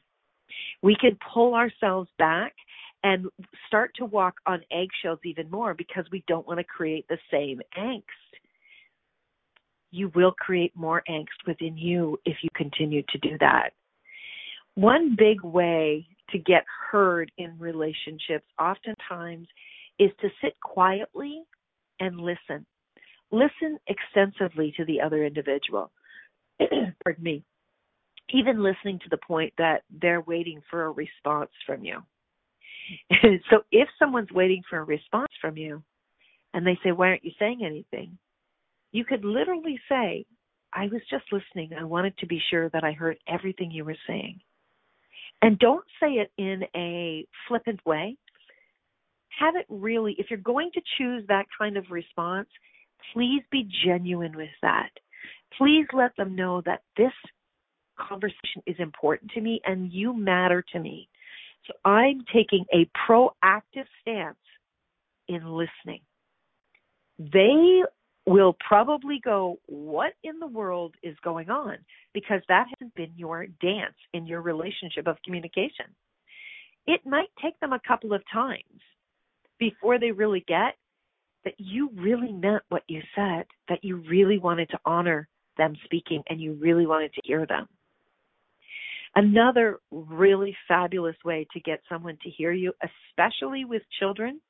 we 0.82 0.96
can 1.01 1.18
pull 1.32 1.55
ourselves 1.55 2.09
back 2.18 2.55
and 3.03 3.26
start 3.66 3.92
to 3.96 4.05
walk 4.05 4.34
on 4.46 4.61
eggshells 4.72 5.20
even 5.24 5.51
more 5.51 5.74
because 5.74 6.05
we 6.11 6.24
don't 6.26 6.46
want 6.46 6.59
to 6.59 6.64
create 6.64 7.07
the 7.09 7.18
same 7.30 7.61
angst. 7.78 8.03
You 9.90 10.11
will 10.14 10.32
create 10.32 10.72
more 10.74 11.03
angst 11.09 11.46
within 11.46 11.76
you 11.76 12.18
if 12.24 12.36
you 12.42 12.51
continue 12.55 13.03
to 13.11 13.18
do 13.18 13.38
that. 13.40 13.70
One 14.74 15.16
big 15.16 15.42
way 15.42 16.07
to 16.30 16.38
get 16.38 16.64
heard 16.90 17.32
in 17.38 17.59
relationships 17.59 18.46
oftentimes 18.61 19.49
is 19.99 20.11
to 20.20 20.28
sit 20.42 20.59
quietly 20.61 21.42
and 22.01 22.20
listen. 22.20 22.66
Listen 23.30 23.78
extensively 23.86 24.72
to 24.76 24.84
the 24.84 25.01
other 25.01 25.24
individual. 25.24 25.90
Pardon 26.59 27.24
me 27.24 27.44
even 28.31 28.62
listening 28.62 28.99
to 29.01 29.09
the 29.11 29.18
point 29.18 29.53
that 29.59 29.83
they're 29.91 30.20
waiting 30.20 30.61
for 30.70 30.85
a 30.85 30.91
response 30.91 31.51
from 31.66 31.85
you. 31.85 32.03
so 33.51 33.62
if 33.70 33.89
someone's 33.99 34.33
waiting 34.33 34.62
for 34.68 34.79
a 34.79 34.85
response 34.85 35.33
from 35.41 35.57
you 35.57 35.83
and 36.55 36.66
they 36.66 36.79
say, 36.83 36.93
Why 36.93 37.09
aren't 37.09 37.24
you 37.24 37.33
saying 37.39 37.61
anything? 37.64 38.18
You 38.93 39.05
could 39.05 39.24
literally 39.24 39.79
say, 39.89 40.24
I 40.72 40.85
was 40.85 41.03
just 41.11 41.24
listening. 41.33 41.70
I 41.79 41.85
wanted 41.85 42.16
to 42.18 42.26
be 42.26 42.41
sure 42.51 42.68
that 42.70 42.85
I 42.85 42.93
heard 42.93 43.18
everything 43.26 43.70
you 43.70 43.85
were 43.85 43.97
saying. 44.07 44.41
And 45.41 45.59
don't 45.59 45.85
say 46.01 46.12
it 46.12 46.33
in 46.37 46.62
a 46.74 47.26
flippant 47.47 47.85
way. 47.87 48.16
Have 49.39 49.55
it 49.57 49.66
really, 49.68 50.16
if 50.18 50.26
you're 50.31 50.39
going 50.39 50.70
to 50.74 50.81
choose 50.99 51.24
that 51.29 51.47
kind 51.57 51.76
of 51.76 51.85
response, 51.91 52.49
please 53.12 53.43
be 53.51 53.68
genuine 53.85 54.37
with 54.37 54.49
that. 54.62 54.91
Please 55.57 55.87
let 55.93 56.16
them 56.16 56.35
know 56.35 56.61
that 56.66 56.83
this 56.97 57.12
conversation 57.99 58.62
is 58.66 58.76
important 58.78 59.30
to 59.32 59.40
me 59.40 59.61
and 59.64 59.92
you 59.92 60.12
matter 60.12 60.64
to 60.72 60.78
me. 60.78 61.09
So 61.66 61.74
I'm 61.84 62.24
taking 62.32 62.64
a 62.72 62.88
proactive 63.09 63.86
stance 64.01 64.36
in 65.28 65.46
listening. 65.46 66.01
They 67.18 67.82
will 68.26 68.57
probably 68.66 69.20
go, 69.22 69.59
What 69.66 70.12
in 70.22 70.38
the 70.38 70.46
world 70.46 70.94
is 71.03 71.16
going 71.22 71.51
on? 71.51 71.78
Because 72.14 72.42
that 72.49 72.66
hasn't 72.78 72.94
been 72.94 73.12
your 73.16 73.46
dance 73.61 73.96
in 74.14 74.26
your 74.26 74.42
relationship 74.42 75.07
of 75.07 75.16
communication. 75.24 75.86
It 76.86 77.01
might 77.05 77.28
take 77.42 77.59
them 77.61 77.72
a 77.72 77.80
couple 77.86 78.14
of 78.14 78.22
times 78.32 78.62
before 79.59 79.99
they 79.99 80.11
really 80.12 80.44
get 80.46 80.74
that 81.44 81.55
you 81.59 81.90
really 81.94 82.32
meant 82.32 82.62
what 82.68 82.82
you 82.88 83.03
said, 83.14 83.44
that 83.68 83.82
you 83.82 83.96
really 84.09 84.38
wanted 84.38 84.68
to 84.70 84.78
honor 84.84 85.28
them 85.57 85.74
speaking 85.84 86.22
and 86.28 86.40
you 86.40 86.55
really 86.55 86.86
wanted 86.86 87.12
to 87.14 87.20
hear 87.24 87.46
them. 87.46 87.66
Another 89.14 89.80
really 89.90 90.56
fabulous 90.66 91.16
way 91.24 91.46
to 91.52 91.61
get 91.61 91.80
someone 91.88 92.18
to 92.22 92.30
hear 92.30 92.52
you, 92.52 92.72
especially 92.82 93.64
with 93.64 93.82
children. 93.98 94.40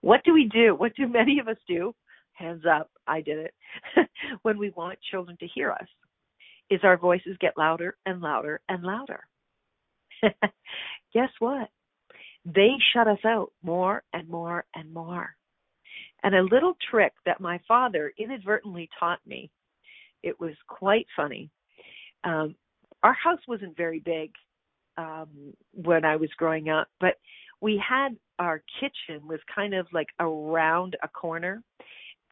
What 0.00 0.22
do 0.24 0.32
we 0.32 0.48
do? 0.52 0.74
What 0.74 0.94
do 0.96 1.08
many 1.08 1.38
of 1.38 1.48
us 1.48 1.56
do? 1.68 1.94
Hands 2.32 2.62
up, 2.70 2.90
I 3.06 3.22
did 3.22 3.38
it. 3.38 3.54
when 4.42 4.58
we 4.58 4.70
want 4.70 4.98
children 5.10 5.36
to 5.40 5.46
hear 5.46 5.70
us, 5.72 5.88
is 6.70 6.80
our 6.82 6.96
voices 6.96 7.36
get 7.40 7.56
louder 7.56 7.96
and 8.04 8.20
louder 8.20 8.60
and 8.68 8.82
louder. 8.82 9.20
Guess 11.14 11.30
what? 11.38 11.68
They 12.44 12.70
shut 12.92 13.08
us 13.08 13.24
out 13.24 13.52
more 13.62 14.02
and 14.12 14.28
more 14.28 14.64
and 14.74 14.92
more. 14.92 15.34
And 16.22 16.34
a 16.34 16.42
little 16.42 16.74
trick 16.90 17.12
that 17.24 17.40
my 17.40 17.60
father 17.68 18.12
inadvertently 18.18 18.88
taught 18.98 19.20
me, 19.26 19.50
it 20.22 20.38
was 20.40 20.54
quite 20.68 21.06
funny. 21.16 21.50
Um, 22.24 22.56
our 23.06 23.14
house 23.14 23.40
wasn't 23.46 23.76
very 23.76 24.00
big 24.00 24.32
um 24.98 25.28
when 25.72 26.04
I 26.04 26.16
was 26.16 26.30
growing 26.36 26.68
up, 26.68 26.88
but 27.00 27.14
we 27.60 27.80
had 27.88 28.16
our 28.38 28.62
kitchen 28.80 29.26
was 29.28 29.40
kind 29.54 29.74
of 29.74 29.86
like 29.92 30.08
around 30.20 30.96
a 31.02 31.08
corner. 31.08 31.62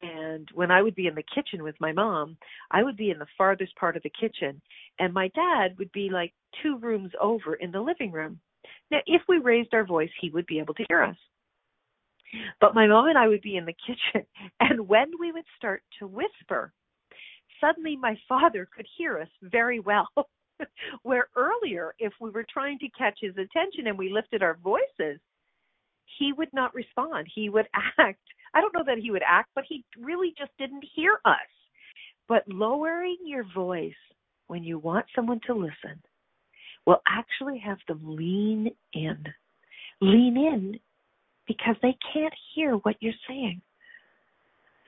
And 0.02 0.48
when 0.52 0.70
I 0.70 0.82
would 0.82 0.94
be 0.94 1.06
in 1.06 1.14
the 1.14 1.30
kitchen 1.34 1.62
with 1.62 1.76
my 1.80 1.92
mom, 1.92 2.36
I 2.70 2.82
would 2.82 2.96
be 2.96 3.10
in 3.10 3.18
the 3.18 3.34
farthest 3.38 3.74
part 3.76 3.96
of 3.96 4.02
the 4.02 4.10
kitchen, 4.20 4.60
and 4.98 5.14
my 5.14 5.28
dad 5.28 5.78
would 5.78 5.92
be 5.92 6.10
like 6.10 6.34
two 6.62 6.76
rooms 6.78 7.12
over 7.20 7.54
in 7.54 7.70
the 7.70 7.80
living 7.80 8.10
room. 8.12 8.38
Now, 8.90 8.98
if 9.06 9.22
we 9.28 9.38
raised 9.38 9.72
our 9.72 9.86
voice, 9.86 10.10
he 10.20 10.30
would 10.30 10.46
be 10.46 10.58
able 10.58 10.74
to 10.74 10.84
hear 10.88 11.02
us. 11.02 11.16
But 12.60 12.74
my 12.74 12.86
mom 12.86 13.08
and 13.08 13.16
I 13.16 13.28
would 13.28 13.40
be 13.42 13.56
in 13.56 13.64
the 13.64 13.76
kitchen, 13.86 14.26
and 14.60 14.88
when 14.88 15.10
we 15.18 15.32
would 15.32 15.46
start 15.56 15.82
to 16.00 16.06
whisper, 16.06 16.72
suddenly 17.60 17.96
my 17.96 18.18
father 18.28 18.68
could 18.74 18.86
hear 18.98 19.18
us 19.18 19.28
very 19.42 19.80
well. 19.80 20.08
Where 21.02 21.28
earlier, 21.36 21.94
if 21.98 22.12
we 22.20 22.30
were 22.30 22.46
trying 22.52 22.78
to 22.80 22.88
catch 22.96 23.18
his 23.20 23.32
attention 23.32 23.86
and 23.86 23.98
we 23.98 24.12
lifted 24.12 24.42
our 24.42 24.58
voices, 24.62 25.20
he 26.18 26.32
would 26.32 26.52
not 26.52 26.74
respond. 26.74 27.28
He 27.34 27.48
would 27.48 27.66
act. 27.98 28.20
I 28.54 28.60
don't 28.60 28.74
know 28.74 28.84
that 28.86 28.98
he 28.98 29.10
would 29.10 29.22
act, 29.26 29.50
but 29.54 29.64
he 29.68 29.84
really 30.00 30.32
just 30.38 30.52
didn't 30.58 30.84
hear 30.94 31.18
us. 31.24 31.34
But 32.28 32.44
lowering 32.48 33.18
your 33.24 33.44
voice 33.54 33.92
when 34.46 34.62
you 34.62 34.78
want 34.78 35.06
someone 35.14 35.40
to 35.46 35.54
listen 35.54 36.02
will 36.86 37.02
actually 37.08 37.58
have 37.58 37.78
them 37.88 38.00
lean 38.04 38.70
in. 38.92 39.24
Lean 40.00 40.36
in 40.36 40.78
because 41.46 41.76
they 41.82 41.96
can't 42.12 42.34
hear 42.54 42.74
what 42.74 42.96
you're 43.00 43.12
saying. 43.28 43.60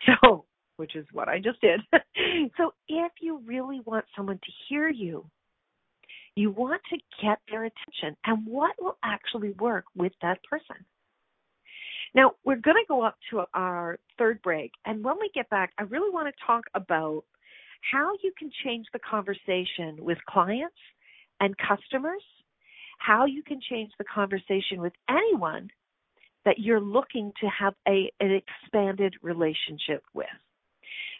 So, 0.07 0.45
which 0.77 0.95
is 0.95 1.07
what 1.12 1.29
I 1.29 1.39
just 1.39 1.61
did. 1.61 1.81
so, 2.57 2.73
if 2.89 3.12
you 3.21 3.41
really 3.47 3.81
want 3.85 4.05
someone 4.17 4.37
to 4.39 4.53
hear 4.69 4.89
you, 4.89 5.25
you 6.37 6.51
want 6.51 6.82
to 6.91 6.99
get 7.22 7.39
their 7.51 7.64
attention 7.64 8.16
and 8.26 8.47
what 8.47 8.72
will 8.78 8.99
actually 9.03 9.51
work 9.53 9.87
with 9.97 10.12
that 10.22 10.39
person. 10.45 10.76
Now, 12.14 12.32
we're 12.45 12.57
going 12.57 12.76
to 12.76 12.84
go 12.89 13.03
up 13.03 13.16
to 13.30 13.45
our 13.55 13.99
third 14.18 14.41
break. 14.43 14.70
And 14.84 15.03
when 15.03 15.16
we 15.18 15.30
get 15.34 15.49
back, 15.51 15.72
I 15.78 15.82
really 15.82 16.11
want 16.11 16.28
to 16.28 16.47
talk 16.47 16.64
about 16.74 17.24
how 17.91 18.12
you 18.22 18.32
can 18.39 18.51
change 18.64 18.87
the 18.93 18.99
conversation 18.99 19.97
with 19.99 20.18
clients 20.28 20.76
and 21.41 21.55
customers, 21.59 22.22
how 22.99 23.26
you 23.26 23.43
can 23.43 23.61
change 23.68 23.91
the 23.99 24.05
conversation 24.05 24.80
with 24.80 24.93
anyone 25.11 25.68
that 26.45 26.59
you're 26.59 26.80
looking 26.80 27.32
to 27.41 27.49
have 27.49 27.74
a, 27.89 28.11
an 28.20 28.30
expanded 28.30 29.14
relationship 29.22 30.03
with. 30.14 30.26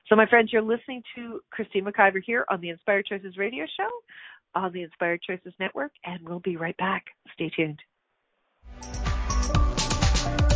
So, 0.09 0.15
my 0.15 0.27
friends, 0.27 0.51
you're 0.53 0.63
listening 0.63 1.03
to 1.17 1.41
Christine 1.51 1.85
McIver 1.85 2.21
here 2.25 2.45
on 2.49 2.61
the 2.61 2.71
Inspired 2.71 3.07
Choices 3.07 3.37
radio 3.37 3.65
show 3.77 3.91
on 4.55 4.73
the 4.73 4.83
Inspired 4.83 5.23
Choices 5.23 5.53
Network, 5.59 5.93
and 6.05 6.29
we'll 6.29 6.41
be 6.41 6.57
right 6.57 6.77
back. 6.77 7.07
Stay 7.35 7.51
tuned. 7.51 7.81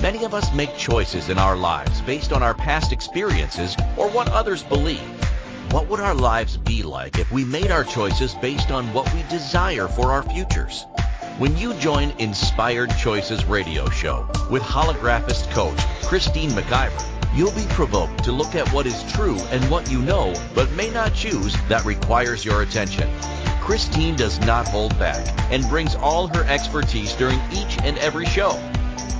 Many 0.02 0.24
of 0.24 0.32
us 0.32 0.54
make 0.54 0.74
choices 0.78 1.28
in 1.28 1.36
our 1.36 1.56
lives 1.56 2.00
based 2.02 2.32
on 2.32 2.42
our 2.42 2.54
past 2.54 2.90
experiences 2.90 3.76
or 3.98 4.08
what 4.08 4.28
others 4.30 4.62
believe. 4.62 5.02
What 5.72 5.88
would 5.88 6.00
our 6.00 6.14
lives 6.14 6.56
be 6.56 6.82
like 6.82 7.18
if 7.18 7.30
we 7.30 7.44
made 7.44 7.70
our 7.70 7.84
choices 7.84 8.34
based 8.34 8.70
on 8.70 8.92
what 8.94 9.12
we 9.12 9.22
desire 9.24 9.88
for 9.88 10.10
our 10.10 10.22
futures? 10.22 10.86
When 11.38 11.56
you 11.56 11.74
join 11.74 12.12
Inspired 12.18 12.90
Choices 12.98 13.44
radio 13.44 13.88
show 13.90 14.26
with 14.50 14.62
holographist 14.62 15.50
coach 15.50 15.78
Christine 16.02 16.50
McIver, 16.50 17.36
you'll 17.36 17.52
be 17.52 17.66
provoked 17.70 18.24
to 18.24 18.32
look 18.32 18.54
at 18.54 18.68
what 18.72 18.86
is 18.86 19.12
true 19.12 19.38
and 19.50 19.62
what 19.70 19.90
you 19.90 20.00
know 20.00 20.34
but 20.54 20.70
may 20.72 20.90
not 20.90 21.14
choose 21.14 21.54
that 21.68 21.84
requires 21.84 22.44
your 22.44 22.62
attention. 22.62 23.08
Christine 23.60 24.16
does 24.16 24.40
not 24.40 24.68
hold 24.68 24.98
back 24.98 25.26
and 25.52 25.68
brings 25.68 25.94
all 25.94 26.26
her 26.28 26.44
expertise 26.44 27.12
during 27.14 27.40
each 27.52 27.78
and 27.82 27.98
every 27.98 28.26
show. 28.26 28.50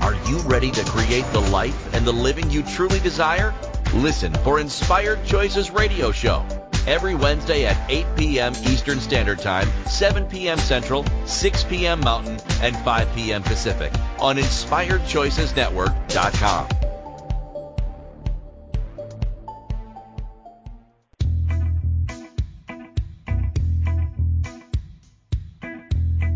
Are 0.01 0.15
you 0.29 0.39
ready 0.41 0.71
to 0.71 0.85
create 0.85 1.27
the 1.33 1.41
life 1.41 1.95
and 1.95 2.07
the 2.07 2.13
living 2.13 2.51
you 2.51 2.63
truly 2.63 3.01
desire? 3.01 3.55
Listen 3.95 4.33
for 4.33 4.61
Inspired 4.61 5.25
Choices 5.25 5.71
radio 5.71 6.13
show 6.13 6.45
every 6.87 7.15
Wednesday 7.15 7.67
at 7.67 7.77
8 7.91 8.07
p.m. 8.17 8.55
Eastern 8.65 9.01
Standard 9.01 9.41
Time, 9.41 9.69
7 9.87 10.25
p.m. 10.27 10.59
Central, 10.59 11.05
6 11.27 11.65
p.m. 11.65 12.01
Mountain, 12.01 12.39
and 12.63 12.75
5 12.77 13.15
p.m. 13.15 13.43
Pacific 13.43 13.93
on 14.19 14.37
InspiredChoicesNetwork.com. 14.37 16.69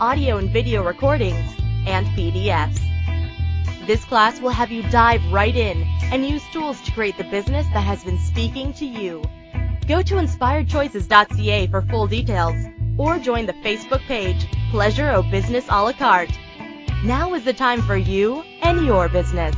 audio 0.00 0.36
and 0.36 0.50
video 0.50 0.84
recordings, 0.84 1.44
and 1.86 2.06
PDFs. 2.08 2.78
This 3.86 4.04
class 4.04 4.40
will 4.40 4.50
have 4.50 4.70
you 4.70 4.82
dive 4.90 5.22
right 5.32 5.56
in 5.56 5.82
and 6.12 6.26
use 6.26 6.42
tools 6.52 6.80
to 6.82 6.92
create 6.92 7.16
the 7.16 7.24
business 7.24 7.66
that 7.72 7.84
has 7.84 8.04
been 8.04 8.18
speaking 8.18 8.72
to 8.74 8.86
you. 8.86 9.22
Go 9.86 10.02
to 10.02 10.14
inspiredchoices.ca 10.14 11.66
for 11.68 11.82
full 11.82 12.06
details 12.06 12.56
or 12.98 13.18
join 13.18 13.46
the 13.46 13.54
Facebook 13.54 14.00
page 14.00 14.46
Pleasure 14.70 15.10
O 15.10 15.22
Business 15.22 15.64
a 15.68 15.82
la 15.82 15.92
carte. 15.92 16.38
Now 17.04 17.34
is 17.34 17.44
the 17.44 17.54
time 17.54 17.82
for 17.82 17.96
you 17.96 18.42
and 18.62 18.84
your 18.84 19.08
business. 19.08 19.56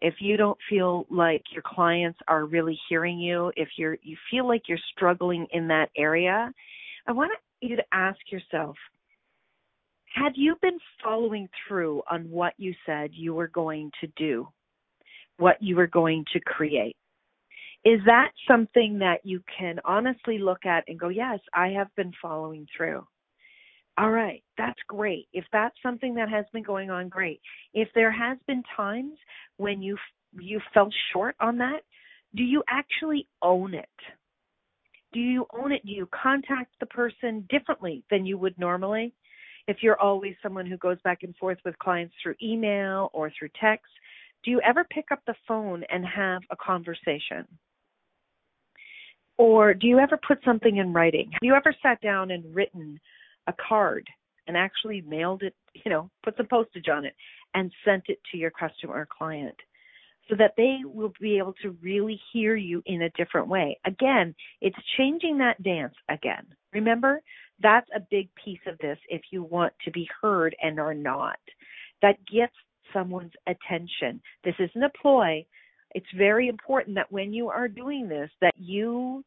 if 0.00 0.14
you 0.20 0.36
don't 0.36 0.58
feel 0.68 1.06
like 1.10 1.42
your 1.52 1.62
clients 1.64 2.18
are 2.26 2.46
really 2.46 2.78
hearing 2.88 3.18
you, 3.18 3.52
if 3.56 3.68
you're 3.76 3.98
you 4.02 4.16
feel 4.30 4.46
like 4.48 4.62
you're 4.68 4.78
struggling 4.94 5.46
in 5.52 5.68
that 5.68 5.90
area, 5.96 6.52
I 7.06 7.12
want 7.12 7.32
you 7.60 7.76
to 7.76 7.82
ask 7.92 8.18
yourself, 8.30 8.76
have 10.14 10.32
you 10.34 10.56
been 10.60 10.78
following 11.02 11.48
through 11.66 12.02
on 12.10 12.30
what 12.30 12.54
you 12.56 12.74
said 12.86 13.10
you 13.12 13.34
were 13.34 13.48
going 13.48 13.90
to 14.00 14.08
do, 14.16 14.48
what 15.38 15.56
you 15.60 15.76
were 15.76 15.86
going 15.86 16.24
to 16.32 16.40
create? 16.40 16.96
Is 17.84 18.00
that 18.06 18.32
something 18.46 18.98
that 18.98 19.20
you 19.24 19.42
can 19.58 19.76
honestly 19.84 20.38
look 20.38 20.66
at 20.66 20.84
and 20.86 20.98
go, 20.98 21.08
yes, 21.08 21.38
I 21.54 21.68
have 21.68 21.88
been 21.96 22.12
following 22.20 22.66
through? 22.76 23.06
All 23.98 24.10
right, 24.10 24.42
that's 24.56 24.78
great. 24.88 25.28
If 25.32 25.44
that's 25.52 25.76
something 25.82 26.14
that 26.14 26.28
has 26.28 26.46
been 26.52 26.62
going 26.62 26.90
on, 26.90 27.08
great. 27.08 27.40
If 27.74 27.88
there 27.94 28.12
has 28.12 28.38
been 28.46 28.62
times 28.76 29.18
when 29.56 29.82
you 29.82 29.96
you 30.38 30.60
fell 30.72 30.90
short 31.12 31.34
on 31.40 31.58
that, 31.58 31.80
do 32.34 32.42
you 32.42 32.62
actually 32.68 33.26
own 33.42 33.74
it? 33.74 33.88
Do 35.12 35.18
you 35.18 35.46
own 35.52 35.72
it? 35.72 35.84
Do 35.84 35.92
you 35.92 36.08
contact 36.14 36.74
the 36.78 36.86
person 36.86 37.46
differently 37.50 38.04
than 38.10 38.24
you 38.24 38.38
would 38.38 38.56
normally? 38.58 39.12
if 39.70 39.78
you're 39.82 40.00
always 40.00 40.34
someone 40.42 40.66
who 40.66 40.76
goes 40.78 40.98
back 41.04 41.22
and 41.22 41.34
forth 41.36 41.58
with 41.64 41.78
clients 41.78 42.14
through 42.22 42.34
email 42.42 43.10
or 43.12 43.30
through 43.38 43.50
text, 43.60 43.90
do 44.44 44.50
you 44.50 44.60
ever 44.62 44.84
pick 44.90 45.06
up 45.12 45.20
the 45.26 45.34
phone 45.46 45.84
and 45.90 46.04
have 46.04 46.42
a 46.50 46.56
conversation? 46.56 47.46
Or 49.38 49.72
do 49.72 49.86
you 49.86 49.98
ever 49.98 50.18
put 50.26 50.38
something 50.44 50.78
in 50.78 50.92
writing? 50.92 51.30
Have 51.32 51.40
you 51.42 51.54
ever 51.54 51.74
sat 51.82 52.00
down 52.00 52.30
and 52.30 52.54
written 52.54 52.98
a 53.46 53.54
card 53.68 54.08
and 54.46 54.56
actually 54.56 55.00
mailed 55.02 55.42
it, 55.42 55.54
you 55.74 55.90
know, 55.90 56.10
put 56.22 56.36
some 56.36 56.46
postage 56.46 56.88
on 56.88 57.04
it 57.04 57.14
and 57.54 57.72
sent 57.84 58.04
it 58.08 58.18
to 58.30 58.38
your 58.38 58.50
customer 58.50 58.94
or 58.94 59.08
client? 59.10 59.56
so 60.30 60.36
that 60.36 60.54
they 60.56 60.78
will 60.84 61.12
be 61.20 61.38
able 61.38 61.54
to 61.60 61.76
really 61.82 62.18
hear 62.32 62.54
you 62.54 62.82
in 62.86 63.02
a 63.02 63.10
different 63.10 63.48
way. 63.48 63.78
Again, 63.84 64.34
it's 64.60 64.76
changing 64.96 65.38
that 65.38 65.62
dance 65.62 65.94
again. 66.08 66.46
Remember, 66.72 67.20
that's 67.60 67.88
a 67.94 68.00
big 68.10 68.28
piece 68.42 68.60
of 68.66 68.78
this 68.78 68.98
if 69.08 69.22
you 69.32 69.42
want 69.42 69.72
to 69.84 69.90
be 69.90 70.08
heard 70.22 70.54
and 70.62 70.78
are 70.78 70.94
not. 70.94 71.38
That 72.00 72.16
gets 72.32 72.54
someone's 72.92 73.32
attention. 73.46 74.22
This 74.44 74.54
isn't 74.58 74.82
a 74.82 74.90
ploy. 75.02 75.44
it's 75.94 76.06
very 76.16 76.48
important 76.48 76.94
that 76.94 77.10
when 77.10 77.32
you 77.32 77.48
are 77.48 77.66
doing 77.66 78.08
this 78.08 78.30
that 78.40 78.54
you 78.56 79.24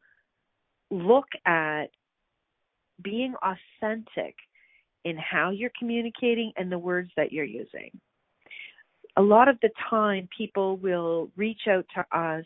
look 0.90 1.28
at 1.46 1.88
being 3.02 3.34
authentic 3.42 4.36
in 5.06 5.18
how 5.18 5.50
you're 5.50 5.72
communicating 5.78 6.52
and 6.58 6.72
the 6.72 6.78
words 6.78 7.10
that 7.18 7.32
you're 7.32 7.44
using. 7.44 7.92
A 9.18 9.22
lot 9.22 9.48
of 9.48 9.58
the 9.62 9.70
time 9.90 10.28
people 10.36 10.78
will 10.78 11.30
reach 11.36 11.62
out 11.70 11.86
to 11.96 12.18
us 12.18 12.46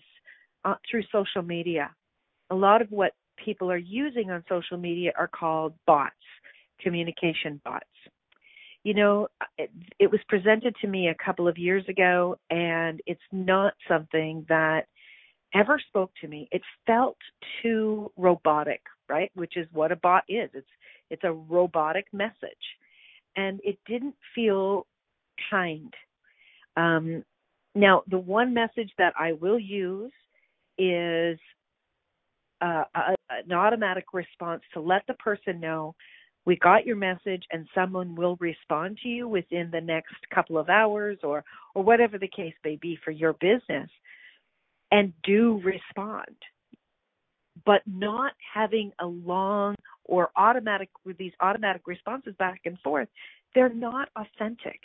uh, 0.66 0.76
through 0.90 1.04
social 1.12 1.42
media. 1.42 1.92
A 2.50 2.56
lot 2.56 2.82
of 2.82 2.90
what 2.92 3.14
people 3.44 3.72
are 3.72 3.78
using 3.78 4.32
on 4.32 4.44
social 4.50 4.78
media 4.78 5.12
are 5.18 5.28
called 5.28 5.74
bots, 5.86 6.16
communication 6.82 7.62
bots. 7.64 7.86
You 8.84 8.94
know, 8.94 9.28
it, 9.58 9.70
it 10.00 10.12
was 10.12 10.20
presented 10.28 10.76
to 10.82 10.88
me 10.88 11.10
a 11.10 11.24
couple 11.24 11.48
of 11.48 11.58
years 11.58 11.84
ago, 11.88 12.38
and 12.50 13.02
it's 13.06 13.20
not 13.32 13.74
something 13.88 14.46
that 14.50 14.88
ever 15.54 15.80
spoke 15.88 16.12
to 16.22 16.28
me. 16.28 16.48
It 16.52 16.62
felt 16.86 17.18
too 17.62 18.12
robotic, 18.18 18.82
right? 19.10 19.32
Which 19.36 19.58
is 19.58 19.68
what 19.72 19.92
a 19.92 19.96
bot 19.98 20.24
is. 20.28 20.50
It's 20.54 20.68
it's 21.10 21.24
a 21.24 21.32
robotic 21.32 22.06
message, 22.12 22.36
and 23.36 23.60
it 23.64 23.78
didn't 23.88 24.16
feel 24.36 24.86
kind. 25.50 25.94
Um, 26.76 27.24
now, 27.76 28.04
the 28.08 28.18
one 28.18 28.54
message 28.54 28.92
that 28.98 29.14
I 29.18 29.34
will 29.34 29.60
use 29.60 30.12
is 30.78 31.40
uh, 32.62 32.84
a, 32.96 33.16
an 33.30 33.52
automatic 33.52 34.06
response 34.14 34.64
to 34.74 34.82
let 34.82 35.04
the 35.08 35.14
person 35.16 35.60
know 35.60 35.96
we 36.48 36.56
got 36.56 36.86
your 36.86 36.96
message 36.96 37.44
and 37.52 37.68
someone 37.76 38.16
will 38.16 38.38
respond 38.40 38.98
to 39.04 39.10
you 39.10 39.28
within 39.28 39.70
the 39.70 39.82
next 39.82 40.16
couple 40.34 40.58
of 40.58 40.70
hours 40.70 41.18
or 41.22 41.44
or 41.76 41.84
whatever 41.84 42.18
the 42.18 42.30
case 42.30 42.54
may 42.64 42.78
be 42.78 42.98
for 43.04 43.12
your 43.12 43.34
business 43.34 43.90
and 44.92 45.12
do 45.24 45.62
respond 45.64 46.36
but 47.66 47.82
not 47.86 48.34
having 48.54 48.92
a 49.00 49.06
long 49.06 49.76
or 50.06 50.30
automatic 50.36 50.90
with 51.06 51.18
these 51.18 51.34
automatic 51.42 51.82
responses 51.88 52.34
back 52.38 52.62
and 52.66 52.78
forth 52.80 53.08
they're 53.56 53.74
not 53.74 54.10
authentic. 54.16 54.80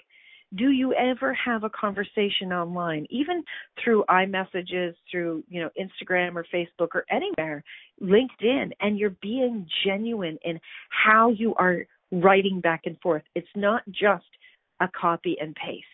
Do 0.55 0.71
you 0.71 0.95
ever 0.95 1.35
have 1.35 1.65
a 1.65 1.71
conversation 1.71 2.53
online 2.53 3.07
even 3.11 3.43
through 3.83 4.05
iMessages 4.09 4.95
through 5.11 5.45
you 5.49 5.61
know 5.61 5.71
Instagram 5.79 6.37
or 6.37 6.47
Facebook 6.55 6.89
or 6.95 7.05
anywhere 7.11 7.63
LinkedIn 8.03 8.71
and 8.81 8.99
you're 8.99 9.17
being 9.23 9.67
genuine 9.85 10.39
in 10.45 10.61
how 10.89 11.31
you 11.31 11.55
are 11.57 11.87
writing 12.11 12.61
back 12.61 12.83
and 12.85 12.99
forth? 13.01 13.23
It's 13.35 13.47
not 13.57 13.83
just 13.89 14.25
a 14.81 14.89
copy 14.89 15.37
and 15.41 15.55
paste. 15.55 15.87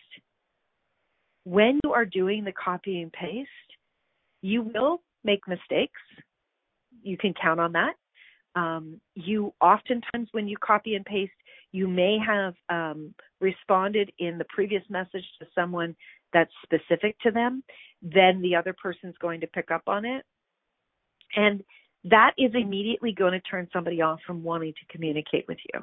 When 1.44 1.78
you 1.84 1.92
are 1.92 2.04
doing 2.04 2.44
the 2.44 2.52
copy 2.52 3.00
and 3.00 3.12
paste 3.12 3.48
you 4.40 4.62
will 4.62 5.02
make 5.24 5.40
mistakes 5.48 6.00
you 7.02 7.16
can 7.16 7.34
count 7.40 7.60
on 7.60 7.72
that 7.72 7.94
um, 8.54 9.00
you 9.14 9.52
oftentimes 9.60 10.28
when 10.32 10.48
you 10.48 10.56
copy 10.58 10.94
and 10.94 11.04
paste 11.04 11.32
you 11.72 11.86
may 11.86 12.18
have 12.24 12.54
um, 12.68 13.14
responded 13.40 14.10
in 14.18 14.38
the 14.38 14.46
previous 14.48 14.82
message 14.88 15.24
to 15.38 15.46
someone 15.54 15.94
that's 16.32 16.52
specific 16.62 17.18
to 17.20 17.30
them, 17.30 17.62
then 18.02 18.40
the 18.42 18.54
other 18.54 18.74
person's 18.80 19.16
going 19.20 19.40
to 19.40 19.46
pick 19.46 19.70
up 19.70 19.82
on 19.86 20.04
it. 20.04 20.24
And 21.36 21.62
that 22.04 22.32
is 22.38 22.52
immediately 22.54 23.12
going 23.12 23.32
to 23.32 23.40
turn 23.40 23.68
somebody 23.72 24.00
off 24.00 24.20
from 24.26 24.42
wanting 24.42 24.72
to 24.72 24.92
communicate 24.92 25.44
with 25.48 25.58
you. 25.72 25.80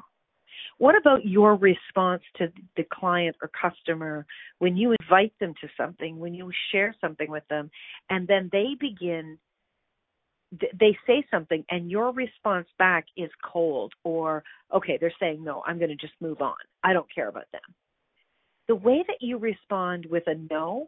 What 0.78 0.96
about 0.96 1.24
your 1.24 1.54
response 1.56 2.22
to 2.36 2.52
the 2.76 2.84
client 2.92 3.36
or 3.40 3.50
customer 3.60 4.26
when 4.58 4.76
you 4.76 4.94
invite 5.00 5.32
them 5.38 5.54
to 5.60 5.68
something, 5.76 6.18
when 6.18 6.34
you 6.34 6.50
share 6.72 6.94
something 7.00 7.30
with 7.30 7.44
them, 7.48 7.70
and 8.10 8.26
then 8.26 8.48
they 8.52 8.76
begin 8.78 9.38
they 10.78 10.96
say 11.06 11.24
something 11.30 11.64
and 11.70 11.90
your 11.90 12.12
response 12.12 12.66
back 12.78 13.06
is 13.16 13.30
cold 13.44 13.92
or 14.04 14.42
okay 14.74 14.98
they're 15.00 15.12
saying 15.20 15.42
no 15.42 15.62
i'm 15.66 15.78
going 15.78 15.90
to 15.90 15.96
just 15.96 16.14
move 16.20 16.40
on. 16.40 16.54
I 16.82 16.92
don't 16.92 17.12
care 17.12 17.28
about 17.28 17.50
them. 17.52 17.60
The 18.68 18.76
way 18.76 19.04
that 19.06 19.18
you 19.20 19.38
respond 19.38 20.06
with 20.06 20.24
a 20.26 20.34
no 20.50 20.86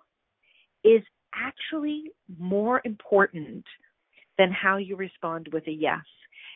is 0.84 1.02
actually 1.34 2.10
more 2.38 2.80
important 2.84 3.64
than 4.36 4.50
how 4.52 4.76
you 4.76 4.96
respond 4.96 5.48
with 5.52 5.66
a 5.66 5.72
yes. 5.72 6.04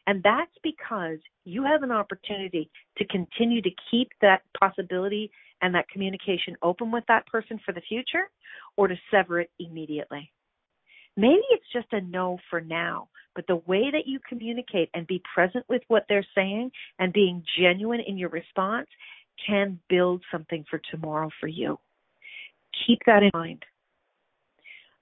And 0.07 0.23
that's 0.23 0.51
because 0.63 1.19
you 1.45 1.63
have 1.65 1.83
an 1.83 1.93
opportunity 1.93 2.71
to 2.99 3.07
continue 3.07 3.63
to 3.63 3.71
keep 3.91 4.11
that 4.21 4.43
possibility 4.59 5.31
and 5.61 5.75
that 5.75 5.89
communication 5.89 6.57
open 6.63 6.91
with 6.91 7.05
that 7.07 7.27
person 7.27 7.61
for 7.65 7.73
the 7.73 7.83
future 7.83 8.29
or 8.77 8.89
to 8.89 8.97
sever 9.11 9.41
it 9.41 9.51
immediately 9.61 10.31
maybe 11.17 11.43
it's 11.51 11.73
just 11.73 11.93
a 11.93 12.01
no 12.01 12.39
for 12.51 12.61
now, 12.61 13.09
but 13.35 13.47
the 13.47 13.63
way 13.67 13.91
that 13.91 14.07
you 14.07 14.19
communicate 14.29 14.91
and 14.95 15.07
be 15.07 15.23
present 15.35 15.65
with 15.69 15.83
what 15.89 16.05
they're 16.09 16.27
saying 16.35 16.71
and 16.99 17.13
being 17.13 17.43
genuine 17.59 18.01
in 18.01 18.19
your 18.19 18.31
response 18.31 18.89
can 19.47 19.79
build 19.89 20.23
something 20.31 20.65
for 20.71 20.81
tomorrow 20.91 21.31
for 21.41 21.47
you. 21.47 21.79
Keep 22.87 23.01
that 23.07 23.23
in 23.23 23.31
mind. 23.33 23.65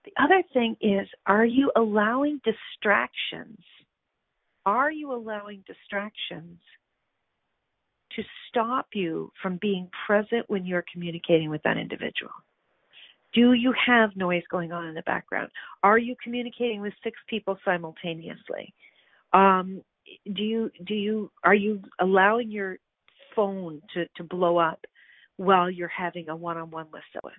The 0.05 0.13
other 0.23 0.43
thing 0.53 0.77
is, 0.81 1.07
are 1.27 1.45
you 1.45 1.71
allowing 1.77 2.41
distractions? 2.45 3.59
Are 4.65 4.91
you 4.91 5.13
allowing 5.13 5.63
distractions 5.67 6.59
to 8.17 8.23
stop 8.49 8.89
you 8.95 9.33
from 9.43 9.59
being 9.61 9.89
present 10.07 10.49
when 10.49 10.65
you're 10.65 10.85
communicating 10.93 11.51
with 11.51 11.63
that 11.63 11.77
individual? 11.77 12.33
Do 13.33 13.53
you 13.53 13.73
have 13.87 14.17
noise 14.17 14.43
going 14.51 14.73
on 14.73 14.87
in 14.87 14.95
the 14.95 15.03
background? 15.03 15.51
Are 15.83 15.99
you 15.99 16.17
communicating 16.23 16.81
with 16.81 16.93
six 17.05 17.19
people 17.29 17.59
simultaneously? 17.65 18.75
Um, 19.33 19.83
do 20.35 20.43
you 20.43 20.71
do 20.87 20.95
you 20.95 21.31
are 21.45 21.55
you 21.55 21.81
allowing 22.01 22.51
your 22.51 22.79
phone 23.37 23.81
to 23.95 24.07
to 24.17 24.25
blow 24.25 24.59
up 24.59 24.85
while 25.37 25.71
you're 25.71 25.89
having 25.89 26.29
a 26.29 26.37
one-on-one 26.37 26.87
with 26.93 27.03
someone? 27.13 27.39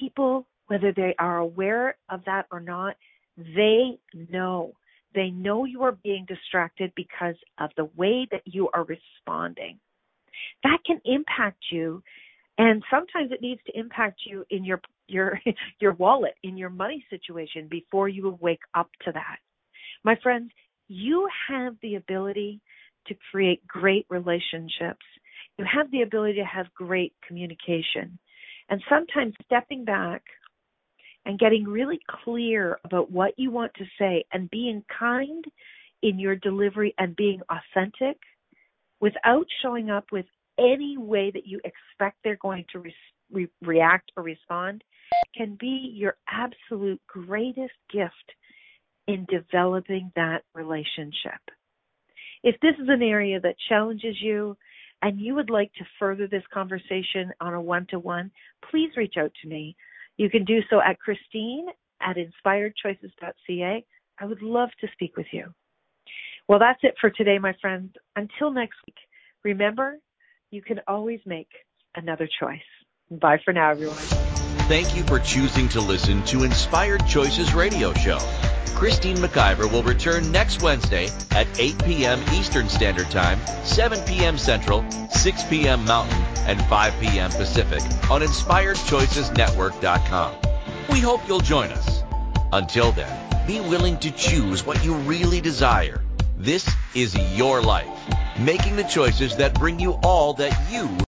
People, 0.00 0.46
whether 0.66 0.92
they 0.92 1.14
are 1.18 1.38
aware 1.38 1.96
of 2.08 2.24
that 2.26 2.46
or 2.50 2.60
not, 2.60 2.96
they 3.36 3.98
know. 4.30 4.72
They 5.14 5.30
know 5.30 5.66
you 5.66 5.82
are 5.82 5.92
being 5.92 6.24
distracted 6.26 6.90
because 6.96 7.34
of 7.58 7.70
the 7.76 7.88
way 7.96 8.26
that 8.30 8.42
you 8.46 8.70
are 8.72 8.84
responding. 8.84 9.78
That 10.64 10.78
can 10.86 11.00
impact 11.04 11.58
you 11.70 12.02
and 12.58 12.82
sometimes 12.90 13.32
it 13.32 13.40
needs 13.40 13.60
to 13.66 13.78
impact 13.78 14.20
you 14.26 14.44
in 14.50 14.64
your 14.64 14.80
your 15.08 15.40
your 15.80 15.92
wallet 15.94 16.34
in 16.42 16.56
your 16.56 16.70
money 16.70 17.04
situation 17.10 17.68
before 17.70 18.08
you 18.08 18.38
wake 18.40 18.62
up 18.74 18.90
to 19.04 19.12
that. 19.12 19.38
My 20.04 20.16
friends 20.22 20.50
you 20.88 21.28
have 21.48 21.74
the 21.82 21.94
ability 21.94 22.60
to 23.06 23.14
create 23.30 23.66
great 23.66 24.06
relationships. 24.10 25.04
You 25.58 25.64
have 25.64 25.90
the 25.90 26.02
ability 26.02 26.34
to 26.34 26.44
have 26.44 26.72
great 26.74 27.14
communication. 27.26 28.18
And 28.68 28.82
sometimes 28.88 29.34
stepping 29.44 29.84
back 29.84 30.22
and 31.24 31.38
getting 31.38 31.64
really 31.64 32.00
clear 32.24 32.78
about 32.84 33.10
what 33.10 33.34
you 33.36 33.50
want 33.50 33.72
to 33.74 33.84
say 33.98 34.24
and 34.32 34.50
being 34.50 34.84
kind 34.98 35.44
in 36.02 36.18
your 36.18 36.36
delivery 36.36 36.94
and 36.98 37.14
being 37.16 37.40
authentic 37.48 38.18
without 39.00 39.46
showing 39.62 39.90
up 39.90 40.06
with 40.12 40.26
any 40.58 40.96
way 40.98 41.30
that 41.30 41.46
you 41.46 41.60
expect 41.64 42.18
they're 42.22 42.36
going 42.36 42.64
to 42.72 42.80
re- 42.80 42.94
re- 43.30 43.48
react 43.62 44.12
or 44.16 44.22
respond 44.22 44.82
can 45.36 45.56
be 45.58 45.92
your 45.94 46.16
absolute 46.28 47.00
greatest 47.06 47.72
gift 47.90 48.32
in 49.08 49.26
developing 49.30 50.12
that 50.14 50.42
relationship. 50.54 51.40
If 52.42 52.58
this 52.60 52.74
is 52.80 52.88
an 52.88 53.02
area 53.02 53.40
that 53.40 53.54
challenges 53.68 54.16
you 54.20 54.56
and 55.00 55.20
you 55.20 55.34
would 55.34 55.50
like 55.50 55.72
to 55.74 55.84
further 55.98 56.26
this 56.26 56.42
conversation 56.52 57.32
on 57.40 57.54
a 57.54 57.60
one 57.60 57.86
to 57.90 57.98
one, 57.98 58.30
please 58.70 58.90
reach 58.96 59.14
out 59.18 59.32
to 59.42 59.48
me. 59.48 59.76
You 60.16 60.30
can 60.30 60.44
do 60.44 60.60
so 60.70 60.80
at 60.80 60.98
Christine 60.98 61.66
at 62.00 62.16
inspiredchoices.ca. 62.16 63.84
I 64.18 64.24
would 64.24 64.42
love 64.42 64.68
to 64.80 64.88
speak 64.92 65.16
with 65.16 65.26
you. 65.32 65.52
Well, 66.48 66.58
that's 66.58 66.80
it 66.82 66.94
for 67.00 67.10
today, 67.10 67.38
my 67.38 67.54
friends. 67.60 67.94
Until 68.16 68.50
next 68.50 68.76
week, 68.86 68.96
remember 69.44 69.98
you 70.52 70.62
can 70.62 70.80
always 70.86 71.18
make 71.26 71.48
another 71.96 72.28
choice. 72.40 72.60
Bye 73.10 73.40
for 73.44 73.52
now, 73.52 73.70
everyone. 73.70 73.96
Thank 74.68 74.94
you 74.94 75.02
for 75.04 75.18
choosing 75.18 75.68
to 75.70 75.80
listen 75.80 76.22
to 76.26 76.44
Inspired 76.44 77.04
Choices 77.06 77.54
Radio 77.54 77.92
Show. 77.94 78.18
Christine 78.74 79.16
McIver 79.16 79.68
will 79.70 79.82
return 79.82 80.30
next 80.32 80.62
Wednesday 80.62 81.08
at 81.30 81.46
8 81.58 81.84
p.m. 81.84 82.20
Eastern 82.32 82.68
Standard 82.68 83.10
Time, 83.10 83.38
7 83.64 84.00
p.m. 84.06 84.38
Central, 84.38 84.88
6 85.10 85.44
p.m. 85.44 85.84
Mountain, 85.84 86.22
and 86.46 86.62
5 86.64 87.00
p.m. 87.00 87.30
Pacific 87.30 87.82
on 88.10 88.22
InspiredChoicesNetwork.com. 88.22 90.34
We 90.90 91.00
hope 91.00 91.20
you'll 91.28 91.40
join 91.40 91.70
us. 91.70 92.02
Until 92.52 92.92
then, 92.92 93.46
be 93.46 93.60
willing 93.60 93.98
to 93.98 94.10
choose 94.10 94.66
what 94.66 94.84
you 94.84 94.94
really 94.94 95.40
desire. 95.40 96.00
This 96.42 96.68
is 96.92 97.14
your 97.36 97.62
life. 97.62 97.86
Making 98.36 98.74
the 98.74 98.82
choices 98.82 99.36
that 99.36 99.54
bring 99.54 99.78
you 99.78 99.92
all 100.02 100.34
that 100.34 100.72
you 100.72 101.04